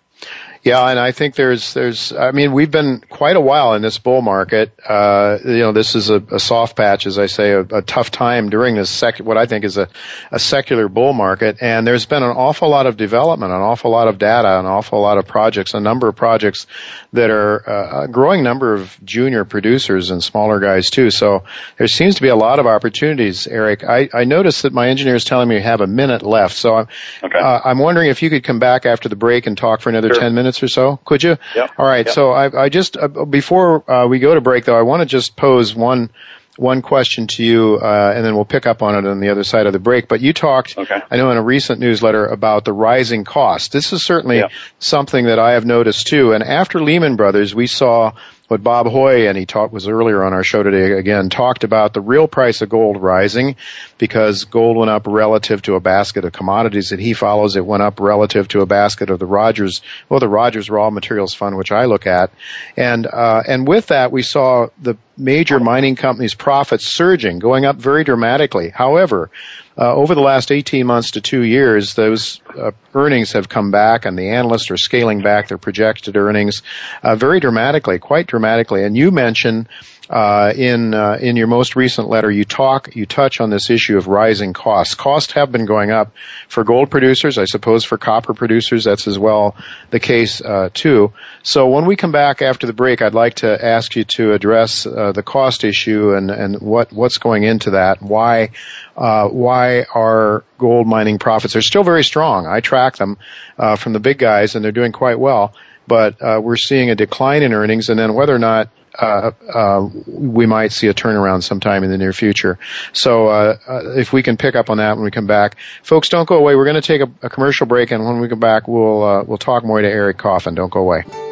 Yeah, 0.64 0.88
and 0.88 0.98
I 0.98 1.10
think 1.10 1.34
there's 1.34 1.74
there's 1.74 2.12
I 2.12 2.30
mean 2.30 2.52
we've 2.52 2.70
been 2.70 3.02
quite 3.10 3.34
a 3.34 3.40
while 3.40 3.74
in 3.74 3.82
this 3.82 3.98
bull 3.98 4.22
market. 4.22 4.72
Uh, 4.88 5.38
you 5.44 5.58
know, 5.58 5.72
this 5.72 5.96
is 5.96 6.08
a, 6.08 6.18
a 6.30 6.38
soft 6.38 6.76
patch, 6.76 7.04
as 7.06 7.18
I 7.18 7.26
say, 7.26 7.50
a, 7.50 7.60
a 7.62 7.82
tough 7.82 8.12
time 8.12 8.48
during 8.48 8.76
this 8.76 8.88
sec 8.88 9.18
what 9.18 9.36
I 9.36 9.46
think 9.46 9.64
is 9.64 9.76
a, 9.76 9.88
a 10.30 10.38
secular 10.38 10.88
bull 10.88 11.14
market. 11.14 11.56
And 11.60 11.84
there's 11.84 12.06
been 12.06 12.22
an 12.22 12.30
awful 12.30 12.68
lot 12.68 12.86
of 12.86 12.96
development, 12.96 13.52
an 13.52 13.60
awful 13.60 13.90
lot 13.90 14.06
of 14.06 14.18
data, 14.18 14.60
an 14.60 14.66
awful 14.66 15.00
lot 15.00 15.18
of 15.18 15.26
projects, 15.26 15.74
a 15.74 15.80
number 15.80 16.06
of 16.06 16.14
projects 16.14 16.68
that 17.12 17.30
are 17.30 17.68
uh, 17.68 18.04
a 18.04 18.08
growing 18.08 18.44
number 18.44 18.72
of 18.72 18.96
junior 19.04 19.44
producers 19.44 20.12
and 20.12 20.22
smaller 20.22 20.60
guys 20.60 20.90
too. 20.90 21.10
So 21.10 21.42
there 21.76 21.88
seems 21.88 22.14
to 22.16 22.22
be 22.22 22.28
a 22.28 22.36
lot 22.36 22.60
of 22.60 22.68
opportunities, 22.68 23.48
Eric. 23.48 23.82
I, 23.82 24.08
I 24.14 24.24
noticed 24.24 24.62
that 24.62 24.72
my 24.72 24.90
engineer 24.90 25.16
is 25.16 25.24
telling 25.24 25.48
me 25.48 25.56
you 25.56 25.62
have 25.62 25.80
a 25.80 25.88
minute 25.88 26.22
left, 26.22 26.54
so 26.54 26.76
I'm 26.76 26.88
okay. 27.24 27.38
uh, 27.38 27.60
I'm 27.64 27.80
wondering 27.80 28.10
if 28.10 28.22
you 28.22 28.30
could 28.30 28.44
come 28.44 28.60
back 28.60 28.86
after 28.86 29.08
the 29.08 29.16
break 29.16 29.48
and 29.48 29.58
talk 29.58 29.80
for 29.80 29.88
another 29.88 30.14
sure. 30.14 30.20
ten 30.20 30.34
minutes 30.36 30.51
minutes 30.52 30.62
or 30.62 30.68
so, 30.68 30.98
could 31.04 31.22
you? 31.22 31.36
Yep. 31.54 31.70
All 31.78 31.86
right. 31.86 32.06
Yep. 32.06 32.14
So 32.14 32.30
I, 32.32 32.64
I 32.64 32.68
just 32.68 32.96
uh, 32.96 33.08
before 33.08 33.90
uh, 33.90 34.06
we 34.06 34.18
go 34.18 34.34
to 34.34 34.40
break, 34.40 34.64
though, 34.64 34.78
I 34.78 34.82
want 34.82 35.00
to 35.00 35.06
just 35.06 35.36
pose 35.36 35.74
one 35.74 36.10
one 36.58 36.82
question 36.82 37.28
to 37.28 37.42
you, 37.42 37.78
uh, 37.80 38.12
and 38.14 38.24
then 38.24 38.34
we'll 38.34 38.44
pick 38.44 38.66
up 38.66 38.82
on 38.82 38.94
it 38.94 39.08
on 39.08 39.20
the 39.20 39.30
other 39.30 39.42
side 39.42 39.66
of 39.66 39.72
the 39.72 39.78
break. 39.78 40.06
But 40.06 40.20
you 40.20 40.34
talked, 40.34 40.76
okay. 40.76 41.00
I 41.10 41.16
know, 41.16 41.30
in 41.30 41.38
a 41.38 41.42
recent 41.42 41.80
newsletter 41.80 42.26
about 42.26 42.66
the 42.66 42.74
rising 42.74 43.24
cost. 43.24 43.72
This 43.72 43.94
is 43.94 44.04
certainly 44.04 44.38
yeah. 44.38 44.48
something 44.78 45.26
that 45.26 45.38
I 45.38 45.52
have 45.52 45.64
noticed 45.64 46.08
too. 46.08 46.32
And 46.32 46.44
after 46.44 46.82
Lehman 46.82 47.16
Brothers, 47.16 47.54
we 47.54 47.66
saw 47.66 48.12
what 48.52 48.62
Bob 48.62 48.86
Hoye, 48.86 49.30
and 49.30 49.38
he 49.38 49.46
talked, 49.46 49.72
was 49.72 49.88
earlier 49.88 50.22
on 50.22 50.34
our 50.34 50.44
show 50.44 50.62
today 50.62 50.92
again, 50.92 51.30
talked 51.30 51.64
about 51.64 51.94
the 51.94 52.02
real 52.02 52.28
price 52.28 52.60
of 52.60 52.68
gold 52.68 53.00
rising 53.00 53.56
because 53.96 54.44
gold 54.44 54.76
went 54.76 54.90
up 54.90 55.06
relative 55.06 55.62
to 55.62 55.74
a 55.74 55.80
basket 55.80 56.26
of 56.26 56.34
commodities 56.34 56.90
that 56.90 57.00
he 57.00 57.14
follows. 57.14 57.56
It 57.56 57.64
went 57.64 57.82
up 57.82 57.98
relative 57.98 58.48
to 58.48 58.60
a 58.60 58.66
basket 58.66 59.08
of 59.08 59.18
the 59.18 59.24
Rogers, 59.24 59.80
well, 60.10 60.20
the 60.20 60.28
Rogers 60.28 60.68
Raw 60.68 60.90
Materials 60.90 61.32
Fund, 61.32 61.56
which 61.56 61.72
I 61.72 61.86
look 61.86 62.06
at. 62.06 62.30
And, 62.76 63.06
uh, 63.06 63.42
and 63.48 63.66
with 63.66 63.86
that, 63.86 64.12
we 64.12 64.20
saw 64.20 64.66
the 64.78 64.98
major 65.16 65.58
mining 65.58 65.96
companies' 65.96 66.34
profits 66.34 66.86
surging, 66.86 67.38
going 67.38 67.64
up 67.64 67.76
very 67.76 68.04
dramatically. 68.04 68.68
However, 68.68 69.30
uh, 69.76 69.94
over 69.94 70.14
the 70.14 70.20
last 70.20 70.52
18 70.52 70.86
months 70.86 71.12
to 71.12 71.20
two 71.20 71.42
years, 71.42 71.94
those 71.94 72.40
uh, 72.56 72.72
earnings 72.94 73.32
have 73.32 73.48
come 73.48 73.70
back, 73.70 74.04
and 74.04 74.18
the 74.18 74.30
analysts 74.30 74.70
are 74.70 74.76
scaling 74.76 75.22
back 75.22 75.48
their 75.48 75.58
projected 75.58 76.16
earnings 76.16 76.62
uh, 77.02 77.16
very 77.16 77.40
dramatically, 77.40 77.98
quite 77.98 78.26
dramatically. 78.26 78.84
And 78.84 78.96
you 78.96 79.10
mentioned 79.10 79.68
uh, 80.10 80.52
in 80.54 80.92
uh, 80.92 81.16
in 81.18 81.36
your 81.36 81.46
most 81.46 81.74
recent 81.74 82.06
letter, 82.06 82.30
you 82.30 82.44
talk 82.44 82.94
you 82.94 83.06
touch 83.06 83.40
on 83.40 83.48
this 83.48 83.70
issue 83.70 83.96
of 83.96 84.08
rising 84.08 84.52
costs. 84.52 84.94
Costs 84.94 85.32
have 85.32 85.50
been 85.50 85.64
going 85.64 85.90
up 85.90 86.12
for 86.48 86.64
gold 86.64 86.90
producers, 86.90 87.38
I 87.38 87.46
suppose 87.46 87.84
for 87.84 87.96
copper 87.96 88.34
producers 88.34 88.84
that's 88.84 89.06
as 89.06 89.18
well 89.18 89.56
the 89.88 90.00
case 90.00 90.42
uh, 90.42 90.68
too. 90.74 91.14
So 91.42 91.68
when 91.68 91.86
we 91.86 91.96
come 91.96 92.12
back 92.12 92.42
after 92.42 92.66
the 92.66 92.74
break, 92.74 93.00
I'd 93.00 93.14
like 93.14 93.36
to 93.36 93.64
ask 93.64 93.96
you 93.96 94.04
to 94.16 94.34
address 94.34 94.84
the 94.84 95.22
cost 95.24 95.64
issue 95.64 96.14
and 96.14 96.30
and 96.30 96.60
what 96.60 96.92
what's 96.92 97.16
going 97.16 97.44
into 97.44 97.70
that. 97.70 98.02
Why 98.02 98.50
uh, 98.96 99.28
why 99.28 99.84
our 99.94 100.44
gold 100.58 100.86
mining 100.86 101.18
profits 101.18 101.56
are 101.56 101.62
still 101.62 101.84
very 101.84 102.04
strong? 102.04 102.46
I 102.46 102.60
track 102.60 102.96
them 102.96 103.18
uh, 103.58 103.76
from 103.76 103.92
the 103.92 104.00
big 104.00 104.18
guys, 104.18 104.54
and 104.54 104.64
they're 104.64 104.72
doing 104.72 104.92
quite 104.92 105.18
well. 105.18 105.54
But 105.86 106.42
we're 106.42 106.56
seeing 106.56 106.90
a 106.90 106.94
decline 106.94 107.42
in 107.42 107.52
earnings, 107.52 107.88
and 107.88 107.98
then 107.98 108.14
whether 108.14 108.34
or 108.34 108.38
not 108.38 108.68
uh, 108.98 109.32
uh, 109.52 109.88
we 110.06 110.46
might 110.46 110.72
see 110.72 110.88
a 110.88 110.94
turnaround 110.94 111.42
sometime 111.42 111.84
in 111.84 111.90
the 111.90 111.98
near 111.98 112.12
future. 112.12 112.58
So 112.92 113.28
uh, 113.28 113.56
uh, 113.66 113.90
if 113.96 114.12
we 114.12 114.22
can 114.22 114.36
pick 114.36 114.54
up 114.54 114.70
on 114.70 114.78
that 114.78 114.96
when 114.96 115.04
we 115.04 115.10
come 115.10 115.26
back, 115.26 115.56
folks, 115.82 116.08
don't 116.08 116.28
go 116.28 116.36
away. 116.36 116.56
We're 116.56 116.64
going 116.64 116.80
to 116.80 116.82
take 116.82 117.00
a, 117.00 117.10
a, 117.26 117.30
commercial 117.30 117.66
break, 117.66 117.90
and 117.90 118.04
when 118.04 118.20
we 118.20 118.28
come 118.28 118.40
back, 118.40 118.68
we'll 118.68 119.02
uh, 119.02 119.22
we'll 119.24 119.38
talk 119.38 119.64
more 119.64 119.80
to 119.80 119.88
Eric 119.88 120.18
Coffin. 120.18 120.54
Don't 120.54 120.72
go 120.72 120.80
away. 120.80 121.31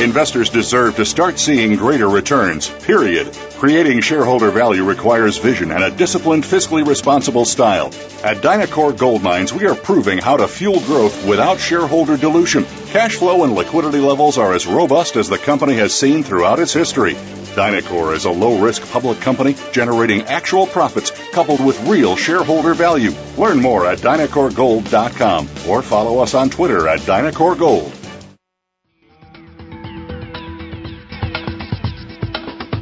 Investors 0.00 0.48
deserve 0.48 0.94
to 0.94 1.04
start 1.04 1.40
seeing 1.40 1.74
greater 1.74 2.08
returns, 2.08 2.68
period. 2.68 3.32
Creating 3.58 4.00
shareholder 4.00 4.52
value 4.52 4.84
requires 4.84 5.38
vision 5.38 5.72
and 5.72 5.82
a 5.82 5.90
disciplined, 5.90 6.44
fiscally 6.44 6.86
responsible 6.86 7.44
style. 7.44 7.86
At 8.22 8.36
Dynacor 8.36 8.96
Gold 8.96 9.24
Mines, 9.24 9.52
we 9.52 9.66
are 9.66 9.74
proving 9.74 10.18
how 10.18 10.36
to 10.36 10.46
fuel 10.46 10.78
growth 10.82 11.26
without 11.26 11.58
shareholder 11.58 12.16
dilution. 12.16 12.64
Cash 12.86 13.16
flow 13.16 13.42
and 13.42 13.56
liquidity 13.56 13.98
levels 13.98 14.38
are 14.38 14.54
as 14.54 14.68
robust 14.68 15.16
as 15.16 15.28
the 15.28 15.36
company 15.36 15.74
has 15.74 15.92
seen 15.92 16.22
throughout 16.22 16.60
its 16.60 16.72
history. 16.72 17.14
Dynacor 17.56 18.14
is 18.14 18.24
a 18.24 18.30
low 18.30 18.60
risk 18.60 18.88
public 18.92 19.20
company 19.20 19.56
generating 19.72 20.22
actual 20.22 20.68
profits 20.68 21.10
coupled 21.32 21.64
with 21.64 21.88
real 21.88 22.14
shareholder 22.14 22.72
value. 22.72 23.10
Learn 23.36 23.60
more 23.60 23.84
at 23.84 23.98
DynacorGold.com 23.98 25.48
or 25.68 25.82
follow 25.82 26.20
us 26.20 26.34
on 26.34 26.50
Twitter 26.50 26.86
at 26.86 27.00
DynacorGold. 27.00 27.97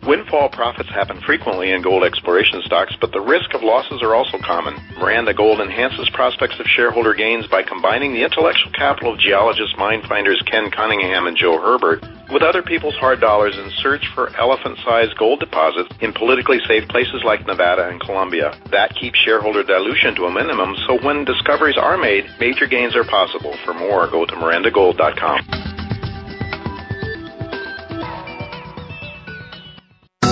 Windfall 0.07 0.51
profits 0.51 0.88
happen 0.88 1.21
frequently 1.21 1.73
in 1.73 1.83
gold 1.83 2.05
exploration 2.05 2.62
stocks, 2.64 2.95
but 3.01 3.11
the 3.11 3.21
risk 3.21 3.55
of 3.55 3.64
losses 3.64 4.03
are 4.03 4.14
also 4.14 4.38
common. 4.38 4.77
Miranda 4.97 5.35
Gold 5.35 5.61
enhances 5.61 6.09
prospects 6.11 6.61
of 6.61 6.66
shareholder 6.66 7.12
gains 7.12 7.49
by 7.49 7.64
combining 7.64 8.12
the 8.12 8.23
intellectual 8.23 8.71
capital 8.71 9.14
of 9.14 9.19
geologists, 9.19 9.75
mine 9.77 10.03
finders 10.03 10.40
Ken 10.47 10.71
Cunningham 10.71 11.27
and 11.27 11.37
Joe 11.37 11.61
Hebert 11.61 12.05
with 12.31 12.42
other 12.42 12.62
people's 12.62 12.95
hard 12.95 13.21
dollars 13.21 13.57
in 13.57 13.69
search 13.83 14.07
for 14.14 14.35
elephant-sized 14.37 15.16
gold 15.16 15.40
deposits 15.40 15.90
in 16.01 16.12
politically 16.12 16.61
safe 16.69 16.87
places 16.88 17.23
like 17.25 17.45
Nevada 17.45 17.88
and 17.88 18.01
Colombia. 18.01 18.57
That 18.71 18.95
keeps 18.95 19.19
shareholder 19.19 19.64
dilution 19.64 20.14
to 20.16 20.27
a 20.27 20.31
minimum, 20.33 20.77
so 20.87 21.03
when 21.03 21.25
discoveries 21.25 21.77
are 21.77 21.99
made, 21.99 22.31
major 22.38 22.66
gains 22.66 22.95
are 22.95 23.05
possible. 23.05 23.57
For 23.64 23.75
more, 23.75 24.07
go 24.07 24.25
to 24.25 24.35
mirandagold.com. 24.37 25.65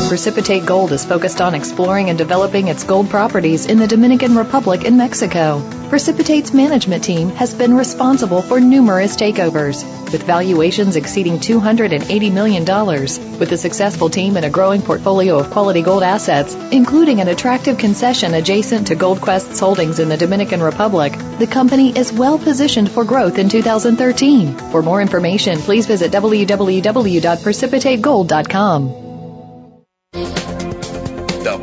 Precipitate 0.08 0.66
Gold 0.66 0.90
is 0.92 1.06
focused 1.06 1.40
on 1.40 1.54
exploring 1.54 2.10
and 2.10 2.18
developing 2.18 2.68
its 2.68 2.84
gold 2.84 3.08
properties 3.08 3.64
in 3.64 3.78
the 3.78 3.86
Dominican 3.86 4.36
Republic 4.36 4.84
and 4.84 4.98
Mexico. 4.98 5.62
Precipitate's 5.88 6.52
management 6.52 7.02
team 7.02 7.30
has 7.30 7.54
been 7.54 7.74
responsible 7.74 8.42
for 8.42 8.60
numerous 8.60 9.16
takeovers, 9.16 9.82
with 10.12 10.24
valuations 10.24 10.96
exceeding 10.96 11.38
$280 11.38 12.30
million. 12.32 12.66
With 13.38 13.52
a 13.52 13.56
successful 13.56 14.10
team 14.10 14.36
and 14.36 14.44
a 14.44 14.50
growing 14.50 14.82
portfolio 14.82 15.38
of 15.38 15.48
quality 15.50 15.80
gold 15.80 16.02
assets, 16.02 16.54
including 16.70 17.22
an 17.22 17.28
attractive 17.28 17.78
concession 17.78 18.34
adjacent 18.34 18.88
to 18.88 18.96
GoldQuest's 18.96 19.58
holdings 19.58 20.00
in 20.00 20.10
the 20.10 20.18
Dominican 20.18 20.62
Republic, 20.62 21.14
the 21.38 21.46
company 21.46 21.96
is 21.96 22.12
well 22.12 22.38
positioned 22.38 22.90
for 22.90 23.04
growth 23.04 23.38
in 23.38 23.48
2013. 23.48 24.54
For 24.70 24.82
more 24.82 25.00
information, 25.00 25.60
please 25.60 25.86
visit 25.86 26.12
www.precipitategold.com 26.12 29.03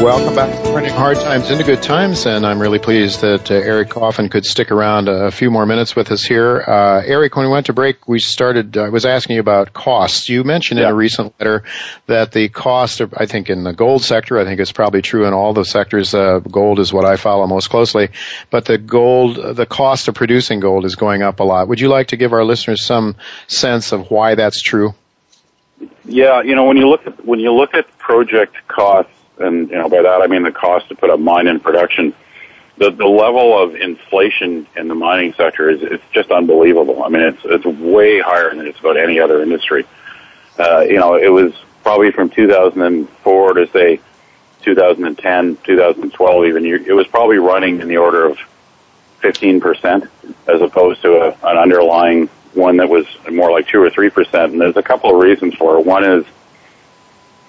Welcome 0.00 0.36
back 0.36 0.56
to 0.56 0.62
Turning 0.70 0.92
Hard 0.92 1.16
Times 1.16 1.50
into 1.50 1.64
Good 1.64 1.82
Times, 1.82 2.24
and 2.24 2.46
I'm 2.46 2.60
really 2.60 2.78
pleased 2.78 3.22
that 3.22 3.50
uh, 3.50 3.54
Eric 3.54 3.88
Coffin 3.88 4.28
could 4.28 4.46
stick 4.46 4.70
around 4.70 5.08
a, 5.08 5.32
few 5.32 5.50
more 5.50 5.66
minutes 5.66 5.96
with 5.96 6.12
us 6.12 6.22
here. 6.22 6.62
Uh, 6.64 7.02
Eric, 7.04 7.34
when 7.34 7.46
we 7.46 7.50
went 7.50 7.66
to 7.66 7.72
break, 7.72 8.06
we 8.06 8.20
started, 8.20 8.76
I 8.76 8.90
was 8.90 9.04
asking 9.04 9.34
you 9.34 9.40
about 9.40 9.72
costs. 9.72 10.28
You 10.28 10.44
mentioned 10.44 10.78
yeah. 10.78 10.86
in 10.86 10.92
a 10.92 10.94
recent 10.94 11.34
letter 11.40 11.64
that 12.06 12.30
the 12.30 12.48
cost 12.48 13.00
of, 13.00 13.12
I 13.16 13.26
think 13.26 13.50
in 13.50 13.64
the 13.64 13.72
gold 13.72 14.04
sector, 14.04 14.38
I 14.38 14.44
think 14.44 14.60
it's 14.60 14.70
probably 14.70 15.02
true 15.02 15.26
in 15.26 15.34
all 15.34 15.52
the 15.52 15.64
sectors, 15.64 16.14
uh, 16.14 16.38
gold 16.38 16.78
is 16.78 16.92
what 16.92 17.04
I 17.04 17.16
follow 17.16 17.48
most 17.48 17.68
closely, 17.68 18.10
but 18.50 18.66
the 18.66 18.78
gold, 18.78 19.56
the 19.56 19.66
cost 19.66 20.06
of 20.06 20.14
producing 20.14 20.60
gold 20.60 20.84
is 20.84 20.94
going 20.94 21.22
up 21.22 21.40
a 21.40 21.44
lot. 21.44 21.66
Would 21.66 21.80
you 21.80 21.88
like 21.88 22.08
to 22.08 22.16
give 22.16 22.32
our 22.32 22.44
listeners 22.44 22.84
some 22.84 23.16
sense 23.48 23.90
of 23.90 24.12
why 24.12 24.36
that's 24.36 24.62
true? 24.62 24.94
Yeah, 26.04 26.42
you 26.42 26.54
know, 26.54 26.66
when 26.66 26.76
you 26.76 26.88
look 26.88 27.04
at, 27.04 27.24
when 27.24 27.40
you 27.40 27.52
look 27.52 27.74
at 27.74 27.98
project 27.98 28.56
costs, 28.68 29.12
and 29.40 29.70
you 29.70 29.76
know 29.76 29.88
by 29.88 30.02
that 30.02 30.22
I 30.22 30.26
mean 30.26 30.42
the 30.42 30.52
cost 30.52 30.88
to 30.88 30.94
put 30.94 31.10
a 31.10 31.16
mine 31.16 31.46
in 31.46 31.60
production. 31.60 32.14
The 32.76 32.90
the 32.90 33.06
level 33.06 33.60
of 33.60 33.74
inflation 33.74 34.66
in 34.76 34.88
the 34.88 34.94
mining 34.94 35.32
sector 35.34 35.68
is 35.68 35.82
it's 35.82 36.04
just 36.12 36.30
unbelievable. 36.30 37.02
I 37.02 37.08
mean 37.08 37.22
it's 37.22 37.40
it's 37.44 37.64
way 37.64 38.20
higher 38.20 38.54
than 38.54 38.66
it's 38.66 38.78
about 38.78 38.96
any 38.96 39.20
other 39.20 39.42
industry. 39.42 39.84
Uh, 40.58 40.80
you 40.80 40.96
know 40.96 41.14
it 41.14 41.30
was 41.30 41.52
probably 41.82 42.10
from 42.10 42.30
2004 42.30 43.52
to 43.54 43.66
say 43.68 44.00
2010, 44.62 45.58
2012 45.64 46.44
even. 46.44 46.66
It 46.66 46.92
was 46.92 47.06
probably 47.06 47.38
running 47.38 47.80
in 47.80 47.88
the 47.88 47.96
order 47.96 48.26
of 48.26 48.38
15% 49.22 50.08
as 50.46 50.60
opposed 50.60 51.02
to 51.02 51.14
a, 51.14 51.28
an 51.48 51.56
underlying 51.56 52.28
one 52.54 52.76
that 52.78 52.88
was 52.88 53.06
more 53.30 53.50
like 53.50 53.68
two 53.68 53.82
or 53.82 53.90
three 53.90 54.10
percent. 54.10 54.52
And 54.52 54.60
there's 54.60 54.76
a 54.76 54.82
couple 54.82 55.14
of 55.14 55.22
reasons 55.22 55.54
for 55.54 55.78
it. 55.78 55.86
One 55.86 56.04
is 56.04 56.24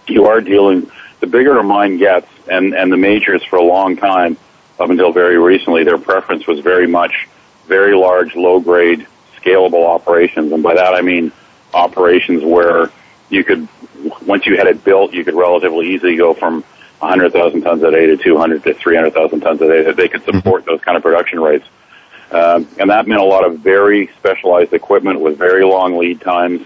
you 0.08 0.26
are 0.26 0.42
dealing, 0.42 0.90
the 1.20 1.28
bigger 1.28 1.58
a 1.58 1.64
mine 1.64 1.98
gets, 1.98 2.28
and, 2.50 2.74
and 2.74 2.92
the 2.92 2.98
majors 2.98 3.44
for 3.44 3.58
a 3.58 3.64
long 3.64 3.98
time, 3.98 4.38
up 4.80 4.90
until 4.90 5.12
very 5.12 5.38
recently, 5.38 5.84
their 5.84 5.98
preference 5.98 6.48
was 6.48 6.60
very 6.60 6.88
much 6.88 7.28
very 7.68 7.96
large, 7.96 8.36
low 8.36 8.60
grade, 8.60 9.06
scalable 9.42 9.88
operations. 9.88 10.52
And 10.52 10.64
by 10.64 10.76
that 10.76 10.94
I 10.94 11.02
mean 11.02 11.32
operations 11.74 12.44
where 12.44 12.90
you 13.30 13.44
could, 13.44 13.68
once 14.26 14.46
you 14.46 14.58
had 14.58 14.68
it 14.68 14.84
built, 14.84 15.14
you 15.14 15.24
could 15.24 15.36
relatively 15.36 15.94
easily 15.94 16.16
go 16.16 16.34
from 16.34 16.64
100,000 17.00 17.62
tons 17.62 17.84
a 17.84 17.92
day 17.92 18.08
to 18.08 18.18
200 18.18 18.64
to 18.64 18.74
300,000 18.74 19.40
tons 19.40 19.62
a 19.62 19.68
day. 19.68 19.84
That 19.84 19.96
they 19.96 20.08
could 20.08 20.24
support 20.24 20.66
those 20.66 20.82
kind 20.82 20.98
of 20.98 21.04
production 21.04 21.40
rates. 21.40 21.66
Um, 22.32 22.68
and 22.78 22.90
that 22.90 23.08
meant 23.08 23.22
a 23.22 23.26
lot 23.26 23.46
of 23.46 23.60
very 23.60 24.08
specialized 24.18 24.74
equipment 24.74 25.20
with 25.20 25.38
very 25.38 25.64
long 25.64 25.98
lead 25.98 26.22
times. 26.22 26.62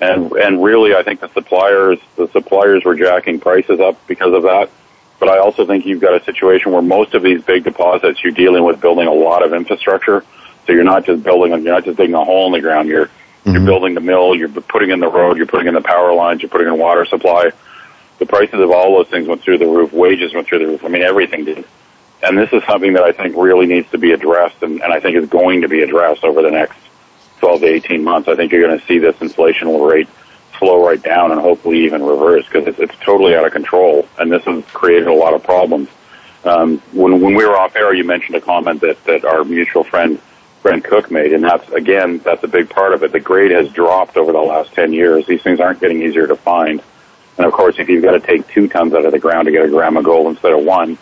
And, 0.00 0.32
and 0.32 0.62
really, 0.62 0.94
I 0.94 1.02
think 1.02 1.20
the 1.20 1.32
suppliers, 1.32 1.98
the 2.16 2.28
suppliers 2.28 2.84
were 2.84 2.94
jacking 2.94 3.40
prices 3.40 3.80
up 3.80 4.06
because 4.06 4.32
of 4.32 4.42
that. 4.44 4.70
But 5.18 5.28
I 5.28 5.38
also 5.38 5.66
think 5.66 5.84
you've 5.84 6.00
got 6.00 6.20
a 6.20 6.24
situation 6.24 6.70
where 6.72 6.82
most 6.82 7.14
of 7.14 7.22
these 7.22 7.42
big 7.42 7.64
deposits, 7.64 8.22
you're 8.22 8.32
dealing 8.32 8.62
with 8.62 8.80
building 8.80 9.08
a 9.08 9.12
lot 9.12 9.44
of 9.44 9.52
infrastructure. 9.52 10.24
So 10.66 10.72
you're 10.72 10.84
not 10.84 11.04
just 11.04 11.24
building, 11.24 11.50
you're 11.50 11.74
not 11.74 11.84
just 11.84 11.96
digging 11.96 12.14
a 12.14 12.24
hole 12.24 12.46
in 12.46 12.52
the 12.52 12.60
ground. 12.60 12.88
You're, 12.88 13.06
mm-hmm. 13.06 13.52
you're 13.52 13.64
building 13.64 13.94
the 13.94 14.00
mill, 14.00 14.36
you're 14.36 14.48
putting 14.48 14.90
in 14.90 15.00
the 15.00 15.08
road, 15.08 15.36
you're 15.36 15.46
putting 15.46 15.66
in 15.66 15.74
the 15.74 15.80
power 15.80 16.12
lines, 16.14 16.42
you're 16.42 16.50
putting 16.50 16.68
in 16.68 16.78
water 16.78 17.04
supply. 17.04 17.50
The 18.18 18.26
prices 18.26 18.60
of 18.60 18.70
all 18.70 18.96
those 18.96 19.08
things 19.08 19.26
went 19.26 19.42
through 19.42 19.58
the 19.58 19.66
roof. 19.66 19.92
Wages 19.92 20.32
went 20.34 20.46
through 20.46 20.60
the 20.60 20.66
roof. 20.66 20.84
I 20.84 20.88
mean, 20.88 21.02
everything 21.02 21.44
did. 21.44 21.64
And 22.22 22.36
this 22.36 22.52
is 22.52 22.62
something 22.64 22.94
that 22.94 23.04
I 23.04 23.12
think 23.12 23.36
really 23.36 23.66
needs 23.66 23.90
to 23.90 23.98
be 23.98 24.12
addressed 24.12 24.62
and, 24.62 24.80
and 24.80 24.92
I 24.92 25.00
think 25.00 25.16
is 25.16 25.28
going 25.28 25.62
to 25.62 25.68
be 25.68 25.82
addressed 25.82 26.24
over 26.24 26.42
the 26.42 26.50
next 26.50 26.78
12 27.38 27.60
to 27.60 27.66
18 27.66 28.04
months. 28.04 28.28
I 28.28 28.36
think 28.36 28.52
you're 28.52 28.66
going 28.66 28.78
to 28.78 28.86
see 28.86 28.98
this 28.98 29.20
inflation 29.20 29.68
rate 29.80 30.08
slow 30.58 30.84
right 30.84 31.02
down 31.02 31.30
and 31.30 31.40
hopefully 31.40 31.84
even 31.84 32.02
reverse 32.02 32.44
because 32.46 32.66
it's, 32.66 32.78
it's 32.78 32.96
totally 33.04 33.34
out 33.34 33.46
of 33.46 33.52
control. 33.52 34.08
And 34.18 34.30
this 34.30 34.42
has 34.44 34.64
created 34.66 35.06
a 35.06 35.14
lot 35.14 35.34
of 35.34 35.42
problems. 35.42 35.88
Um, 36.44 36.78
when, 36.92 37.20
when 37.20 37.34
we 37.34 37.46
were 37.46 37.56
off 37.56 37.76
air, 37.76 37.94
you 37.94 38.04
mentioned 38.04 38.36
a 38.36 38.40
comment 38.40 38.80
that, 38.80 39.02
that 39.04 39.24
our 39.24 39.44
mutual 39.44 39.84
friend 39.84 40.20
Brent 40.62 40.84
Cook 40.84 41.10
made, 41.10 41.32
and 41.32 41.44
that's 41.44 41.68
again 41.70 42.18
that's 42.18 42.42
a 42.42 42.48
big 42.48 42.68
part 42.68 42.92
of 42.92 43.02
it. 43.02 43.12
The 43.12 43.20
grade 43.20 43.52
has 43.52 43.70
dropped 43.72 44.16
over 44.16 44.32
the 44.32 44.40
last 44.40 44.72
ten 44.72 44.92
years. 44.92 45.26
These 45.26 45.42
things 45.42 45.60
aren't 45.60 45.80
getting 45.80 46.02
easier 46.02 46.26
to 46.26 46.36
find, 46.36 46.82
and 47.36 47.46
of 47.46 47.52
course, 47.52 47.76
if 47.78 47.88
you've 47.88 48.02
got 48.02 48.12
to 48.12 48.20
take 48.20 48.46
two 48.48 48.68
tons 48.68 48.92
out 48.94 49.04
of 49.04 49.12
the 49.12 49.18
ground 49.18 49.46
to 49.46 49.52
get 49.52 49.64
a 49.64 49.68
gram 49.68 49.96
of 49.96 50.04
gold 50.04 50.26
instead 50.26 50.52
of 50.52 50.64
one, 50.64 50.98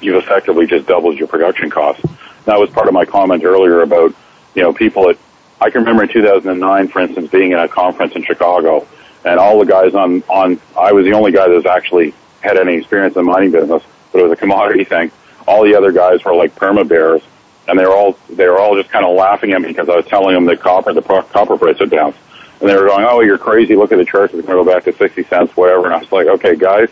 you've 0.00 0.22
effectively 0.22 0.66
just 0.66 0.86
doubled 0.86 1.18
your 1.18 1.28
production 1.28 1.70
costs. 1.70 2.04
That 2.44 2.58
was 2.58 2.70
part 2.70 2.88
of 2.88 2.94
my 2.94 3.04
comment 3.04 3.44
earlier 3.44 3.82
about 3.82 4.14
you 4.54 4.62
know 4.62 4.72
people 4.72 5.10
at 5.10 5.18
I 5.62 5.70
can 5.70 5.82
remember 5.82 6.02
in 6.02 6.08
2009, 6.08 6.88
for 6.88 7.00
instance, 7.00 7.30
being 7.30 7.52
in 7.52 7.58
a 7.58 7.68
conference 7.68 8.16
in 8.16 8.24
Chicago, 8.24 8.86
and 9.24 9.38
all 9.38 9.60
the 9.60 9.64
guys 9.64 9.94
on 9.94 10.22
on 10.28 10.60
I 10.76 10.92
was 10.92 11.04
the 11.04 11.12
only 11.12 11.30
guy 11.30 11.46
that 11.46 11.54
was 11.54 11.66
actually 11.66 12.14
had 12.40 12.58
any 12.58 12.78
experience 12.78 13.14
in 13.14 13.24
the 13.24 13.30
mining 13.30 13.52
business, 13.52 13.82
but 14.10 14.18
it 14.18 14.22
was 14.24 14.32
a 14.32 14.36
commodity 14.36 14.82
thing. 14.82 15.12
All 15.46 15.62
the 15.62 15.76
other 15.76 15.92
guys 15.92 16.24
were 16.24 16.34
like 16.34 16.56
perma 16.56 16.86
bears, 16.86 17.22
and 17.68 17.78
they 17.78 17.84
were 17.84 17.94
all 17.94 18.18
they 18.28 18.48
were 18.48 18.58
all 18.58 18.74
just 18.74 18.90
kind 18.90 19.06
of 19.06 19.14
laughing 19.14 19.52
at 19.52 19.60
me 19.60 19.68
because 19.68 19.88
I 19.88 19.94
was 19.94 20.06
telling 20.06 20.34
them 20.34 20.46
that 20.46 20.60
copper 20.60 20.92
the 20.92 21.02
copper 21.02 21.56
price 21.56 21.78
had 21.78 21.90
down, 21.90 22.12
and 22.60 22.68
they 22.68 22.74
were 22.74 22.88
going, 22.88 23.04
"Oh, 23.08 23.20
you're 23.20 23.38
crazy! 23.38 23.76
Look 23.76 23.92
at 23.92 23.98
the 23.98 24.04
charts; 24.04 24.34
it's 24.34 24.44
going 24.44 24.58
to 24.58 24.64
go 24.64 24.74
back 24.74 24.84
to 24.84 24.92
60 24.92 25.22
cents, 25.24 25.56
whatever." 25.56 25.84
And 25.86 25.94
I 25.94 25.98
was 25.98 26.10
like, 26.10 26.26
"Okay, 26.26 26.56
guys." 26.56 26.88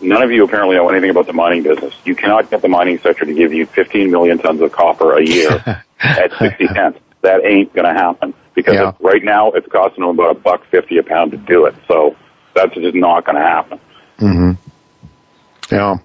None 0.00 0.20
of 0.20 0.32
you 0.32 0.42
apparently 0.42 0.74
know 0.74 0.88
anything 0.88 1.10
about 1.10 1.28
the 1.28 1.32
mining 1.32 1.62
business. 1.62 1.94
You 2.04 2.16
cannot 2.16 2.50
get 2.50 2.60
the 2.60 2.66
mining 2.66 2.98
sector 2.98 3.24
to 3.24 3.32
give 3.32 3.52
you 3.52 3.66
15 3.66 4.10
million 4.10 4.38
tons 4.38 4.60
of 4.60 4.72
copper 4.72 5.16
a 5.16 5.24
year 5.24 5.62
at 6.00 6.32
60 6.40 6.66
cents 6.66 6.98
that 7.22 7.44
ain't 7.44 7.72
going 7.72 7.86
to 7.86 7.94
happen 7.94 8.34
because 8.54 8.74
yeah. 8.74 8.92
right 9.00 9.24
now 9.24 9.50
it's 9.52 9.66
costing 9.68 10.02
them 10.02 10.10
about 10.10 10.36
a 10.36 10.38
buck 10.38 10.64
fifty 10.70 10.98
a 10.98 11.02
pound 11.02 11.30
to 11.32 11.36
do 11.38 11.66
it. 11.66 11.74
So 11.88 12.16
that's 12.54 12.74
just 12.74 12.94
not 12.94 13.24
going 13.24 13.36
to 13.36 13.42
happen. 13.42 13.80
Mm-hmm. 14.18 15.74
Yeah. 15.74 15.98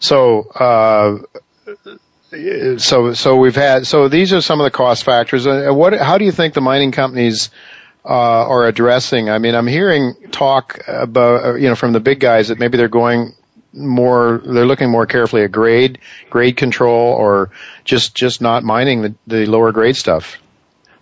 So. 0.00 0.48
Uh, 0.50 1.18
so, 2.78 3.12
so 3.12 3.36
we've 3.36 3.54
had, 3.54 3.86
so 3.86 4.08
these 4.08 4.32
are 4.32 4.40
some 4.40 4.58
of 4.58 4.64
the 4.64 4.70
cost 4.70 5.04
factors. 5.04 5.46
Uh, 5.46 5.68
what, 5.70 5.92
how 5.92 6.16
do 6.16 6.24
you 6.24 6.32
think 6.32 6.54
the 6.54 6.62
mining 6.62 6.90
companies, 6.90 7.50
uh, 8.06 8.08
are 8.08 8.66
addressing? 8.66 9.28
I 9.28 9.36
mean, 9.36 9.54
I'm 9.54 9.66
hearing 9.66 10.14
talk 10.30 10.80
about, 10.88 11.44
uh, 11.44 11.54
you 11.56 11.68
know, 11.68 11.74
from 11.74 11.92
the 11.92 12.00
big 12.00 12.20
guys 12.20 12.48
that 12.48 12.58
maybe 12.58 12.78
they're 12.78 12.88
going 12.88 13.34
more, 13.74 14.40
they're 14.46 14.64
looking 14.64 14.90
more 14.90 15.04
carefully 15.04 15.42
at 15.42 15.52
grade, 15.52 15.98
grade 16.30 16.56
control, 16.56 17.12
or 17.12 17.50
just, 17.84 18.14
just 18.14 18.40
not 18.40 18.64
mining 18.64 19.02
the, 19.02 19.14
the 19.26 19.44
lower 19.44 19.70
grade 19.70 19.96
stuff 19.96 20.38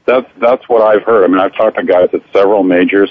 that's 0.05 0.31
that's 0.39 0.69
what 0.69 0.83
I've 0.83 1.03
heard. 1.03 1.25
I 1.25 1.29
mean, 1.29 1.39
I've 1.39 1.55
talked 1.55 1.77
to 1.77 1.85
guys 1.85 2.11
at 2.13 2.23
several 2.33 2.63
majors, 2.63 3.11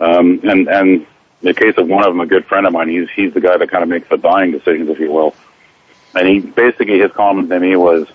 um, 0.00 0.40
and 0.42 0.68
and 0.68 0.88
in 0.88 1.06
the 1.42 1.54
case 1.54 1.74
of 1.76 1.88
one 1.88 2.04
of 2.04 2.10
them, 2.10 2.20
a 2.20 2.26
good 2.26 2.46
friend 2.46 2.66
of 2.66 2.72
mine, 2.72 2.88
he's 2.88 3.08
he's 3.10 3.34
the 3.34 3.40
guy 3.40 3.56
that 3.56 3.70
kind 3.70 3.82
of 3.82 3.88
makes 3.88 4.08
the 4.08 4.16
buying 4.16 4.52
decisions, 4.52 4.88
if 4.88 4.98
you 4.98 5.10
will. 5.10 5.34
And 6.14 6.28
he 6.28 6.40
basically 6.40 7.00
his 7.00 7.10
comment 7.12 7.48
to 7.50 7.60
me 7.60 7.76
was, 7.76 8.06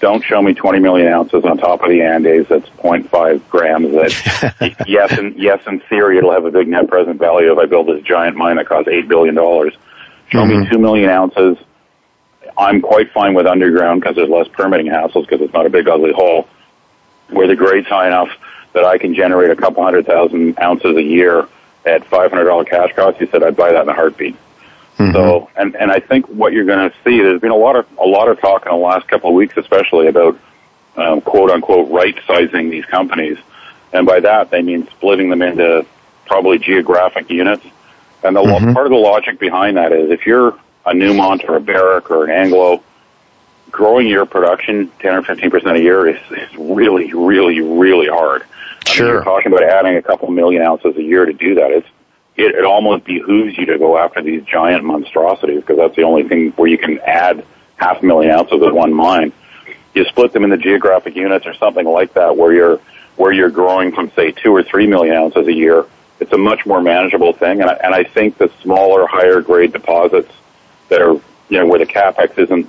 "Don't 0.00 0.24
show 0.24 0.42
me 0.42 0.54
20 0.54 0.80
million 0.80 1.08
ounces 1.08 1.44
on 1.44 1.58
top 1.58 1.82
of 1.82 1.88
the 1.88 2.02
Andes. 2.02 2.46
That's 2.48 2.68
0.5 2.82 3.48
grams. 3.48 3.92
That 3.92 4.76
yes, 4.86 5.16
and 5.18 5.36
yes, 5.36 5.60
in 5.66 5.80
theory, 5.80 6.18
it'll 6.18 6.32
have 6.32 6.44
a 6.44 6.50
big 6.50 6.68
net 6.68 6.88
present 6.88 7.18
value 7.18 7.52
if 7.52 7.58
I 7.58 7.66
build 7.66 7.88
this 7.88 8.02
giant 8.02 8.36
mine 8.36 8.56
that 8.56 8.68
costs 8.68 8.88
eight 8.88 9.08
billion 9.08 9.34
dollars. 9.34 9.74
Show 10.28 10.40
mm-hmm. 10.40 10.62
me 10.62 10.68
two 10.70 10.78
million 10.78 11.10
ounces." 11.10 11.58
I'm 12.56 12.80
quite 12.80 13.12
fine 13.12 13.34
with 13.34 13.46
underground 13.46 14.00
because 14.00 14.16
there's 14.16 14.28
less 14.28 14.48
permitting 14.48 14.86
hassles 14.86 15.28
because 15.28 15.40
it's 15.42 15.52
not 15.52 15.66
a 15.66 15.70
big 15.70 15.86
ugly 15.86 16.12
hole 16.12 16.48
where 17.30 17.46
the 17.46 17.56
grade's 17.56 17.88
high 17.88 18.08
enough 18.08 18.30
that 18.72 18.84
I 18.84 18.98
can 18.98 19.14
generate 19.14 19.50
a 19.50 19.56
couple 19.56 19.82
hundred 19.82 20.06
thousand 20.06 20.58
ounces 20.58 20.96
a 20.96 21.02
year 21.02 21.48
at 21.84 22.04
five 22.06 22.30
hundred 22.30 22.44
dollar 22.44 22.64
cash 22.64 22.94
cost, 22.94 23.18
he 23.18 23.26
said 23.26 23.42
I'd 23.42 23.56
buy 23.56 23.72
that 23.72 23.82
in 23.82 23.88
a 23.88 23.94
heartbeat. 23.94 24.36
Mm-hmm. 24.98 25.12
So, 25.12 25.50
and 25.56 25.76
and 25.76 25.90
I 25.90 26.00
think 26.00 26.26
what 26.26 26.52
you're 26.52 26.64
going 26.64 26.90
to 26.90 26.96
see, 27.04 27.18
there's 27.20 27.40
been 27.40 27.50
a 27.50 27.56
lot 27.56 27.76
of 27.76 27.86
a 27.98 28.06
lot 28.06 28.28
of 28.28 28.40
talk 28.40 28.66
in 28.66 28.72
the 28.72 28.78
last 28.78 29.08
couple 29.08 29.30
of 29.30 29.36
weeks, 29.36 29.56
especially 29.56 30.08
about 30.08 30.38
um, 30.96 31.20
quote 31.20 31.50
unquote 31.50 31.90
right 31.90 32.18
sizing 32.26 32.70
these 32.70 32.84
companies, 32.84 33.38
and 33.92 34.06
by 34.06 34.20
that 34.20 34.50
they 34.50 34.62
mean 34.62 34.88
splitting 34.88 35.30
them 35.30 35.42
into 35.42 35.86
probably 36.26 36.58
geographic 36.58 37.30
units. 37.30 37.64
And 38.24 38.34
the 38.34 38.42
mm-hmm. 38.42 38.72
part 38.72 38.86
of 38.86 38.90
the 38.90 38.98
logic 38.98 39.38
behind 39.38 39.76
that 39.76 39.92
is 39.92 40.10
if 40.10 40.26
you're 40.26 40.48
a 40.84 40.92
Newmont 40.92 41.48
or 41.48 41.56
a 41.56 41.60
Barrick 41.60 42.10
or 42.10 42.24
an 42.24 42.30
Anglo, 42.30 42.82
growing 43.70 44.08
your 44.08 44.26
production 44.26 44.90
10 45.00 45.14
or 45.14 45.22
15 45.22 45.50
percent 45.50 45.76
a 45.76 45.80
year 45.80 46.08
is, 46.08 46.20
is 46.30 46.56
really, 46.56 47.12
really, 47.12 47.60
really 47.60 48.08
hard. 48.08 48.44
Sure. 48.86 49.04
I 49.04 49.08
mean, 49.08 49.14
you're 49.14 49.24
talking 49.24 49.52
about 49.52 49.64
adding 49.64 49.96
a 49.96 50.02
couple 50.02 50.30
million 50.30 50.62
ounces 50.62 50.96
a 50.96 51.02
year 51.02 51.24
to 51.24 51.32
do 51.32 51.56
that. 51.56 51.70
It's 51.70 51.88
it, 52.36 52.54
it 52.54 52.64
almost 52.64 53.04
behooves 53.04 53.58
you 53.58 53.66
to 53.66 53.78
go 53.78 53.98
after 53.98 54.22
these 54.22 54.44
giant 54.44 54.84
monstrosities 54.84 55.60
because 55.60 55.76
that's 55.76 55.96
the 55.96 56.04
only 56.04 56.28
thing 56.28 56.52
where 56.52 56.68
you 56.68 56.78
can 56.78 57.00
add 57.00 57.44
half 57.76 58.02
a 58.02 58.06
million 58.06 58.30
ounces 58.30 58.62
at 58.62 58.72
one 58.72 58.94
mine. 58.94 59.32
You 59.94 60.04
split 60.04 60.32
them 60.32 60.44
into 60.44 60.56
geographic 60.56 61.16
units 61.16 61.46
or 61.46 61.54
something 61.54 61.84
like 61.84 62.14
that 62.14 62.36
where 62.36 62.52
you're 62.52 62.80
where 63.16 63.32
you're 63.32 63.50
growing 63.50 63.92
from 63.92 64.12
say 64.12 64.30
two 64.30 64.54
or 64.54 64.62
three 64.62 64.86
million 64.86 65.16
ounces 65.16 65.48
a 65.48 65.52
year. 65.52 65.84
It's 66.20 66.32
a 66.32 66.38
much 66.38 66.64
more 66.64 66.80
manageable 66.80 67.32
thing, 67.32 67.60
and 67.60 67.70
I, 67.70 67.74
and 67.74 67.94
I 67.94 68.04
think 68.04 68.38
the 68.38 68.50
smaller, 68.62 69.06
higher 69.06 69.40
grade 69.40 69.72
deposits 69.72 70.32
that 70.88 71.02
are 71.02 71.14
you 71.48 71.58
know 71.58 71.66
where 71.66 71.78
the 71.78 71.86
capex 71.86 72.38
isn't 72.38 72.68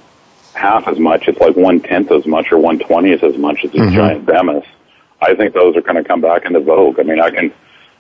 half 0.54 0.88
as 0.88 1.00
much. 1.00 1.28
It's 1.28 1.40
like 1.40 1.56
one 1.56 1.80
tenth 1.80 2.12
as 2.12 2.26
much 2.26 2.52
or 2.52 2.58
one 2.58 2.80
twentieth 2.80 3.24
as 3.24 3.38
much 3.38 3.64
as 3.64 3.72
these 3.72 3.82
mm-hmm. 3.82 3.96
giant 3.96 4.26
behemoths. 4.26 4.68
I 5.22 5.36
think 5.36 5.54
those 5.54 5.76
are 5.76 5.82
going 5.82 6.02
to 6.02 6.04
come 6.04 6.22
back 6.22 6.46
into 6.46 6.60
vogue. 6.60 7.00
I 7.00 7.04
mean, 7.04 7.20
I 7.20 7.30
can, 7.30 7.54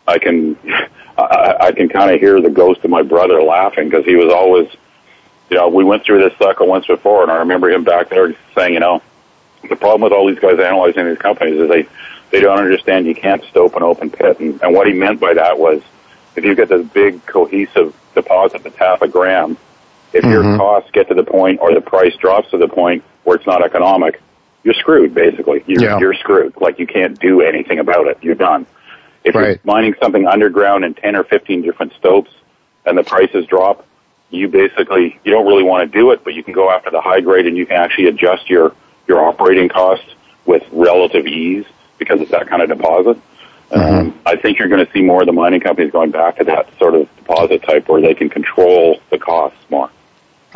I 0.07 0.19
can, 0.19 0.57
I, 1.17 1.55
I 1.59 1.71
can 1.71 1.89
kind 1.89 2.13
of 2.13 2.19
hear 2.19 2.41
the 2.41 2.49
ghost 2.49 2.83
of 2.83 2.89
my 2.89 3.01
brother 3.01 3.41
laughing 3.41 3.89
because 3.89 4.05
he 4.05 4.15
was 4.15 4.31
always, 4.31 4.69
you 5.49 5.57
know, 5.57 5.67
we 5.67 5.83
went 5.83 6.03
through 6.03 6.19
this 6.23 6.37
cycle 6.37 6.67
once 6.67 6.87
before, 6.87 7.23
and 7.23 7.31
I 7.31 7.37
remember 7.37 7.69
him 7.69 7.83
back 7.83 8.09
there 8.09 8.33
saying, 8.55 8.73
you 8.73 8.79
know, 8.79 9.01
the 9.67 9.75
problem 9.75 10.01
with 10.01 10.13
all 10.13 10.27
these 10.27 10.39
guys 10.39 10.59
analyzing 10.59 11.07
these 11.07 11.17
companies 11.17 11.59
is 11.59 11.69
they 11.69 11.87
they 12.31 12.39
don't 12.39 12.59
understand 12.59 13.07
you 13.07 13.15
can't 13.15 13.43
stope 13.45 13.75
an 13.75 13.83
open 13.83 14.09
pit, 14.09 14.39
and, 14.39 14.61
and 14.61 14.73
what 14.73 14.87
he 14.87 14.93
meant 14.93 15.19
by 15.19 15.33
that 15.33 15.59
was 15.59 15.81
if 16.35 16.45
you 16.45 16.55
get 16.55 16.69
this 16.69 16.87
big 16.87 17.25
cohesive 17.25 17.93
deposit 18.13 18.63
that's 18.63 18.75
half 18.77 19.01
a 19.01 19.07
gram 19.07 19.57
if 20.13 20.23
mm-hmm. 20.23 20.31
your 20.31 20.57
costs 20.57 20.89
get 20.91 21.07
to 21.09 21.13
the 21.13 21.23
point 21.23 21.59
or 21.61 21.73
the 21.73 21.81
price 21.81 22.15
drops 22.15 22.49
to 22.51 22.57
the 22.57 22.67
point 22.67 23.03
where 23.23 23.37
it's 23.37 23.45
not 23.45 23.63
economic, 23.63 24.21
you're 24.63 24.73
screwed 24.73 25.13
basically. 25.13 25.63
You're, 25.67 25.83
yeah. 25.83 25.99
you're 25.99 26.13
screwed. 26.15 26.59
Like 26.59 26.79
you 26.79 26.87
can't 26.87 27.19
do 27.19 27.41
anything 27.41 27.79
about 27.79 28.07
it. 28.07 28.17
You're 28.21 28.35
done. 28.35 28.65
If 29.23 29.35
right. 29.35 29.47
you're 29.47 29.59
mining 29.63 29.95
something 30.01 30.25
underground 30.27 30.83
in 30.85 30.93
10 30.93 31.15
or 31.15 31.23
15 31.23 31.61
different 31.61 31.93
stopes 31.93 32.31
and 32.85 32.97
the 32.97 33.03
prices 33.03 33.45
drop, 33.45 33.85
you 34.29 34.47
basically, 34.47 35.19
you 35.23 35.31
don't 35.31 35.45
really 35.45 35.63
want 35.63 35.91
to 35.91 35.97
do 35.97 36.11
it, 36.11 36.23
but 36.23 36.33
you 36.33 36.43
can 36.43 36.53
go 36.53 36.69
after 36.69 36.91
the 36.91 37.01
high 37.01 37.21
grade 37.21 37.47
and 37.47 37.57
you 37.57 37.65
can 37.65 37.77
actually 37.77 38.07
adjust 38.07 38.49
your, 38.49 38.75
your 39.07 39.25
operating 39.25 39.69
costs 39.69 40.05
with 40.45 40.63
relative 40.71 41.25
ease 41.25 41.65
because 41.97 42.21
it's 42.21 42.31
that 42.31 42.47
kind 42.47 42.61
of 42.61 42.69
deposit. 42.69 43.17
Mm-hmm. 43.71 43.79
Um, 43.79 44.19
I 44.25 44.35
think 44.35 44.57
you're 44.57 44.67
going 44.67 44.85
to 44.85 44.91
see 44.91 45.01
more 45.01 45.21
of 45.21 45.27
the 45.27 45.33
mining 45.33 45.61
companies 45.61 45.91
going 45.91 46.11
back 46.11 46.37
to 46.37 46.43
that 46.45 46.75
sort 46.79 46.95
of 46.95 47.13
deposit 47.17 47.61
type 47.63 47.87
where 47.87 48.01
they 48.01 48.13
can 48.13 48.29
control 48.29 48.99
the 49.11 49.19
costs 49.19 49.59
more. 49.69 49.91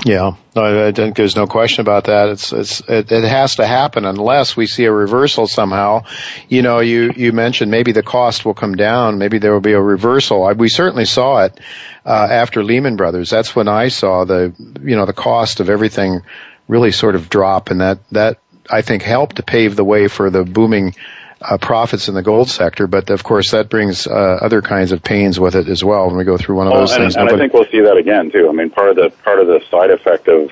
Yeah, 0.06 0.36
no, 0.54 0.88
I 0.88 0.91
think 0.91 1.16
there's 1.16 1.38
no 1.38 1.47
question 1.47 1.82
about 1.82 2.06
that. 2.06 2.28
It's, 2.30 2.51
it's, 2.51 2.82
it, 2.82 3.10
it, 3.10 3.24
has 3.24 3.56
to 3.56 3.66
happen 3.66 4.04
unless 4.04 4.58
we 4.58 4.68
see 4.68 4.84
a 4.84 4.91
reversal 4.91 5.47
somehow. 5.47 6.04
You 6.49 6.62
know, 6.62 6.80
you, 6.80 7.14
you 7.16 7.32
mentioned 7.32 7.72
maybe 7.72 7.93
the 7.93 8.04
cost 8.04 8.43
will 8.43 8.54
come 8.54 8.76
down. 8.76 9.18
Maybe 9.18 9.38
there 9.38 9.54
will 9.54 9.62
be 9.62 9.72
a 9.72 9.82
reversal. 9.82 10.43
I, 10.43 10.54
we 10.54 10.68
certainly 10.68 11.06
saw 11.06 11.45
it, 11.45 11.58
uh, 12.06 12.28
after 12.30 12.66
Lehman 12.66 12.97
Brothers. 12.97 13.30
That's 13.30 13.56
when 13.56 13.70
I 13.70 13.88
saw 13.88 14.26
the, 14.26 14.54
you 14.82 14.97
know, 14.97 15.06
the 15.06 15.14
cost 15.14 15.62
of 15.62 15.70
everything 15.70 16.22
really 16.68 16.91
sort 16.91 17.16
of 17.16 17.30
drop 17.30 17.72
and 17.72 17.80
that, 17.80 17.99
that 18.12 18.39
I 18.70 18.82
think 18.82 19.04
helped 19.04 19.38
to 19.38 19.43
pave 19.43 19.78
the 19.78 19.86
way 19.86 20.10
for 20.10 20.30
the 20.30 20.43
booming 20.43 20.95
uh, 21.43 21.57
profits 21.57 22.07
in 22.07 22.15
the 22.15 22.21
gold 22.21 22.49
sector, 22.49 22.87
but 22.87 23.09
of 23.09 23.23
course 23.23 23.51
that 23.51 23.69
brings 23.69 24.07
uh, 24.07 24.11
other 24.11 24.61
kinds 24.61 24.91
of 24.91 25.03
pains 25.03 25.39
with 25.39 25.55
it 25.55 25.67
as 25.67 25.83
well 25.83 26.07
when 26.07 26.17
we 26.17 26.23
go 26.23 26.37
through 26.37 26.55
one 26.55 26.67
of 26.67 26.73
those 26.73 26.91
and, 26.91 27.01
things. 27.01 27.15
And 27.15 27.29
I 27.29 27.37
think 27.37 27.53
we'll 27.53 27.65
see 27.65 27.81
that 27.81 27.97
again 27.97 28.31
too. 28.31 28.49
I 28.49 28.51
mean, 28.53 28.69
part 28.69 28.89
of 28.89 28.95
the 28.95 29.09
part 29.23 29.39
of 29.39 29.47
the 29.47 29.61
side 29.69 29.91
effect 29.91 30.27
of, 30.27 30.51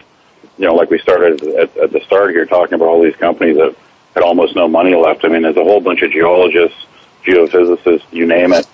you 0.57 0.65
know, 0.65 0.75
like 0.75 0.89
we 0.89 0.99
started 0.99 1.41
at, 1.43 1.77
at 1.77 1.91
the 1.91 2.01
start 2.05 2.31
here 2.31 2.45
talking 2.45 2.73
about 2.73 2.87
all 2.87 3.01
these 3.01 3.15
companies 3.15 3.57
that 3.57 3.75
had 4.13 4.23
almost 4.23 4.55
no 4.55 4.67
money 4.67 4.95
left. 4.95 5.23
I 5.23 5.29
mean, 5.29 5.43
there's 5.43 5.57
a 5.57 5.63
whole 5.63 5.81
bunch 5.81 6.01
of 6.01 6.11
geologists, 6.11 6.77
geophysicists, 7.23 8.03
you 8.11 8.25
name 8.25 8.51
it, 8.53 8.67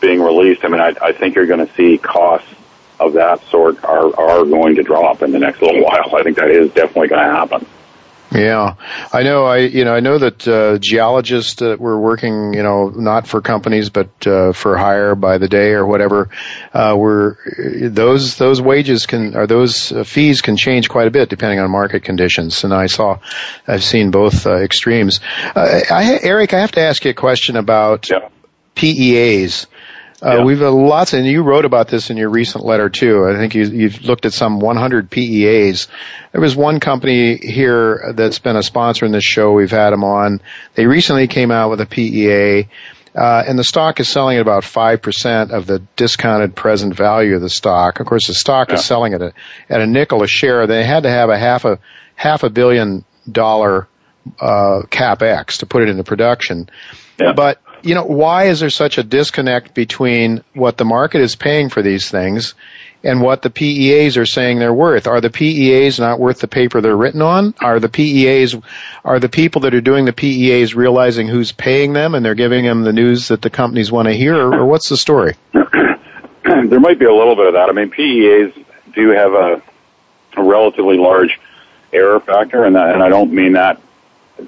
being 0.00 0.20
released. 0.20 0.64
I 0.64 0.68
mean, 0.68 0.80
I, 0.80 0.94
I 1.00 1.12
think 1.12 1.34
you're 1.34 1.46
going 1.46 1.66
to 1.66 1.74
see 1.74 1.98
costs 1.98 2.48
of 3.00 3.14
that 3.14 3.42
sort 3.48 3.82
are 3.84 4.14
are 4.18 4.44
going 4.44 4.76
to 4.76 4.82
drop 4.82 5.22
in 5.22 5.32
the 5.32 5.38
next 5.38 5.62
little 5.62 5.82
while. 5.84 6.14
I 6.14 6.22
think 6.22 6.36
that 6.36 6.50
is 6.50 6.70
definitely 6.72 7.08
going 7.08 7.24
to 7.24 7.34
happen. 7.34 7.66
Yeah, 8.34 8.74
I 9.12 9.22
know. 9.22 9.44
I 9.44 9.58
you 9.58 9.84
know 9.84 9.94
I 9.94 10.00
know 10.00 10.18
that 10.18 10.46
uh, 10.48 10.78
geologists 10.78 11.54
that 11.56 11.78
were 11.78 11.98
working, 11.98 12.52
you 12.52 12.62
know, 12.62 12.88
not 12.88 13.28
for 13.28 13.40
companies 13.40 13.90
but 13.90 14.26
uh, 14.26 14.52
for 14.52 14.76
hire 14.76 15.14
by 15.14 15.38
the 15.38 15.48
day 15.48 15.70
or 15.70 15.86
whatever, 15.86 16.30
uh, 16.72 16.96
were 16.98 17.38
those 17.80 18.36
those 18.36 18.60
wages 18.60 19.06
can 19.06 19.36
or 19.36 19.46
those 19.46 19.92
uh, 19.92 20.02
fees 20.04 20.40
can 20.42 20.56
change 20.56 20.88
quite 20.88 21.06
a 21.06 21.10
bit 21.10 21.28
depending 21.28 21.60
on 21.60 21.70
market 21.70 22.02
conditions. 22.02 22.64
And 22.64 22.74
I 22.74 22.86
saw, 22.86 23.18
I've 23.66 23.84
seen 23.84 24.10
both 24.10 24.46
uh, 24.46 24.56
extremes. 24.56 25.20
Uh, 25.54 25.80
I, 25.90 26.18
Eric, 26.22 26.54
I 26.54 26.60
have 26.60 26.72
to 26.72 26.80
ask 26.80 27.04
you 27.04 27.12
a 27.12 27.14
question 27.14 27.56
about 27.56 28.10
yeah. 28.10 28.28
PEAs. 28.74 29.66
Uh, 30.24 30.38
yeah. 30.38 30.44
We've 30.44 30.62
uh, 30.62 30.72
lots, 30.72 31.12
and 31.12 31.26
you 31.26 31.42
wrote 31.42 31.66
about 31.66 31.88
this 31.88 32.08
in 32.08 32.16
your 32.16 32.30
recent 32.30 32.64
letter 32.64 32.88
too. 32.88 33.26
I 33.26 33.36
think 33.36 33.54
you, 33.54 33.64
you've 33.64 34.04
looked 34.04 34.24
at 34.24 34.32
some 34.32 34.58
100 34.58 35.10
PEAs. 35.10 35.88
There 36.32 36.40
was 36.40 36.56
one 36.56 36.80
company 36.80 37.36
here 37.36 38.14
that's 38.14 38.38
been 38.38 38.56
a 38.56 38.62
sponsor 38.62 39.04
in 39.04 39.12
this 39.12 39.24
show. 39.24 39.52
We've 39.52 39.70
had 39.70 39.90
them 39.90 40.02
on. 40.02 40.40
They 40.76 40.86
recently 40.86 41.28
came 41.28 41.50
out 41.50 41.68
with 41.68 41.82
a 41.82 41.86
PEA, 41.86 42.68
uh, 43.14 43.44
and 43.46 43.58
the 43.58 43.64
stock 43.64 44.00
is 44.00 44.08
selling 44.08 44.38
at 44.38 44.40
about 44.40 44.62
5% 44.62 45.50
of 45.50 45.66
the 45.66 45.80
discounted 45.96 46.56
present 46.56 46.96
value 46.96 47.34
of 47.34 47.42
the 47.42 47.50
stock. 47.50 48.00
Of 48.00 48.06
course, 48.06 48.26
the 48.26 48.34
stock 48.34 48.70
yeah. 48.70 48.76
is 48.76 48.84
selling 48.86 49.12
at 49.12 49.20
a, 49.20 49.34
at 49.68 49.82
a 49.82 49.86
nickel 49.86 50.22
a 50.22 50.26
share. 50.26 50.66
They 50.66 50.84
had 50.84 51.02
to 51.02 51.10
have 51.10 51.28
a 51.28 51.38
half 51.38 51.66
a, 51.66 51.78
half 52.14 52.44
a 52.44 52.50
billion 52.50 53.04
dollar, 53.30 53.88
uh, 54.40 54.82
capex 54.88 55.58
to 55.58 55.66
put 55.66 55.82
it 55.82 55.90
into 55.90 56.02
production. 56.02 56.70
Yeah. 57.20 57.34
But 57.34 57.60
you 57.84 57.94
know, 57.94 58.04
why 58.04 58.44
is 58.44 58.60
there 58.60 58.70
such 58.70 58.96
a 58.96 59.02
disconnect 59.02 59.74
between 59.74 60.42
what 60.54 60.78
the 60.78 60.86
market 60.86 61.20
is 61.20 61.36
paying 61.36 61.68
for 61.68 61.82
these 61.82 62.10
things 62.10 62.54
and 63.02 63.20
what 63.20 63.42
the 63.42 63.50
PEAs 63.50 64.16
are 64.16 64.24
saying 64.24 64.58
they're 64.58 64.72
worth? 64.72 65.06
Are 65.06 65.20
the 65.20 65.28
PEAs 65.28 66.00
not 66.00 66.18
worth 66.18 66.40
the 66.40 66.48
paper 66.48 66.80
they're 66.80 66.96
written 66.96 67.20
on? 67.20 67.54
Are 67.60 67.78
the 67.78 67.90
PEAs, 67.90 68.56
are 69.04 69.20
the 69.20 69.28
people 69.28 69.62
that 69.62 69.74
are 69.74 69.82
doing 69.82 70.06
the 70.06 70.14
PEAs 70.14 70.74
realizing 70.74 71.28
who's 71.28 71.52
paying 71.52 71.92
them 71.92 72.14
and 72.14 72.24
they're 72.24 72.34
giving 72.34 72.64
them 72.64 72.84
the 72.84 72.92
news 72.92 73.28
that 73.28 73.42
the 73.42 73.50
companies 73.50 73.92
want 73.92 74.08
to 74.08 74.14
hear, 74.14 74.34
or, 74.34 74.64
what's 74.64 74.88
the 74.88 74.96
story? 74.96 75.34
there 75.52 76.80
might 76.80 76.98
be 76.98 77.04
a 77.04 77.14
little 77.14 77.36
bit 77.36 77.48
of 77.48 77.52
that. 77.52 77.68
I 77.68 77.72
mean, 77.72 77.90
PEAs 77.90 78.54
do 78.94 79.10
have 79.10 79.34
a, 79.34 79.62
a 80.38 80.42
relatively 80.42 80.96
large 80.96 81.38
error 81.92 82.18
factor, 82.18 82.64
and, 82.64 82.76
that, 82.76 82.94
and 82.94 83.02
I 83.02 83.10
don't 83.10 83.32
mean 83.32 83.52
that 83.52 83.78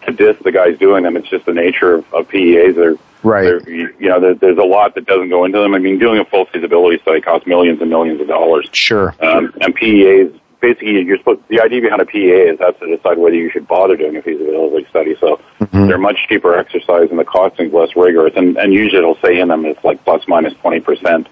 to 0.07 0.13
diss 0.13 0.37
the 0.43 0.53
guys 0.53 0.79
doing 0.79 1.05
them. 1.05 1.17
It's 1.17 1.29
just 1.29 1.45
the 1.45 1.53
nature 1.53 1.97
of, 1.97 2.15
of 2.15 2.29
PEAs. 2.29 2.77
They're 2.77 2.97
Right. 3.23 3.67
You, 3.67 3.95
you 3.99 4.09
know, 4.09 4.21
there, 4.21 4.35
there's 4.35 4.59
a 4.59 4.65
lot 4.65 4.95
that 4.95 5.07
doesn't 5.07 5.29
go 5.29 5.45
into 5.45 5.59
them. 5.59 5.75
I 5.75 5.79
mean, 5.79 5.99
doing 5.99 6.19
a 6.21 6.25
full 6.25 6.47
feasibility 6.47 6.99
study 7.03 7.21
costs 7.21 7.47
millions 7.47 7.81
and 7.81 7.91
millions 7.91 8.21
of 8.21 8.29
dollars. 8.29 8.69
Sure. 8.73 9.15
Um, 9.21 9.53
and 9.61 9.75
PEAs, 9.75 10.33
basically, 10.61 11.03
you're 11.03 11.19
supposed, 11.19 11.41
the 11.49 11.61
idea 11.61 11.81
behind 11.81 12.03
a 12.03 12.07
PEA 12.07 12.51
is 12.51 12.59
that's 12.59 12.79
to 12.81 12.97
decide 12.97 13.19
whether 13.19 13.35
you 13.35 13.51
should 13.51 13.67
bother 13.67 13.97
doing 13.97 14.17
a 14.17 14.23
feasibility 14.23 14.87
study. 14.91 15.17
So 15.19 15.41
mm-hmm. 15.61 15.87
they're 15.87 15.99
much 15.99 16.19
cheaper 16.29 16.57
exercise 16.57 17.11
and 17.11 17.19
the 17.19 17.25
costing 17.25 17.69
is 17.69 17.73
less 17.73 17.97
rigorous. 17.97 18.35
And, 18.37 18.57
and 18.57 18.73
usually 18.73 18.99
it'll 18.99 19.19
say 19.19 19.41
in 19.41 19.49
them 19.49 19.65
it's 19.65 19.83
like 19.83 20.05
plus 20.05 20.27
minus 20.29 20.55
20%. 20.55 21.27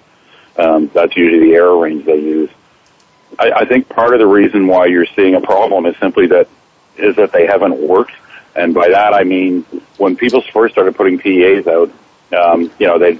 Um, 0.56 0.90
that's 0.94 1.16
usually 1.16 1.50
the 1.50 1.54
error 1.54 1.78
range 1.78 2.06
they 2.06 2.20
use. 2.20 2.50
I, 3.38 3.50
I 3.52 3.64
think 3.64 3.88
part 3.88 4.14
of 4.14 4.20
the 4.20 4.26
reason 4.26 4.66
why 4.66 4.86
you're 4.86 5.06
seeing 5.16 5.34
a 5.34 5.40
problem 5.40 5.86
is 5.86 5.96
simply 5.98 6.26
that 6.28 6.48
is 6.96 7.16
that 7.16 7.32
they 7.32 7.46
haven't 7.46 7.76
worked 7.76 8.14
and 8.54 8.74
by 8.74 8.88
that 8.88 9.14
I 9.14 9.24
mean 9.24 9.62
when 9.98 10.16
people 10.16 10.42
first 10.52 10.74
started 10.74 10.94
putting 10.96 11.18
PEAs 11.18 11.66
out, 11.66 11.90
um, 12.36 12.70
you 12.78 12.86
know, 12.86 12.98
they 12.98 13.18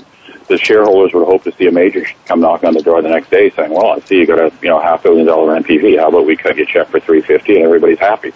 the 0.49 0.59
shareholders 0.59 1.12
would 1.14 1.24
hope 1.24 1.43
to 1.45 1.53
see 1.53 1.66
a 1.66 1.72
major 1.72 2.07
come 2.26 2.41
knocking 2.41 2.68
on 2.68 2.74
the 2.74 2.82
door 2.82 3.01
the 3.01 3.09
next 3.09 3.30
day 3.30 3.51
saying, 3.51 3.70
"Well, 3.70 3.93
I 3.93 4.01
see 4.01 4.16
you 4.16 4.26
got 4.26 4.39
a 4.39 4.53
you 4.62 4.68
know 4.68 4.80
half 4.80 5.03
billion 5.03 5.26
dollar 5.26 5.59
NPV. 5.59 5.99
How 5.99 6.09
about 6.09 6.26
we 6.26 6.37
cut 6.37 6.57
you 6.57 6.64
a 6.64 6.66
check 6.66 6.89
for 6.89 7.01
three 7.01 7.22
fifty 7.22 7.57
and 7.57 7.64
everybody's 7.64 7.99
happy?" 7.99 8.32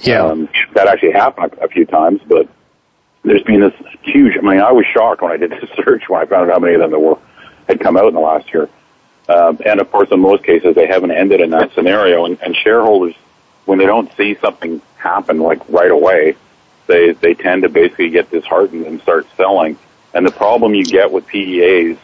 Yeah, 0.00 0.24
um, 0.24 0.48
that 0.74 0.86
actually 0.86 1.12
happened 1.12 1.54
a, 1.54 1.64
a 1.64 1.68
few 1.68 1.84
times, 1.84 2.20
but 2.26 2.48
there's 3.24 3.42
been 3.42 3.60
this 3.60 3.74
huge. 4.02 4.36
I 4.36 4.40
mean, 4.40 4.60
I 4.60 4.72
was 4.72 4.86
shocked 4.86 5.22
when 5.22 5.32
I 5.32 5.36
did 5.36 5.50
this 5.50 5.68
search 5.84 6.08
when 6.08 6.20
I 6.20 6.26
found 6.26 6.50
out 6.50 6.54
how 6.54 6.58
many 6.60 6.74
of 6.74 6.80
them 6.80 6.90
there 6.90 7.00
were 7.00 7.18
had 7.66 7.80
come 7.80 7.96
out 7.96 8.08
in 8.08 8.14
the 8.14 8.20
last 8.20 8.52
year. 8.52 8.68
Um, 9.28 9.58
and 9.66 9.80
of 9.80 9.90
course, 9.90 10.08
in 10.10 10.20
most 10.20 10.44
cases, 10.44 10.74
they 10.74 10.86
haven't 10.86 11.10
ended 11.10 11.40
in 11.42 11.50
that 11.50 11.74
scenario. 11.74 12.24
And, 12.24 12.40
and 12.40 12.56
shareholders, 12.56 13.14
when 13.66 13.78
they 13.78 13.84
don't 13.84 14.10
see 14.16 14.36
something 14.40 14.80
happen 14.98 15.38
like 15.38 15.66
right 15.68 15.90
away, 15.90 16.36
they 16.86 17.12
they 17.12 17.34
tend 17.34 17.62
to 17.62 17.68
basically 17.68 18.10
get 18.10 18.30
disheartened 18.30 18.86
and 18.86 19.00
start 19.00 19.26
selling. 19.36 19.78
And 20.14 20.26
the 20.26 20.32
problem 20.32 20.74
you 20.74 20.84
get 20.84 21.12
with 21.12 21.26
PEAs, 21.26 21.98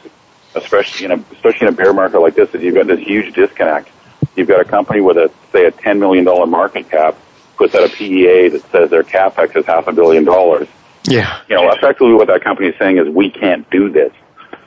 especially 0.55 1.07
in 1.07 1.13
a 1.13 1.25
especially 1.33 1.69
in 1.69 1.75
a 1.75 1.77
bear 1.77 1.93
market 1.93 2.21
like 2.21 2.35
this, 2.35 2.55
is 2.55 2.63
you've 2.63 2.75
got 2.75 2.87
this 2.87 3.01
huge 3.01 3.35
disconnect. 3.35 3.89
You've 4.37 4.49
got 4.49 4.61
a 4.61 4.65
company 4.65 5.01
with 5.01 5.17
a 5.17 5.31
say 5.53 5.65
a 5.65 5.71
ten 5.71 5.99
million 5.99 6.25
dollar 6.25 6.47
market 6.47 6.91
cap 6.91 7.17
puts 7.57 7.75
out 7.75 7.85
a 7.85 7.89
PEA 7.89 8.49
that 8.49 8.63
says 8.71 8.91
their 8.91 9.03
capex 9.03 9.57
is 9.57 9.65
half 9.67 9.87
a 9.87 9.93
billion 9.93 10.25
dollars. 10.25 10.69
Yeah. 11.07 11.41
You 11.49 11.57
know, 11.57 11.71
effectively 11.71 12.15
what 12.15 12.29
that 12.29 12.43
company 12.43 12.69
is 12.69 12.75
saying 12.79 12.99
is 12.99 13.09
we 13.09 13.31
can't 13.31 13.69
do 13.71 13.91
this. 13.91 14.13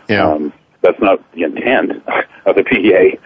Yeah. 0.07 0.29
Um, 0.29 0.53
that's 0.81 0.99
not 1.01 1.19
the 1.33 1.43
intent 1.43 1.91
of 2.45 2.55
the 2.55 2.63
PEA. 2.63 3.19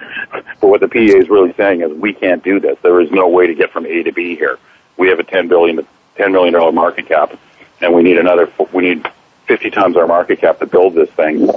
But 0.60 0.68
what 0.68 0.80
the 0.80 0.88
PEA 0.88 1.18
is 1.18 1.30
really 1.30 1.54
saying 1.54 1.82
is 1.82 1.91
we 1.91 2.14
can't 2.14 2.43
do 2.43 2.60
this. 2.60 2.78
There 2.82 2.99
is 3.02 3.12
no 3.12 3.28
way 3.28 3.47
to 3.47 3.54
get 3.54 3.72
from 3.72 3.86
A 3.86 4.04
to 4.04 4.12
B 4.12 4.36
here. 4.36 4.58
We 5.02 5.10
have 5.10 5.18
a 5.18 5.24
ten 5.24 5.47
billion 5.47 5.88
ten 6.16 6.32
million 6.32 6.54
dollar 6.54 6.72
market 6.72 7.08
cap, 7.08 7.36
and 7.82 7.91
we 7.91 8.04
need 8.04 8.20
another. 8.20 8.54
We 8.72 8.84
need 8.84 9.10
50 9.47 9.72
times 9.72 9.97
our 9.97 10.06
market 10.06 10.41
cap 10.41 10.60
to 10.60 10.68
build 10.68 10.93
this 10.93 11.10
thing. 11.10 11.47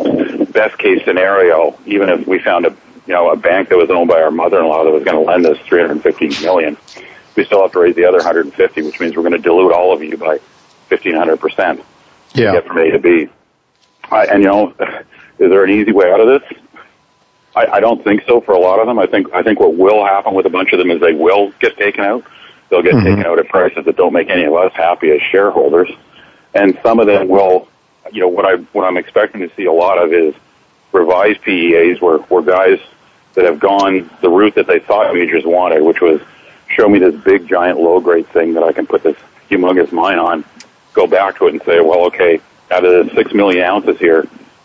Best 0.47 0.79
case 0.79 1.05
scenario, 1.05 1.79
even 1.85 2.09
if 2.09 2.27
we 2.27 2.39
found 2.39 2.65
a 2.65 2.71
you 3.07 3.13
know 3.13 3.29
a 3.29 3.37
bank 3.37 3.69
that 3.69 3.77
was 3.77 3.91
owned 3.91 4.09
by 4.09 4.23
our 4.23 4.31
mother-in-law 4.31 4.85
that 4.85 4.91
was 4.91 5.05
going 5.05 5.19
to 5.19 5.31
lend 5.31 5.45
us 5.45 5.59
350 5.67 6.43
million, 6.43 6.79
we 7.37 7.45
still 7.45 7.61
have 7.61 7.73
to 7.73 7.81
raise 7.81 7.95
the 7.97 8.07
other 8.07 8.17
150, 8.17 8.81
which 8.81 8.99
means 8.99 9.15
we're 9.15 9.23
going 9.23 9.33
to 9.33 9.39
dilute 9.39 9.73
all 9.73 9.93
of 9.93 10.03
you 10.03 10.17
by 10.17 10.39
1500 10.89 11.37
percent. 11.37 11.83
Yeah. 12.33 12.47
To 12.47 12.61
get 12.63 12.67
from 12.67 12.79
A 12.79 12.91
to 12.93 12.99
B. 12.99 13.29
I, 14.11 14.25
and 14.25 14.43
you 14.43 14.49
know, 14.49 14.71
is 15.39 15.51
there 15.51 15.65
an 15.65 15.71
easy 15.71 15.93
way 15.93 16.11
out 16.11 16.21
of 16.21 16.29
this? 16.29 16.59
I, 17.55 17.67
I 17.67 17.81
don't 17.81 18.03
think 18.03 18.23
so 18.27 18.41
for 18.41 18.53
a 18.53 18.59
lot 18.59 18.81
of 18.81 18.87
them. 18.87 18.99
I 18.99 19.07
think 19.07 19.35
I 19.35 19.43
think 19.43 19.61
what 19.61 19.75
will 19.77 20.03
happen 20.03 20.33
with 20.33 20.47
a 20.47 20.51
bunch 20.51 20.73
of 20.73 20.79
them 20.79 20.91
is 20.91 21.03
they 21.03 21.13
will 21.13 21.53
get 21.61 21.77
taken 21.77 22.05
out. 22.05 22.25
They'll 22.69 22.83
get 22.83 22.95
mm-hmm. 22.95 23.07
taken 23.07 23.27
out 23.27 23.39
at 23.39 23.49
prices 23.49 23.85
that 23.85 23.97
don't 23.97 24.13
make 24.13 24.31
any 24.31 24.45
of 24.45 24.55
us 24.55 24.73
happy 24.75 25.11
as 25.11 25.21
shareholders, 25.21 25.91
and 26.55 26.79
some 26.83 26.99
of 26.99 27.07
them 27.07 27.29
will 27.29 27.69
you 28.13 28.21
know, 28.21 28.29
what 28.29 28.45
I 28.45 28.57
what 28.73 28.85
I'm 28.85 28.97
expecting 28.97 29.41
to 29.41 29.55
see 29.55 29.65
a 29.65 29.73
lot 29.73 30.03
of 30.03 30.13
is 30.13 30.35
revised 30.93 31.43
PEAs 31.43 32.01
where 32.01 32.19
where 32.19 32.43
guys 32.43 32.79
that 33.35 33.45
have 33.45 33.59
gone 33.59 34.09
the 34.21 34.31
route 34.31 34.55
that 34.55 34.67
they 34.67 34.79
thought 34.79 35.13
majors 35.15 35.45
wanted, 35.45 35.83
which 35.83 36.01
was 36.01 36.21
show 36.69 36.89
me 36.89 36.99
this 36.99 37.15
big 37.23 37.49
giant 37.49 37.81
low 37.81 38.01
grade 38.01 38.27
thing 38.29 38.55
that 38.55 38.63
I 38.63 38.73
can 38.73 38.87
put 38.87 39.03
this 39.03 39.17
humongous 39.51 39.93
mine 39.93 40.19
on, 40.19 40.45
go 40.93 41.07
back 41.07 41.37
to 41.39 41.47
it 41.47 41.55
and 41.55 41.63
say, 41.63 41.81
well, 41.81 42.07
okay, 42.07 42.41
out 42.71 42.85
of 42.85 43.07
the 43.07 43.15
six 43.15 43.35
million 43.35 43.65
ounces 43.65 43.99
here, 43.99 44.21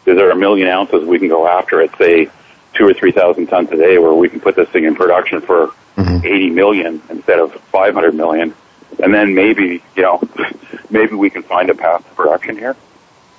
is 0.06 0.18
there 0.18 0.32
a 0.32 0.36
million 0.36 0.68
ounces 0.68 1.04
we 1.06 1.20
can 1.20 1.28
go 1.28 1.48
after 1.48 1.82
at 1.82 1.98
say 1.98 2.30
two 2.74 2.88
or 2.88 2.94
three 2.94 3.12
thousand 3.12 3.48
tons 3.48 3.72
a 3.72 3.78
day 3.78 3.98
where 3.98 4.14
we 4.14 4.30
can 4.30 4.40
put 4.40 4.56
this 4.56 4.70
thing 4.70 4.86
in 4.86 4.96
production 4.96 5.42
for 5.42 5.74
mm-hmm. 5.96 6.26
80 6.26 6.50
million 6.52 7.02
instead 7.10 7.40
of 7.40 7.54
500 7.54 8.14
million. 8.14 8.54
And 9.02 9.14
then 9.14 9.36
maybe, 9.36 9.84
you 9.96 10.02
know, 10.02 10.22
maybe 10.90 11.16
we 11.16 11.30
can 11.30 11.44
find 11.44 11.70
a 11.70 11.76
path 11.76 12.08
to 12.08 12.16
production 12.16 12.58
here 12.58 12.76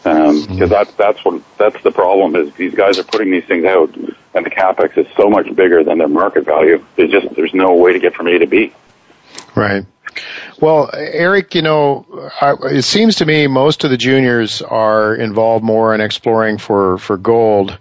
because 0.03 0.62
um, 0.62 0.68
that's 0.68 0.93
that's 0.95 1.22
what 1.24 1.43
that's 1.59 1.83
the 1.83 1.91
problem 1.91 2.35
is 2.35 2.55
these 2.55 2.74
guys 2.74 2.99
are 2.99 3.05
putting 3.05 3.31
these 3.31 3.45
things 3.45 3.66
out 3.66 3.95
and 3.97 4.47
the 4.47 4.51
capex 4.51 4.97
is 4.97 5.07
so 5.14 5.28
much 5.28 5.55
bigger 5.55 5.85
than 5.85 5.99
their 5.99 6.09
market 6.09 6.45
value. 6.47 6.85
There's 6.97 7.11
just 7.11 7.35
there's 7.35 7.53
no 7.53 7.74
way 7.74 7.93
to 7.93 7.99
get 7.99 8.14
from 8.14 8.26
A 8.28 8.39
to 8.39 8.47
B. 8.47 8.72
Right. 9.55 9.85
Well, 10.59 10.91
Eric, 10.93 11.55
you 11.55 11.62
know, 11.62 12.07
it 12.64 12.83
seems 12.83 13.16
to 13.16 13.26
me 13.26 13.47
most 13.47 13.85
of 13.85 13.91
the 13.91 13.97
juniors 13.97 14.62
are 14.62 15.14
involved 15.14 15.64
more 15.64 15.95
in 15.95 16.01
exploring 16.01 16.59
for 16.59 16.97
for 16.99 17.18
gold. 17.18 17.78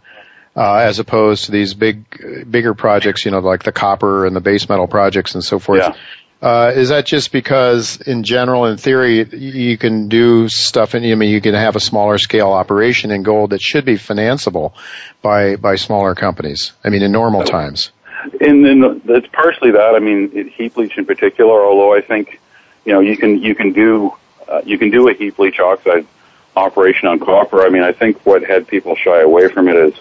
Uh, 0.56 0.76
as 0.76 1.00
opposed 1.00 1.46
to 1.46 1.52
these 1.52 1.74
big, 1.74 2.50
bigger 2.50 2.74
projects, 2.74 3.26
you 3.26 3.32
know, 3.32 3.40
like 3.40 3.64
the 3.64 3.72
copper 3.72 4.26
and 4.26 4.36
the 4.36 4.42
base 4.42 4.68
metal 4.70 4.88
projects 4.88 5.36
and 5.36 5.44
so 5.44 5.60
forth. 5.60 5.82
Yeah. 5.82 5.96
Uh, 6.42 6.72
is 6.74 6.88
that 6.90 7.06
just 7.06 7.34
because, 7.34 8.00
in 8.00 8.24
general, 8.24 8.66
in 8.66 8.78
theory, 8.78 9.28
you 9.30 9.78
can 9.78 10.08
do 10.08 10.48
stuff, 10.48 10.94
and 10.94 11.06
I 11.06 11.14
mean, 11.16 11.32
you 11.32 11.42
can 11.42 11.54
have 11.54 11.76
a 11.76 11.82
smaller 11.82 12.18
scale 12.18 12.52
operation 12.52 13.12
in 13.12 13.24
gold 13.24 13.50
that 13.50 13.62
should 13.62 13.84
be 13.84 13.96
financeable 13.96 14.72
by 15.22 15.58
by 15.58 15.76
smaller 15.76 16.16
companies? 16.16 16.72
I 16.82 16.90
mean, 16.90 17.02
in 17.02 17.12
normal 17.12 17.44
times. 17.44 17.92
And 18.40 18.66
then 18.66 19.02
it's 19.06 19.28
partially 19.28 19.72
that. 19.72 19.96
I 19.96 20.00
mean, 20.00 20.50
heap 20.50 20.78
leach 20.78 20.98
in 20.98 21.06
particular. 21.06 21.62
Although 21.62 21.94
I 21.94 22.00
think, 22.00 22.40
you 22.86 22.94
know, 22.94 23.02
you 23.02 23.18
can 23.18 23.42
you 23.42 23.54
can 23.54 23.74
do 23.74 24.14
uh, 24.48 24.62
you 24.66 24.78
can 24.78 24.92
do 24.92 25.10
a 25.10 25.14
heap 25.14 25.40
leach 25.40 25.60
oxide 25.60 26.08
operation 26.56 27.10
on 27.10 27.20
copper. 27.20 27.66
I 27.66 27.70
mean, 27.70 27.84
I 27.84 27.92
think 27.92 28.26
what 28.26 28.44
had 28.44 28.66
people 28.66 28.96
shy 28.96 29.22
away 29.22 29.50
from 29.50 29.68
it 29.68 29.76
is 29.76 29.94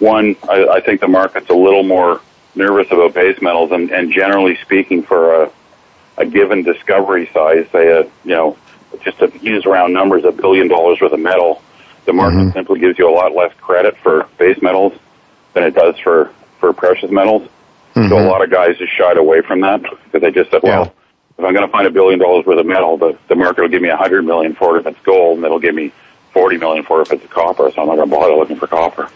one. 0.00 0.36
I, 0.48 0.66
I 0.66 0.80
think 0.80 1.00
the 1.00 1.08
market's 1.08 1.50
a 1.50 1.54
little 1.54 1.82
more 1.82 2.20
nervous 2.54 2.90
about 2.90 3.14
base 3.14 3.40
metals, 3.40 3.70
and, 3.70 3.90
and 3.90 4.12
generally 4.12 4.56
speaking, 4.62 5.02
for 5.02 5.44
a 5.44 5.52
a 6.16 6.26
given 6.26 6.62
discovery 6.62 7.30
size, 7.32 7.66
say 7.72 7.88
a 7.88 8.02
you 8.24 8.34
know 8.34 8.56
just 9.02 9.18
to 9.20 9.32
use 9.40 9.64
round 9.64 9.94
numbers, 9.94 10.24
a 10.24 10.32
billion 10.32 10.68
dollars 10.68 11.00
worth 11.00 11.12
of 11.12 11.20
metal, 11.20 11.62
the 12.04 12.12
market 12.12 12.36
mm-hmm. 12.36 12.50
simply 12.52 12.80
gives 12.80 12.98
you 12.98 13.08
a 13.08 13.14
lot 13.14 13.34
less 13.34 13.52
credit 13.60 13.96
for 13.98 14.28
base 14.38 14.60
metals 14.62 14.92
than 15.54 15.64
it 15.64 15.74
does 15.74 15.98
for 15.98 16.32
for 16.58 16.72
precious 16.72 17.10
metals. 17.10 17.48
Mm-hmm. 17.94 18.08
So 18.08 18.18
a 18.18 18.26
lot 18.26 18.42
of 18.42 18.50
guys 18.50 18.78
just 18.78 18.92
shied 18.92 19.16
away 19.16 19.42
from 19.42 19.60
that 19.62 19.82
because 19.82 20.20
they 20.20 20.30
just 20.30 20.50
said, 20.50 20.62
well, 20.62 20.84
yeah. 20.84 20.90
if 21.38 21.44
I'm 21.44 21.54
going 21.54 21.66
to 21.66 21.72
find 21.72 21.86
a 21.86 21.90
billion 21.90 22.18
dollars 22.18 22.46
worth 22.46 22.58
of 22.58 22.66
metal, 22.66 22.96
the 22.96 23.18
the 23.28 23.34
market 23.34 23.62
will 23.62 23.68
give 23.68 23.82
me 23.82 23.88
a 23.88 23.96
hundred 23.96 24.22
million 24.24 24.54
for 24.54 24.76
it 24.76 24.80
if 24.80 24.86
it's 24.86 25.04
gold, 25.04 25.36
and 25.38 25.44
it'll 25.44 25.60
give 25.60 25.74
me 25.74 25.92
forty 26.32 26.56
million 26.56 26.84
for 26.84 27.00
it 27.00 27.08
if 27.10 27.12
it's 27.12 27.32
copper. 27.32 27.70
So 27.70 27.82
I'm 27.82 27.88
not 27.88 27.96
going 27.96 28.10
to 28.10 28.16
bother 28.16 28.34
looking 28.34 28.56
for 28.56 28.66
copper. 28.66 29.08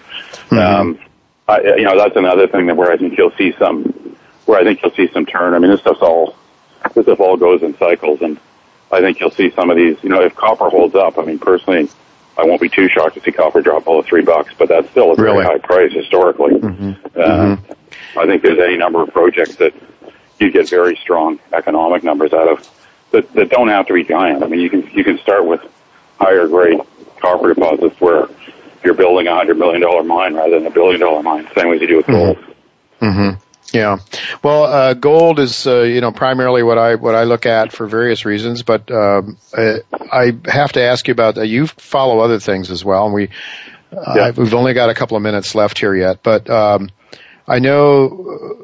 Mm-hmm. 0.55 0.81
Um, 0.81 0.99
I, 1.49 1.61
you 1.61 1.85
know, 1.85 1.97
that's 1.97 2.17
another 2.17 2.47
thing 2.47 2.67
that 2.67 2.77
where 2.77 2.91
I 2.91 2.97
think 2.97 3.19
you'll 3.19 3.35
see 3.37 3.55
some, 3.59 4.17
where 4.47 4.59
I 4.59 4.65
think 4.65 4.83
you'll 4.83 4.95
see 4.95 5.09
some 5.13 5.27
turn. 5.27 5.55
I 5.55 5.59
mean, 5.59 5.71
this 5.71 5.81
stuff's 5.81 6.01
all 6.01 6.37
this 6.95 7.05
stuff 7.05 7.21
all 7.21 7.37
goes 7.37 7.63
in 7.63 7.77
cycles, 7.77 8.23
and 8.23 8.39
I 8.91 9.01
think 9.01 9.21
you'll 9.21 9.31
see 9.31 9.51
some 9.51 9.71
of 9.71 9.77
these. 9.77 9.97
You 10.03 10.11
know, 10.11 10.23
if 10.23 10.35
copper 10.35 10.69
holds 10.71 10.95
up, 10.95 11.19
I 11.19 11.25
mean, 11.25 11.39
personally, 11.39 11.89
I 12.37 12.45
won't 12.45 12.61
be 12.61 12.69
too 12.69 12.89
shocked 12.89 13.15
to 13.15 13.21
see 13.21 13.33
copper 13.33 13.63
drop 13.63 13.85
below 13.85 14.03
three 14.03 14.23
bucks, 14.23 14.55
but 14.59 14.69
that's 14.69 14.91
still 14.91 15.13
a 15.13 15.17
very 15.17 15.45
high 15.45 15.59
price 15.59 15.93
historically. 15.93 16.55
Mm-hmm. 16.55 17.19
Uh, 17.19 17.57
mm-hmm. 17.57 18.19
I 18.19 18.27
think 18.27 18.43
there's 18.43 18.59
any 18.59 18.77
number 18.77 19.03
of 19.03 19.13
projects 19.13 19.57
that 19.57 19.75
you 20.39 20.51
get 20.51 20.69
very 20.69 20.97
strong 20.97 21.39
economic 21.53 22.03
numbers 22.03 22.33
out 22.33 22.49
of 22.49 22.69
that, 23.13 23.33
that 23.35 23.51
don't 23.51 23.69
have 23.69 23.87
to 23.87 23.95
be 23.95 24.05
giant. 24.05 24.43
I 24.43 24.49
mean, 24.49 24.61
you 24.61 24.71
can 24.71 24.89
you 24.91 25.05
can 25.05 25.19
start 25.19 25.47
with 25.47 25.61
higher 26.19 26.49
grade 26.49 26.81
copper 27.21 27.55
deposits 27.55 28.01
where 28.01 28.29
you're 28.85 28.95
building 28.95 29.27
a 29.27 29.35
hundred 29.35 29.59
million 29.59 29.81
dollar 29.81 30.03
mine 30.03 30.35
rather 30.35 30.59
than 30.59 30.67
a 30.67 30.71
billion 30.71 31.01
dollar 31.01 31.23
mine. 31.23 31.49
Same 31.55 31.69
way 31.69 31.77
as 31.77 31.83
you 31.83 31.89
do 31.89 31.97
with 31.99 32.07
gold. 32.07 32.37
Mm-hmm. 32.37 33.07
mm-hmm. 33.07 33.41
Yeah, 33.73 33.99
well, 34.41 34.65
uh, 34.65 34.95
gold 34.95 35.41
is 35.41 35.67
uh, 35.67 35.81
you 35.81 36.01
know 36.01 36.13
primarily 36.13 36.63
what 36.63 36.79
I 36.79 36.95
what 36.95 37.17
I 37.17 37.25
look 37.25 37.45
at 37.45 37.73
for 37.73 37.89
various 37.89 38.25
reasons, 38.25 38.63
but 38.63 38.89
um, 38.91 39.37
I, 39.53 39.81
I 40.13 40.33
have 40.45 40.73
to 40.73 40.83
ask 40.83 41.09
you 41.09 41.13
about. 41.13 41.39
Uh, 41.39 41.43
you 41.43 41.67
follow 41.67 42.21
other 42.21 42.39
things 42.39 42.71
as 42.71 42.85
well, 42.85 43.07
and 43.07 43.15
we 43.15 43.31
yeah. 44.15 44.31
we've 44.31 44.55
only 44.55 44.75
got 44.75 44.91
a 44.91 44.95
couple 44.95 45.17
of 45.17 45.25
minutes 45.25 45.57
left 45.57 45.79
here 45.79 45.95
yet, 45.95 46.23
but 46.23 46.49
um, 46.49 46.91
I 47.49 47.59
know 47.59 48.57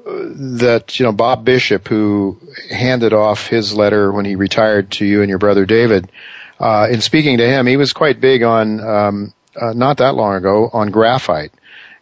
that 0.58 0.98
you 0.98 1.06
know 1.06 1.12
Bob 1.12 1.44
Bishop, 1.44 1.88
who 1.88 2.38
handed 2.70 3.12
off 3.12 3.48
his 3.48 3.74
letter 3.74 4.12
when 4.12 4.24
he 4.24 4.36
retired 4.36 4.92
to 4.92 5.04
you 5.04 5.22
and 5.22 5.28
your 5.28 5.38
brother 5.38 5.66
David. 5.66 6.10
Uh, 6.58 6.88
in 6.90 7.00
speaking 7.00 7.38
to 7.38 7.46
him, 7.48 7.66
he 7.66 7.76
was 7.76 7.92
quite 7.92 8.20
big 8.20 8.42
on 8.42 8.80
um, 8.80 9.32
uh, 9.56 9.72
not 9.72 9.98
that 9.98 10.14
long 10.14 10.34
ago 10.34 10.68
on 10.72 10.90
graphite 10.90 11.52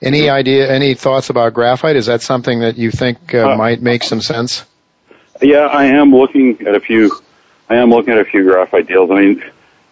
any 0.01 0.29
idea, 0.31 0.71
any 0.71 0.95
thoughts 0.95 1.31
about 1.31 1.55
graphite? 1.55 1.97
Is 1.97 2.07
that 2.07 2.23
something 2.23 2.61
that 2.61 2.79
you 2.79 2.91
think 2.91 3.35
uh, 3.35 3.53
uh, 3.53 3.57
might 3.57 3.83
make 3.83 4.03
some 4.03 4.21
sense? 4.21 4.65
Yeah, 5.41 5.67
I 5.67 5.87
am 5.87 6.13
looking 6.13 6.67
at 6.67 6.75
a 6.75 6.81
few. 6.81 7.13
I 7.69 7.77
am 7.77 7.91
looking 7.91 8.15
at 8.15 8.21
a 8.21 8.25
few 8.25 8.45
graphite 8.45 8.87
deals. 8.87 9.11
I 9.11 9.15
mean, 9.15 9.45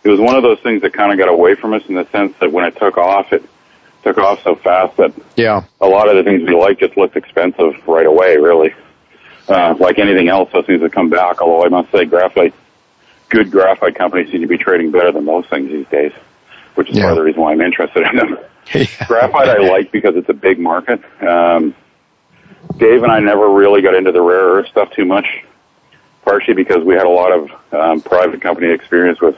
it 0.03 0.09
was 0.09 0.21
one 0.21 0.37
of 0.37 0.43
those 0.43 0.61
things 0.61 0.83
that 0.83 0.93
kind 0.93 1.13
of 1.13 1.19
got 1.19 1.29
away 1.29 1.55
from 1.55 1.75
us 1.75 1.85
in 1.89 1.95
the 1.95 2.07
sense 2.11 2.35
that 2.41 2.51
when 2.53 2.65
it 2.65 2.77
took 2.77 2.97
off, 2.97 3.33
it 3.33 3.45
took 4.03 4.19
off 4.19 4.43
so 4.43 4.55
fast 4.55 4.97
that 4.97 5.13
yeah, 5.37 5.65
a 5.81 5.87
lot 5.87 6.09
of 6.09 6.17
the 6.17 6.23
things 6.23 6.49
we 6.49 6.55
like 6.55 6.79
just 6.79 6.97
looked 6.97 7.17
expensive 7.17 7.87
right 7.87 8.07
away. 8.07 8.37
Really, 8.37 8.75
uh, 9.49 9.75
like 9.79 9.99
anything 9.99 10.29
else, 10.29 10.51
those 10.53 10.67
things 10.67 10.81
that 10.81 10.93
come 10.93 11.11
back. 11.11 11.43
Although 11.43 11.67
I 11.67 11.69
must 11.69 11.93
say, 11.93 12.05
graphite, 12.05 12.55
good 13.29 13.51
graphite 13.51 13.97
companies 13.97 14.31
seem 14.31 14.43
to 14.43 14.49
be 14.49 14.59
trading 14.59 14.91
better 14.91 15.13
than 15.13 15.25
most 15.25 15.51
things 15.51 15.71
these 15.71 15.89
days, 15.89 16.13
which 16.77 16.91
is 16.91 16.97
yeah. 16.97 17.03
part 17.03 17.13
of 17.13 17.19
the 17.19 17.25
reason 17.25 17.41
why 17.41 17.53
I'm 17.53 17.61
interested 17.61 18.07
in 18.07 18.17
them. 18.17 18.39
Graphite 19.07 19.49
I 19.49 19.59
like 19.59 19.93
because 19.93 20.17
it's 20.17 20.29
a 20.29 20.35
big 20.35 20.59
market. 20.59 21.01
Um, 21.23 21.75
Dave 22.77 23.03
and 23.03 23.13
I 23.13 23.21
never 23.21 23.49
really 23.49 23.83
got 23.83 23.95
into 23.95 24.13
the 24.13 24.21
rare 24.21 24.45
earth 24.45 24.69
stuff 24.69 24.91
too 24.93 25.05
much, 25.05 25.27
partially 26.25 26.55
because 26.55 26.85
we 26.85 26.95
had 26.95 27.07
a 27.07 27.11
lot 27.11 27.33
of 27.33 27.51
um, 27.73 28.01
private 28.01 28.43
company 28.43 28.73
experience 28.73 29.21
with 29.21 29.37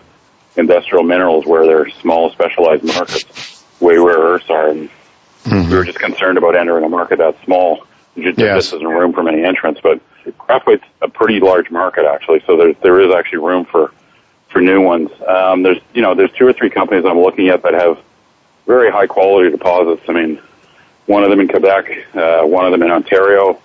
industrial 0.56 1.04
minerals 1.04 1.46
where 1.46 1.66
they're 1.66 1.88
small 2.00 2.30
specialized 2.32 2.84
markets, 2.84 3.64
way 3.80 3.96
rare 3.96 4.18
earths 4.18 4.50
are, 4.50 4.70
and 4.70 4.90
mm-hmm. 5.44 5.70
we 5.70 5.76
were 5.76 5.84
just 5.84 5.98
concerned 5.98 6.38
about 6.38 6.56
entering 6.56 6.84
a 6.84 6.88
market 6.88 7.18
that 7.18 7.36
small. 7.44 7.86
Just, 8.16 8.38
yes. 8.38 8.64
This 8.64 8.72
isn't 8.72 8.88
room 8.88 9.12
for 9.12 9.22
many 9.22 9.44
entrants, 9.44 9.80
but 9.80 10.00
graphite's 10.38 10.84
a 11.00 11.08
pretty 11.08 11.38
large 11.38 11.70
market 11.70 12.04
actually, 12.04 12.42
so 12.46 12.56
there 12.56 12.72
there 12.82 13.00
is 13.00 13.14
actually 13.14 13.38
room 13.38 13.64
for 13.64 13.92
for 14.48 14.60
new 14.60 14.80
ones. 14.80 15.10
Um, 15.26 15.62
there's 15.62 15.78
you 15.94 16.02
know 16.02 16.14
there's 16.14 16.32
two 16.32 16.46
or 16.46 16.52
three 16.52 16.70
companies 16.70 17.04
I'm 17.04 17.20
looking 17.20 17.48
at 17.48 17.62
that 17.62 17.74
have 17.74 17.98
very 18.66 18.90
high 18.90 19.06
quality 19.06 19.50
deposits. 19.50 20.02
I 20.08 20.12
mean, 20.12 20.40
one 21.06 21.24
of 21.24 21.30
them 21.30 21.40
in 21.40 21.48
Quebec, 21.48 22.14
uh, 22.14 22.42
one 22.42 22.64
of 22.64 22.72
them 22.72 22.82
in 22.82 22.90
Ontario, 22.90 23.60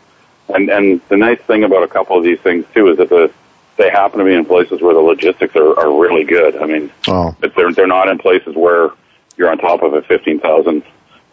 and 0.50 0.70
and 0.70 1.02
the 1.10 1.18
nice 1.18 1.40
thing 1.42 1.64
about 1.64 1.84
a 1.84 1.88
couple 1.88 2.18
of 2.18 2.24
these 2.24 2.40
things 2.40 2.66
too 2.74 2.90
is 2.90 2.98
that 2.98 3.10
the 3.10 3.32
they 3.76 3.90
happen 3.90 4.20
to 4.20 4.26
be 4.26 4.34
in 4.34 4.46
places 4.46 4.82
where 4.82 4.94
the 4.94 5.00
logistics 5.00 5.56
are, 5.56 5.78
are 5.80 6.00
really 6.00 6.24
good. 6.24 6.56
I 6.58 6.66
mean, 6.66 6.92
oh. 7.08 7.36
they're 7.40 7.74
they're 7.74 7.88
not 7.88 8.08
in 8.10 8.18
places 8.18 8.56
where 8.56 8.92
you're 9.38 9.50
on 9.50 9.58
top 9.58 9.82
of 9.82 9.94
a 9.94 10.02
fifteen 10.04 10.40
thousand 10.40 10.84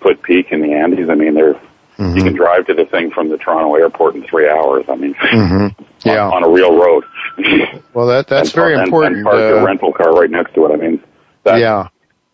foot 0.01 0.23
peak 0.23 0.53
in 0.53 0.63
the 0.63 0.73
Andes. 0.73 1.11
I 1.11 1.15
mean, 1.15 1.35
they're 1.35 1.61
mm-hmm. 2.01 2.17
you 2.17 2.23
can 2.25 2.35
drive 2.35 2.67
to 2.67 2.75
the 2.75 2.85
thing 2.87 3.11
from 3.11 3.29
the 3.29 3.37
Toronto 3.37 3.75
airport 3.75 4.15
in 4.15 4.27
three 4.27 4.49
hours. 4.49 4.85
I 4.89 4.97
mean, 4.97 5.15
mm-hmm. 5.15 5.83
yeah, 6.05 6.27
on, 6.27 6.43
on, 6.43 6.45
a 6.45 6.49
real 6.49 6.77
road. 6.77 7.05
well, 7.95 8.07
that 8.07 8.27
that's 8.29 8.51
and, 8.51 8.55
very 8.55 8.75
and, 8.75 8.85
important. 8.85 9.17
And 9.17 9.25
park 9.25 9.37
uh, 9.37 9.49
your 9.49 9.65
rental 9.65 9.93
car 9.93 10.13
right 10.13 10.31
next 10.31 10.55
to 10.55 10.67
it. 10.67 10.73
I 10.73 10.77
mean, 10.77 11.03
that, 11.45 11.59
yeah 11.59 11.89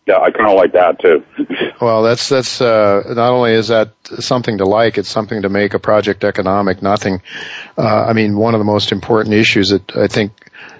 yeah, 0.07 0.21
I 0.21 0.31
kind 0.31 0.49
of 0.49 0.55
like 0.55 0.71
that 0.71 0.99
too. 0.99 1.23
well, 1.81 2.01
that's 2.01 2.29
that's 2.29 2.61
uh, 2.61 3.03
not 3.09 3.31
only 3.31 3.51
is 3.51 3.67
that 3.67 3.91
something 4.19 4.59
to 4.59 4.65
like, 4.65 4.97
it's 4.97 5.09
something 5.09 5.41
to 5.41 5.49
make 5.49 5.73
a 5.73 5.79
project 5.79 6.23
economic. 6.23 6.81
Nothing. 6.81 7.21
Uh, 7.77 8.05
I 8.05 8.13
mean, 8.13 8.37
one 8.37 8.55
of 8.55 8.59
the 8.59 8.65
most 8.65 8.93
important 8.93 9.35
issues 9.35 9.69
that 9.69 9.95
I 9.97 10.07
think 10.07 10.31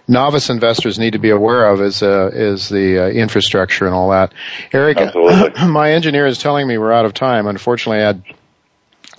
novice 0.07 0.49
investors 0.49 0.97
need 0.97 1.11
to 1.11 1.19
be 1.19 1.31
aware 1.31 1.67
of 1.67 1.81
is 1.81 2.01
uh, 2.01 2.31
is 2.33 2.69
the 2.69 3.03
uh, 3.03 3.07
infrastructure 3.09 3.85
and 3.85 3.93
all 3.93 4.11
that. 4.11 4.33
Eric, 4.71 4.97
my 5.67 5.91
engineer 5.91 6.25
is 6.25 6.37
telling 6.37 6.65
me 6.65 6.77
we're 6.77 6.93
out 6.93 7.05
of 7.05 7.13
time. 7.13 7.47
Unfortunately, 7.47 8.01
I 8.01 8.07
had 8.07 8.23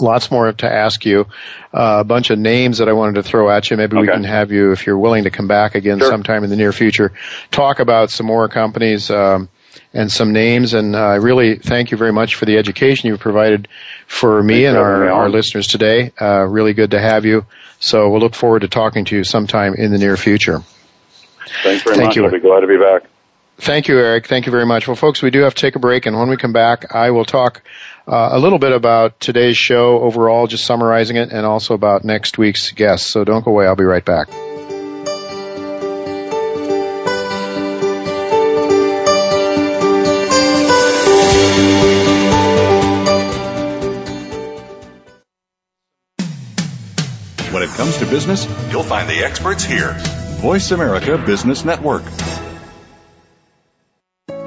lots 0.01 0.31
more 0.31 0.53
to 0.53 0.73
ask 0.73 1.05
you. 1.05 1.27
Uh, 1.73 1.99
a 2.01 2.05
bunch 2.05 2.31
of 2.31 2.39
names 2.39 2.79
that 2.79 2.89
I 2.89 2.93
wanted 2.93 3.17
to 3.17 3.23
throw 3.23 3.51
at 3.51 3.71
you. 3.71 3.77
Maybe 3.77 3.97
okay. 3.97 4.07
we 4.07 4.13
can 4.13 4.25
have 4.25 4.53
you, 4.53 4.73
if 4.73 4.87
you're 4.87 4.99
willing 4.99 5.25
to 5.25 5.31
come 5.31 5.49
back 5.49 5.75
again 5.75 5.99
sure. 5.99 6.11
sometime 6.11 6.45
in 6.45 6.51
the 6.51 6.57
near 6.57 6.73
future, 6.73 7.13
talk 7.51 7.81
about 7.81 8.11
some 8.11 8.27
more 8.27 8.49
companies. 8.49 9.11
Um, 9.11 9.49
and 9.93 10.11
some 10.11 10.33
names. 10.33 10.75
And 10.75 10.95
uh, 10.95 10.99
I 10.99 11.15
really 11.17 11.57
thank 11.57 11.91
you 11.91 11.97
very 11.97 12.13
much 12.13 12.35
for 12.35 12.45
the 12.45 12.59
education 12.59 13.09
you've 13.09 13.21
provided 13.21 13.69
for 14.07 14.43
me 14.43 14.65
Thanks 14.65 14.69
and 14.69 14.77
our, 14.77 15.11
our 15.11 15.29
listeners 15.29 15.67
today. 15.67 16.13
Uh, 16.21 16.45
really 16.45 16.75
good 16.75 16.91
to 16.93 17.01
have 17.01 17.25
you. 17.25 17.47
So 17.81 18.11
we'll 18.11 18.21
look 18.21 18.35
forward 18.35 18.61
to 18.61 18.69
talking 18.69 19.05
to 19.07 19.17
you 19.17 19.25
sometime 19.25 19.75
in 19.75 19.91
the 19.91 19.99
near 19.99 20.17
future. 20.17 20.63
Thanks 21.63 21.83
very 21.83 21.97
Thank 21.97 22.09
much. 22.09 22.17
You. 22.17 22.25
I'll 22.25 22.31
be 22.31 22.41
glad 22.41 22.61
to 22.61 22.67
be 22.67 22.77
back. 22.77 23.05
Thank 23.61 23.89
you, 23.89 23.99
Eric. 23.99 24.29
Thank 24.29 24.47
you 24.47 24.53
very 24.53 24.67
much. 24.67 24.87
Well, 24.87 24.95
folks, 24.95 25.21
we 25.21 25.31
do 25.31 25.41
have 25.41 25.55
to 25.55 25.61
take 25.61 25.75
a 25.75 25.81
break, 25.81 26.07
and 26.07 26.17
when 26.17 26.29
we 26.29 26.37
come 26.37 26.53
back, 26.53 26.95
I 26.95 27.11
will 27.11 27.25
talk 27.25 27.63
uh, 28.09 28.31
a 28.33 28.39
little 28.39 28.59
bit 28.59 28.73
about 28.73 29.21
today's 29.21 29.57
show 29.57 30.01
overall, 30.01 30.47
just 30.47 30.65
summarizing 30.65 31.17
it, 31.17 31.31
and 31.31 31.45
also 31.45 31.75
about 31.75 32.05
next 32.05 32.39
week's 32.39 32.73
guests. 32.73 33.07
So 33.07 33.23
don't 33.23 33.45
go 33.45 33.51
away. 33.51 33.67
I'll 33.67 33.77
be 33.77 33.85
right 33.85 34.05
back. 34.05 34.29
When 47.53 47.63
it 47.63 47.71
comes 47.71 47.99
to 47.99 48.07
business, 48.07 48.47
you'll 48.71 48.85
find 48.85 49.09
the 49.09 49.23
experts 49.25 49.65
here. 49.65 49.95
Voice 50.41 50.71
America 50.71 51.19
Business 51.19 51.65
Network. 51.65 52.05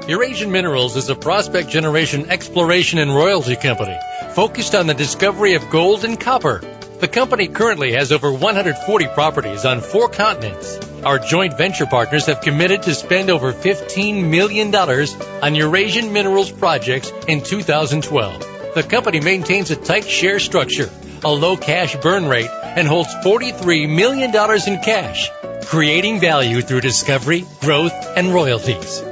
Eurasian 0.08 0.50
Minerals 0.50 0.96
is 0.96 1.08
a 1.10 1.14
prospect 1.14 1.68
generation 1.68 2.28
exploration 2.28 2.98
and 2.98 3.14
royalty 3.14 3.54
company 3.54 3.96
focused 4.34 4.74
on 4.74 4.88
the 4.88 4.94
discovery 4.94 5.54
of 5.54 5.70
gold 5.70 6.04
and 6.04 6.18
copper. 6.18 6.60
The 6.98 7.06
company 7.06 7.46
currently 7.46 7.92
has 7.92 8.10
over 8.10 8.32
140 8.32 9.06
properties 9.08 9.64
on 9.64 9.80
four 9.80 10.08
continents. 10.08 10.76
Our 11.04 11.20
joint 11.20 11.56
venture 11.56 11.86
partners 11.86 12.26
have 12.26 12.40
committed 12.40 12.82
to 12.82 12.96
spend 12.96 13.30
over 13.30 13.52
$15 13.52 14.28
million 14.28 14.74
on 14.74 15.54
Eurasian 15.54 16.12
Minerals 16.12 16.50
projects 16.50 17.12
in 17.28 17.40
2012. 17.40 18.74
The 18.74 18.82
company 18.82 19.20
maintains 19.20 19.70
a 19.70 19.76
tight 19.76 20.04
share 20.04 20.40
structure, 20.40 20.90
a 21.22 21.30
low 21.32 21.56
cash 21.56 21.94
burn 21.94 22.26
rate, 22.26 22.50
and 22.50 22.88
holds 22.88 23.14
$43 23.24 23.88
million 23.88 24.30
in 24.34 24.82
cash, 24.82 25.30
creating 25.66 26.18
value 26.18 26.60
through 26.60 26.80
discovery, 26.80 27.44
growth, 27.60 27.92
and 28.16 28.34
royalties. 28.34 29.11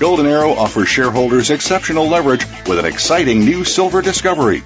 Golden 0.00 0.24
Arrow 0.24 0.52
offers 0.52 0.88
shareholders 0.88 1.50
exceptional 1.50 2.08
leverage 2.08 2.46
with 2.66 2.78
an 2.78 2.86
exciting 2.86 3.40
new 3.40 3.64
silver 3.64 4.00
discovery. 4.00 4.62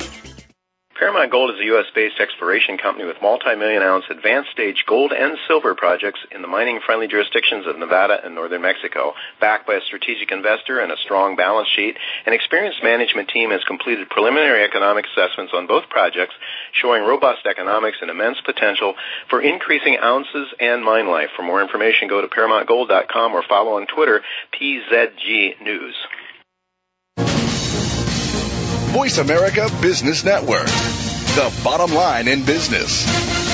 Paramount 1.25 1.41
Gold 1.41 1.55
is 1.57 1.61
a 1.63 1.73
U.S.-based 1.73 2.21
exploration 2.21 2.77
company 2.77 3.07
with 3.07 3.17
multi-million 3.23 3.83
ounce 3.83 4.05
advanced 4.11 4.51
stage 4.51 4.85
gold 4.87 5.11
and 5.11 5.39
silver 5.49 5.75
projects 5.75 6.21
in 6.31 6.43
the 6.43 6.49
mining-friendly 6.49 7.09
jurisdictions 7.09 7.67
of 7.67 7.79
Nevada 7.79 8.21
and 8.23 8.35
northern 8.35 8.61
Mexico. 8.61 9.15
Backed 9.41 9.67
by 9.67 9.77
a 9.77 9.81
strategic 9.87 10.31
investor 10.31 10.81
and 10.81 10.93
a 10.93 10.99
strong 10.99 11.35
balance 11.35 11.69
sheet, 11.75 11.97
an 12.27 12.35
experienced 12.35 12.83
management 12.83 13.31
team 13.31 13.53
has 13.53 13.65
completed 13.65 14.11
preliminary 14.11 14.65
economic 14.65 15.07
assessments 15.07 15.55
on 15.57 15.67
both 15.67 15.89
projects, 15.89 16.35
showing 16.73 17.03
robust 17.05 17.47
economics 17.47 17.97
and 18.03 18.11
immense 18.11 18.37
potential 18.45 18.93
for 19.31 19.41
increasing 19.41 19.97
ounces 19.97 20.49
and 20.61 20.85
mine 20.85 21.09
life. 21.09 21.31
For 21.37 21.43
more 21.43 21.63
information, 21.63 22.09
go 22.09 22.21
to 22.21 22.29
ParamountGold.com 22.29 23.33
or 23.33 23.43
follow 23.49 23.77
on 23.81 23.87
Twitter 23.87 24.21
PZG 24.61 25.63
News. 25.63 25.95
Voice 28.95 29.19
America 29.19 29.69
Business 29.83 30.23
Network, 30.23 30.69
the 31.35 31.53
bottom 31.65 31.93
line 31.93 32.29
in 32.29 32.45
business. 32.45 33.54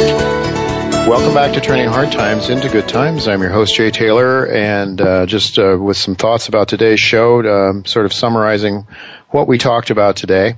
Welcome 1.07 1.33
back 1.33 1.53
to 1.55 1.61
Turning 1.61 1.87
Hard 1.87 2.11
Times 2.11 2.49
into 2.49 2.69
Good 2.69 2.87
Times. 2.87 3.27
I'm 3.27 3.41
your 3.41 3.49
host, 3.49 3.75
Jay 3.75 3.89
Taylor, 3.89 4.45
and 4.45 5.01
uh, 5.01 5.25
just 5.25 5.57
uh, 5.57 5.75
with 5.77 5.97
some 5.97 6.15
thoughts 6.15 6.47
about 6.47 6.67
today's 6.67 6.99
show, 6.99 7.41
uh, 7.41 7.83
sort 7.85 8.05
of 8.05 8.13
summarizing 8.13 8.85
what 9.29 9.47
we 9.47 9.57
talked 9.57 9.89
about 9.89 10.15
today. 10.15 10.57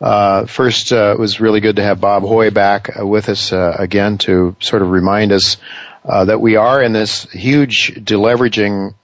Uh, 0.00 0.46
first, 0.46 0.92
uh, 0.92 1.12
it 1.12 1.18
was 1.20 1.40
really 1.40 1.60
good 1.60 1.76
to 1.76 1.82
have 1.82 2.00
Bob 2.00 2.24
Hoye 2.24 2.50
back 2.50 2.98
uh, 2.98 3.06
with 3.06 3.28
us 3.28 3.52
again 3.52 4.18
to 4.18 4.56
sort 4.60 4.80
of 4.80 4.90
remind 4.90 5.30
us 5.30 5.58
that 6.04 6.40
we 6.40 6.56
are 6.56 6.82
in 6.82 6.92
this 6.92 7.30
huge 7.30 7.94
deleveraging 7.94 8.94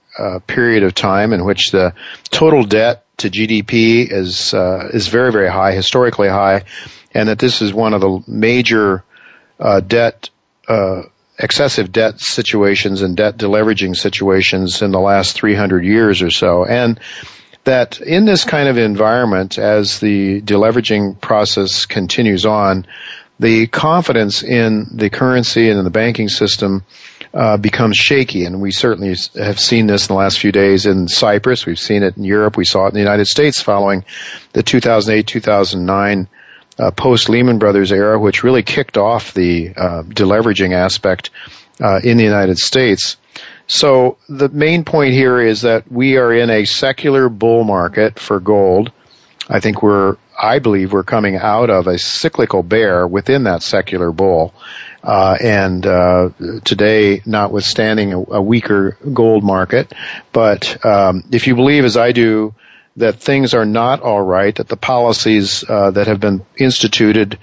period 0.47 0.83
of 0.83 0.95
time 0.95 1.33
in 1.33 1.45
which 1.45 1.71
the 1.71 1.93
total 2.25 2.63
debt 2.63 3.05
to 3.17 3.29
GDP 3.29 4.11
is 4.11 4.53
is 4.93 5.07
very 5.07 5.31
very 5.31 5.49
high, 5.49 5.71
historically 5.71 6.29
high, 6.29 6.63
and 7.13 7.29
that 7.29 7.39
this 7.39 7.61
is 7.61 7.73
one 7.73 7.93
of 7.93 8.01
the 8.01 8.23
major 8.27 9.03
debt 9.87 10.29
uh, 10.69 11.03
excessive 11.37 11.91
debt 11.91 12.19
situations 12.19 13.01
and 13.01 13.17
debt 13.17 13.37
deleveraging 13.37 13.95
situations 13.95 14.81
in 14.81 14.91
the 14.91 14.99
last 14.99 15.35
300 15.35 15.83
years 15.83 16.21
or 16.21 16.29
so. 16.29 16.65
And 16.65 16.99
that 17.63 17.99
in 18.01 18.25
this 18.25 18.45
kind 18.45 18.69
of 18.69 18.77
environment, 18.77 19.57
as 19.57 19.99
the 19.99 20.41
deleveraging 20.41 21.19
process 21.19 21.85
continues 21.85 22.45
on, 22.45 22.85
the 23.39 23.67
confidence 23.67 24.43
in 24.43 24.87
the 24.91 25.09
currency 25.09 25.69
and 25.69 25.79
in 25.79 25.85
the 25.85 25.91
banking 25.91 26.27
system 26.27 26.83
uh, 27.33 27.57
becomes 27.57 27.95
shaky, 27.95 28.43
and 28.45 28.59
we 28.59 28.71
certainly 28.71 29.15
have 29.35 29.59
seen 29.59 29.87
this 29.87 30.09
in 30.09 30.13
the 30.13 30.17
last 30.17 30.39
few 30.39 30.51
days 30.51 30.85
in 30.85 31.07
Cyprus. 31.07 31.65
We've 31.65 31.79
seen 31.79 32.03
it 32.03 32.17
in 32.17 32.23
Europe. 32.23 32.57
We 32.57 32.65
saw 32.65 32.85
it 32.85 32.89
in 32.89 32.95
the 32.95 32.99
United 32.99 33.27
States 33.27 33.61
following 33.61 34.03
the 34.53 34.63
2008-2009 34.63 36.27
uh, 36.79 36.91
post 36.91 37.29
Lehman 37.29 37.59
Brothers 37.59 37.91
era, 37.91 38.17
which 38.17 38.43
really 38.43 38.63
kicked 38.63 38.97
off 38.97 39.33
the 39.33 39.73
uh, 39.75 40.03
deleveraging 40.03 40.73
aspect 40.73 41.29
uh, 41.81 41.99
in 42.03 42.17
the 42.17 42.23
United 42.23 42.57
States. 42.57 43.17
So 43.67 44.17
the 44.27 44.49
main 44.49 44.83
point 44.83 45.13
here 45.13 45.39
is 45.39 45.61
that 45.61 45.91
we 45.91 46.17
are 46.17 46.33
in 46.33 46.49
a 46.49 46.65
secular 46.65 47.29
bull 47.29 47.63
market 47.63 48.17
for 48.17 48.39
gold. 48.39 48.91
I 49.47 49.59
think 49.59 49.83
we're, 49.83 50.17
I 50.41 50.59
believe 50.59 50.93
we're 50.93 51.03
coming 51.03 51.35
out 51.35 51.69
of 51.69 51.87
a 51.87 51.99
cyclical 51.99 52.63
bear 52.63 53.05
within 53.05 53.43
that 53.43 53.61
secular 53.61 54.11
bull. 54.11 54.53
Uh, 55.03 55.37
and 55.39 55.85
uh, 55.85 56.29
today, 56.65 57.21
notwithstanding 57.25 58.13
a, 58.13 58.19
a, 58.19 58.41
weaker 58.41 58.97
gold 59.13 59.45
market, 59.45 59.93
but 60.33 60.85
um, 60.85 61.23
if 61.31 61.47
you 61.47 61.55
believe, 61.55 61.85
as 61.85 61.95
I 61.95 62.11
do, 62.11 62.53
that 62.99 63.19
things 63.19 63.53
are 63.53 63.65
not 63.65 64.01
all 64.01 64.21
right, 64.21 64.55
that 64.55 64.67
the 64.67 64.77
policies 64.77 65.63
uh, 65.67 65.91
that 65.91 66.07
have 66.07 66.19
been 66.19 66.45
instituted 66.57 67.39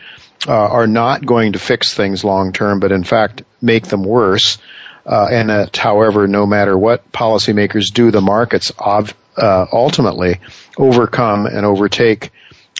uh, 0.46 0.52
are 0.52 0.86
not 0.86 1.24
going 1.24 1.54
to 1.54 1.58
fix 1.58 1.94
things 1.94 2.22
long 2.24 2.52
term, 2.52 2.78
but 2.78 2.92
in 2.92 3.04
fact 3.04 3.42
make 3.60 3.86
them 3.86 4.04
worse. 4.04 4.58
Uh, 5.04 5.28
and 5.30 5.50
that, 5.50 5.76
however, 5.76 6.26
no 6.26 6.46
matter 6.46 6.76
what 6.76 7.10
policymakers 7.12 7.92
do, 7.92 8.10
the 8.10 8.20
markets 8.20 8.72
uh, 8.78 9.66
ultimately 9.72 10.40
overcome 10.76 11.46
and 11.46 11.64
overtake 11.64 12.32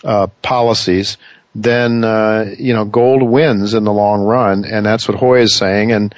uh, 0.04 0.26
policies. 0.42 1.16
Then 1.54 2.04
uh, 2.04 2.54
you 2.58 2.74
know 2.74 2.84
gold 2.84 3.22
wins 3.22 3.72
in 3.72 3.84
the 3.84 3.92
long 3.92 4.20
run, 4.20 4.66
and 4.66 4.84
that's 4.84 5.08
what 5.08 5.16
Hoye 5.16 5.40
is 5.40 5.54
saying. 5.54 5.92
And 5.92 6.14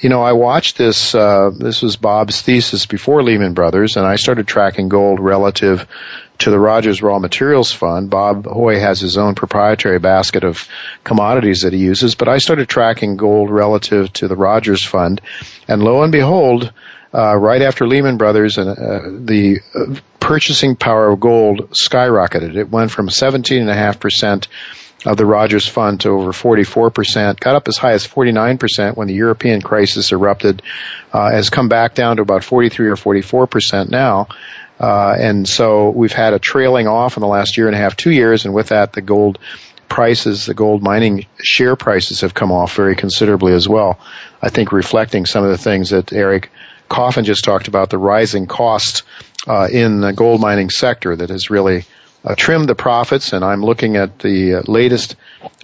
you 0.00 0.08
know, 0.10 0.22
I 0.22 0.32
watched 0.32 0.76
this, 0.76 1.14
uh, 1.14 1.50
this 1.50 1.82
was 1.82 1.96
Bob's 1.96 2.42
thesis 2.42 2.86
before 2.86 3.22
Lehman 3.22 3.54
Brothers, 3.54 3.96
and 3.96 4.06
I 4.06 4.16
started 4.16 4.46
tracking 4.46 4.88
gold 4.88 5.20
relative 5.20 5.86
to 6.38 6.50
the 6.50 6.58
Rogers 6.58 7.00
Raw 7.00 7.18
Materials 7.18 7.72
Fund. 7.72 8.10
Bob 8.10 8.44
Hoye 8.44 8.78
has 8.78 9.00
his 9.00 9.16
own 9.16 9.34
proprietary 9.34 9.98
basket 9.98 10.44
of 10.44 10.68
commodities 11.02 11.62
that 11.62 11.72
he 11.72 11.78
uses, 11.78 12.14
but 12.14 12.28
I 12.28 12.38
started 12.38 12.68
tracking 12.68 13.16
gold 13.16 13.50
relative 13.50 14.12
to 14.14 14.28
the 14.28 14.36
Rogers 14.36 14.84
Fund, 14.84 15.22
and 15.66 15.82
lo 15.82 16.02
and 16.02 16.12
behold, 16.12 16.72
uh, 17.14 17.34
right 17.34 17.62
after 17.62 17.86
Lehman 17.86 18.18
Brothers, 18.18 18.58
and 18.58 18.68
uh, 18.68 19.00
the 19.24 19.60
purchasing 20.20 20.76
power 20.76 21.08
of 21.08 21.20
gold 21.20 21.70
skyrocketed. 21.70 22.56
It 22.56 22.68
went 22.68 22.90
from 22.90 23.08
17.5 23.08 23.98
percent 23.98 24.48
of 25.06 25.16
the 25.16 25.24
Rogers 25.24 25.66
Fund 25.66 26.00
to 26.00 26.10
over 26.10 26.32
44%, 26.32 27.38
got 27.38 27.54
up 27.54 27.68
as 27.68 27.78
high 27.78 27.92
as 27.92 28.06
49% 28.06 28.96
when 28.96 29.06
the 29.06 29.14
European 29.14 29.62
crisis 29.62 30.10
erupted, 30.10 30.62
uh, 31.12 31.30
has 31.30 31.48
come 31.48 31.68
back 31.68 31.94
down 31.94 32.16
to 32.16 32.22
about 32.22 32.42
43 32.42 32.88
or 32.88 32.96
44% 32.96 33.88
now. 33.88 34.26
Uh, 34.78 35.16
and 35.18 35.48
so 35.48 35.90
we've 35.90 36.12
had 36.12 36.34
a 36.34 36.38
trailing 36.38 36.88
off 36.88 37.16
in 37.16 37.20
the 37.20 37.26
last 37.26 37.56
year 37.56 37.66
and 37.68 37.76
a 37.76 37.78
half, 37.78 37.96
two 37.96 38.10
years, 38.10 38.44
and 38.44 38.52
with 38.52 38.68
that, 38.68 38.92
the 38.92 39.00
gold 39.00 39.38
prices, 39.88 40.46
the 40.46 40.54
gold 40.54 40.82
mining 40.82 41.26
share 41.40 41.76
prices 41.76 42.22
have 42.22 42.34
come 42.34 42.50
off 42.50 42.74
very 42.74 42.96
considerably 42.96 43.52
as 43.52 43.68
well. 43.68 44.00
I 44.42 44.50
think 44.50 44.72
reflecting 44.72 45.24
some 45.24 45.44
of 45.44 45.50
the 45.50 45.58
things 45.58 45.90
that 45.90 46.12
Eric 46.12 46.50
Coffin 46.88 47.24
just 47.24 47.44
talked 47.44 47.68
about, 47.68 47.90
the 47.90 47.98
rising 47.98 48.46
cost 48.46 49.04
uh, 49.46 49.68
in 49.70 50.00
the 50.00 50.12
gold 50.12 50.40
mining 50.40 50.70
sector 50.70 51.14
that 51.14 51.30
has 51.30 51.48
really 51.48 51.84
uh, 52.26 52.34
trimmed 52.34 52.68
the 52.68 52.74
profits, 52.74 53.32
and 53.32 53.44
I'm 53.44 53.64
looking 53.64 53.96
at 53.96 54.18
the 54.18 54.56
uh, 54.56 54.62
latest 54.66 55.14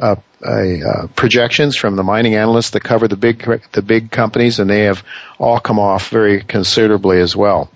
uh, 0.01 0.17
uh, 0.45 1.09
projections 1.17 1.77
from 1.77 1.97
the 1.97 2.05
mining 2.05 2.37
analysts 2.37 2.71
that 2.71 2.85
cover 2.85 3.09
the 3.09 3.17
big 3.17 3.45
the 3.73 3.83
big 3.83 4.11
companies, 4.11 4.61
and 4.61 4.71
they 4.71 4.85
have 4.85 5.05
all 5.39 5.59
come 5.59 5.81
off 5.81 6.09
very 6.09 6.41
considerably 6.43 7.21
as 7.21 7.35
well. 7.35 7.71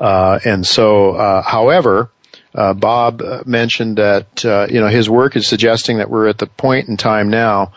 Uh, 0.00 0.40
and 0.44 0.66
so, 0.66 1.12
uh, 1.12 1.42
however, 1.42 2.10
Bob 2.52 3.22
mentioned 3.46 3.98
that 3.98 4.42
you 4.70 4.80
know 4.80 4.88
his 4.88 5.08
work 5.08 5.36
is 5.36 5.46
suggesting 5.46 5.98
that 5.98 6.10
we're 6.10 6.26
at 6.26 6.38
the 6.38 6.46
point 6.46 6.88
in 6.88 6.96
time 6.96 7.30
now 7.30 7.72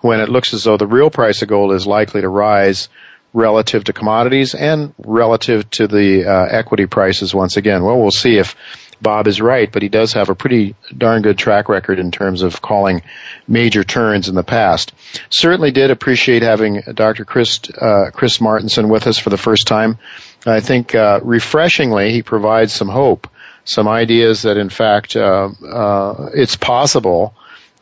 when 0.00 0.20
it 0.20 0.28
looks 0.28 0.54
as 0.54 0.64
though 0.64 0.76
the 0.76 0.86
real 0.86 1.10
price 1.10 1.42
of 1.42 1.48
gold 1.48 1.72
is 1.72 1.86
likely 1.86 2.20
to 2.20 2.28
rise 2.28 2.88
relative 3.36 3.84
to 3.84 3.92
commodities 3.92 4.54
and 4.54 4.94
relative 4.98 5.68
to 5.70 5.86
the 5.86 6.24
uh, 6.24 6.46
equity 6.46 6.86
prices 6.86 7.34
once 7.34 7.58
again. 7.58 7.84
Well, 7.84 8.00
we'll 8.00 8.10
see 8.10 8.38
if 8.38 8.56
Bob 9.00 9.26
is 9.26 9.40
right, 9.40 9.70
but 9.70 9.82
he 9.82 9.88
does 9.88 10.14
have 10.14 10.28
a 10.28 10.34
pretty 10.34 10.74
darn 10.96 11.22
good 11.22 11.38
track 11.38 11.68
record 11.68 11.98
in 11.98 12.10
terms 12.10 12.42
of 12.42 12.62
calling 12.62 13.02
major 13.46 13.84
turns 13.84 14.28
in 14.28 14.34
the 14.34 14.42
past. 14.42 14.92
Certainly 15.30 15.72
did 15.72 15.90
appreciate 15.90 16.42
having 16.42 16.82
Dr. 16.94 17.24
Chris, 17.24 17.60
uh, 17.80 18.10
Chris 18.12 18.38
Martenson 18.38 18.88
with 18.88 19.06
us 19.06 19.18
for 19.18 19.30
the 19.30 19.38
first 19.38 19.66
time. 19.66 19.98
I 20.46 20.60
think 20.60 20.94
uh, 20.94 21.20
refreshingly 21.22 22.12
he 22.12 22.22
provides 22.22 22.72
some 22.72 22.88
hope, 22.88 23.28
some 23.64 23.88
ideas 23.88 24.42
that 24.42 24.56
in 24.56 24.70
fact 24.70 25.16
uh, 25.16 25.48
uh 25.48 26.30
it's 26.34 26.56
possible 26.56 27.34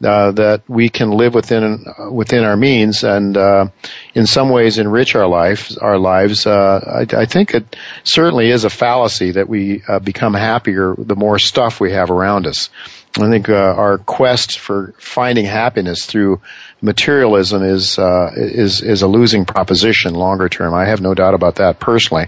uh, 0.03 0.33
that 0.33 0.63
we 0.69 0.89
can 0.89 1.11
live 1.11 1.35
within 1.35 1.85
within 2.11 2.45
our 2.45 2.57
means 2.57 3.05
and 3.05 3.37
uh, 3.37 3.69
in 4.15 4.27
some 4.27 4.51
ways 4.51 4.79
enrich 4.79 5.15
our 5.15 5.27
lives 5.27 5.77
our 5.77 5.99
lives. 5.99 6.47
Uh, 6.47 7.05
I, 7.13 7.23
I, 7.23 7.27
think 7.27 7.55
it 7.55 7.77
certainly 8.03 8.51
is 8.51 8.65
a 8.65 8.71
fallacy 8.71 9.33
that 9.33 9.49
we 9.49 9.83
uh, 9.87 10.01
become 10.01 10.35
happier 10.35 10.95
the 10.99 11.17
more 11.17 11.39
stuff 11.39 11.81
we 11.81 11.93
have 11.93 12.11
around 12.11 12.47
us. 12.47 12.71
I 13.17 13.31
think 13.31 13.49
our 13.49 13.99
quest 13.99 14.59
for 14.59 14.95
finding 14.99 15.45
happiness 15.45 16.05
through 16.05 16.41
materialism 16.85 17.62
is 17.62 17.99
uh, 17.99 18.30
is 18.37 18.82
is 18.82 19.01
a 19.03 19.09
losing 19.09 19.47
proposition 19.47 20.14
longer 20.14 20.49
term. 20.49 20.74
I 20.74 20.85
have 20.85 21.01
no 21.01 21.14
doubt 21.14 21.32
about 21.32 21.57
that 21.57 21.80
personally, 21.80 22.26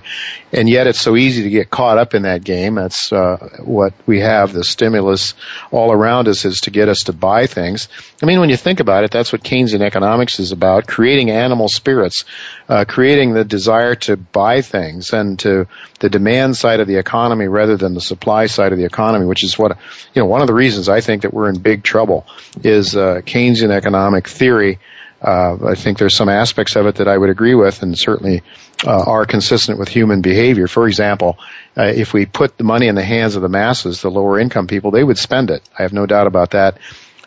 and 0.50 0.68
yet 0.68 0.86
it's 0.86 1.00
so 1.00 1.14
easy 1.14 1.42
to 1.42 1.50
get 1.50 1.70
caught 1.70 1.98
up 1.98 2.14
in 2.14 2.22
that 2.22 2.42
game. 2.42 2.76
That's 2.76 3.12
uh, 3.12 3.61
what 3.62 3.92
we 4.07 4.20
have. 4.20 4.52
The 4.52 4.64
stimulus 4.64 5.34
all 5.70 5.92
around 5.92 6.26
us 6.26 6.46
is 6.46 6.62
to 6.62 6.70
get 6.70 6.88
us 6.88 7.04
to 7.04 7.12
buy 7.12 7.46
things. 7.46 7.88
I 8.22 8.26
mean, 8.26 8.40
when 8.40 8.48
you 8.48 8.57
think 8.57 8.80
about 8.80 9.04
it, 9.04 9.11
that's 9.11 9.30
what 9.30 9.42
Keynesian 9.42 9.82
economics 9.82 10.40
is 10.40 10.52
about: 10.52 10.86
creating 10.86 11.30
animal 11.30 11.68
spirits, 11.68 12.24
uh, 12.68 12.86
creating 12.88 13.34
the 13.34 13.44
desire 13.44 13.94
to 14.07 14.16
buy 14.16 14.62
things 14.62 15.12
and 15.12 15.38
to 15.40 15.68
the 16.00 16.09
demand 16.09 16.57
side 16.57 16.80
of 16.80 16.88
the 16.88 16.96
economy 16.96 17.46
rather 17.46 17.76
than 17.76 17.92
the 17.92 18.00
supply 18.00 18.46
side 18.46 18.72
of 18.72 18.78
the 18.78 18.86
economy, 18.86 19.26
which 19.26 19.44
is 19.44 19.59
what 19.59 19.76
you 20.14 20.22
know 20.22 20.26
one 20.26 20.40
of 20.40 20.46
the 20.46 20.54
reasons 20.54 20.88
I 20.88 21.02
think 21.02 21.22
that 21.22 21.34
we're 21.34 21.50
in 21.50 21.59
big 21.59 21.82
trouble 21.82 22.26
is 22.64 22.96
uh, 22.96 23.20
Keynesian 23.20 23.70
economic 23.70 24.26
theory. 24.28 24.45
Uh, 25.20 25.57
I 25.68 25.74
think 25.74 25.99
there's 25.99 26.16
some 26.16 26.28
aspects 26.28 26.76
of 26.76 26.86
it 26.86 26.97
that 26.97 27.09
I 27.09 27.16
would 27.16 27.30
agree 27.30 27.55
with, 27.55 27.82
and 27.82 27.99
certainly 27.99 28.42
uh, 28.86 29.03
are 29.03 29.24
consistent 29.24 29.78
with 29.78 29.88
human 29.88 30.20
behavior. 30.20 30.68
For 30.68 30.86
example, 30.86 31.38
uh, 31.76 31.84
if 31.84 32.12
we 32.12 32.26
put 32.26 32.59
the 32.59 32.64
money 32.64 32.86
in 32.86 32.94
the 32.94 33.05
hands 33.05 33.34
of 33.34 33.42
the 33.42 33.49
masses, 33.49 34.03
the 34.03 34.11
lower 34.11 34.38
income 34.38 34.66
people, 34.66 34.90
they 34.90 35.03
would 35.03 35.18
spend 35.18 35.51
it. 35.51 35.66
I 35.78 35.82
have 35.82 35.92
no 35.92 36.05
doubt 36.05 36.26
about 36.26 36.51
that. 36.51 36.78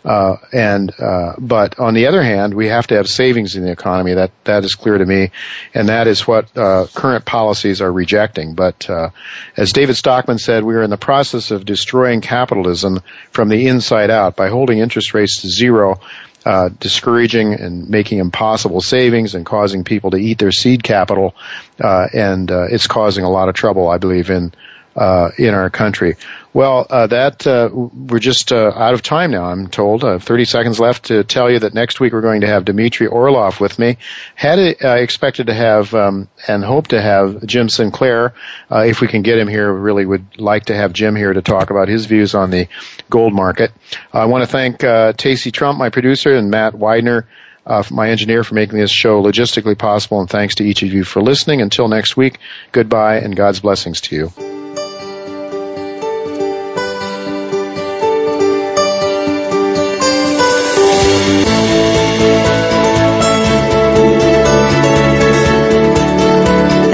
Uh, 0.06 0.38
and 0.54 0.94
uh, 0.98 1.34
but 1.38 1.78
on 1.78 1.94
the 1.94 2.08
other 2.08 2.24
hand, 2.24 2.54
we 2.54 2.68
have 2.68 2.88
to 2.88 2.96
have 2.96 3.08
savings 3.08 3.56
in 3.56 3.64
the 3.64 3.72
economy. 3.72 4.14
That 4.14 4.32
that 4.46 4.64
is 4.64 4.76
clear 4.76 4.98
to 4.98 5.06
me, 5.06 5.32
and 5.74 5.90
that 5.90 6.08
is 6.08 6.26
what 6.26 6.56
uh, 6.58 6.88
current 6.94 7.26
policies 7.26 7.82
are 7.82 7.92
rejecting. 7.92 8.56
But 8.56 8.90
uh, 8.90 9.10
as 9.58 9.74
David 9.74 9.96
Stockman 9.96 10.38
said, 10.38 10.64
we 10.64 10.76
are 10.76 10.84
in 10.84 10.90
the 10.90 10.98
process 10.98 11.52
of 11.52 11.66
destroying 11.66 12.22
capitalism 12.22 13.02
from 13.32 13.50
the 13.50 13.68
inside 13.68 14.10
out 14.10 14.38
by 14.38 14.48
holding 14.48 14.80
interest 14.80 15.14
rates 15.14 15.42
to 15.42 15.50
zero. 15.50 16.00
Uh, 16.46 16.70
discouraging 16.80 17.54
and 17.54 17.90
making 17.90 18.20
impossible 18.20 18.80
savings 18.80 19.36
and 19.36 19.46
causing 19.46 19.84
people 19.84 20.12
to 20.12 20.18
eat 20.18 20.38
their 20.38 20.54
seed 20.54 20.82
capital, 20.82 21.36
uh, 21.82 22.08
and 22.14 22.50
it's 22.50 22.88
causing 22.88 23.26
a 23.26 23.30
lot 23.30 23.50
of 23.50 23.56
trouble, 23.56 23.90
I 23.90 23.98
believe, 23.98 24.30
in 24.30 24.54
uh, 24.96 25.32
in 25.38 25.54
our 25.54 25.70
country. 25.70 26.16
Well, 26.52 26.88
uh, 26.90 27.08
that 27.08 27.46
uh, 27.46 27.70
we're 27.72 28.20
just 28.20 28.52
uh, 28.52 28.72
out 28.76 28.96
of 28.96 29.04
time 29.04 29.32
now. 29.32 29.46
I'm 29.46 29.68
told. 29.68 30.04
Uh, 30.04 30.18
30 30.18 30.46
seconds 30.46 30.80
left 30.80 31.06
to 31.06 31.24
tell 31.24 31.50
you 31.50 31.60
that 31.60 31.76
next 31.76 32.00
week 32.00 32.12
we're 32.12 32.22
going 32.22 32.42
to 32.42 32.48
have 32.48 32.66
Dmitry 32.66 33.06
Orlov 33.06 33.60
with 33.60 33.78
me. 33.78 33.98
Had 34.34 34.58
uh, 34.84 34.90
expected 34.96 35.48
to 35.48 35.54
have 35.54 35.94
um, 35.94 36.28
and 36.48 36.64
hope 36.64 36.88
to 36.88 37.02
have 37.02 37.46
Jim 37.46 37.70
Sinclair. 37.70 38.34
Uh, 38.70 38.86
if 38.88 39.00
we 39.00 39.08
can 39.08 39.22
get 39.22 39.38
him 39.38 39.48
here, 39.48 39.72
really 39.72 40.06
would 40.06 40.40
like 40.40 40.66
to 40.66 40.76
have 40.76 40.92
Jim 40.92 41.16
here 41.16 41.34
to 41.34 41.42
talk 41.42 41.70
about 41.70 41.88
his 41.88 42.08
views 42.08 42.34
on 42.34 42.50
the 42.50 42.68
gold 43.12 43.34
market. 43.34 43.72
I 44.12 44.26
want 44.26 44.44
to 44.44 44.48
thank 44.48 44.84
uh, 44.84 45.14
Tacey 45.14 45.52
Trump, 45.52 45.78
my 45.78 45.90
producer, 45.90 46.36
and 46.36 46.50
Matt 46.50 46.74
Widener. 46.74 47.28
Uh, 47.64 47.84
my 47.92 48.10
engineer 48.10 48.44
for 48.44 48.56
making 48.56 48.80
this 48.80 48.90
show 48.90 49.22
logistically 49.22 49.78
possible, 49.78 50.20
and 50.20 50.30
thanks 50.30 50.56
to 50.56 50.64
each 50.64 50.82
of 50.82 50.92
you 50.92 51.04
for 51.04 51.22
listening. 51.22 51.62
Until 51.62 51.88
next 51.88 52.18
week, 52.18 52.40
goodbye 52.72 53.18
and 53.18 53.36
God's 53.36 53.60
blessings 53.60 54.02
to 54.02 54.16
you. 54.16 54.49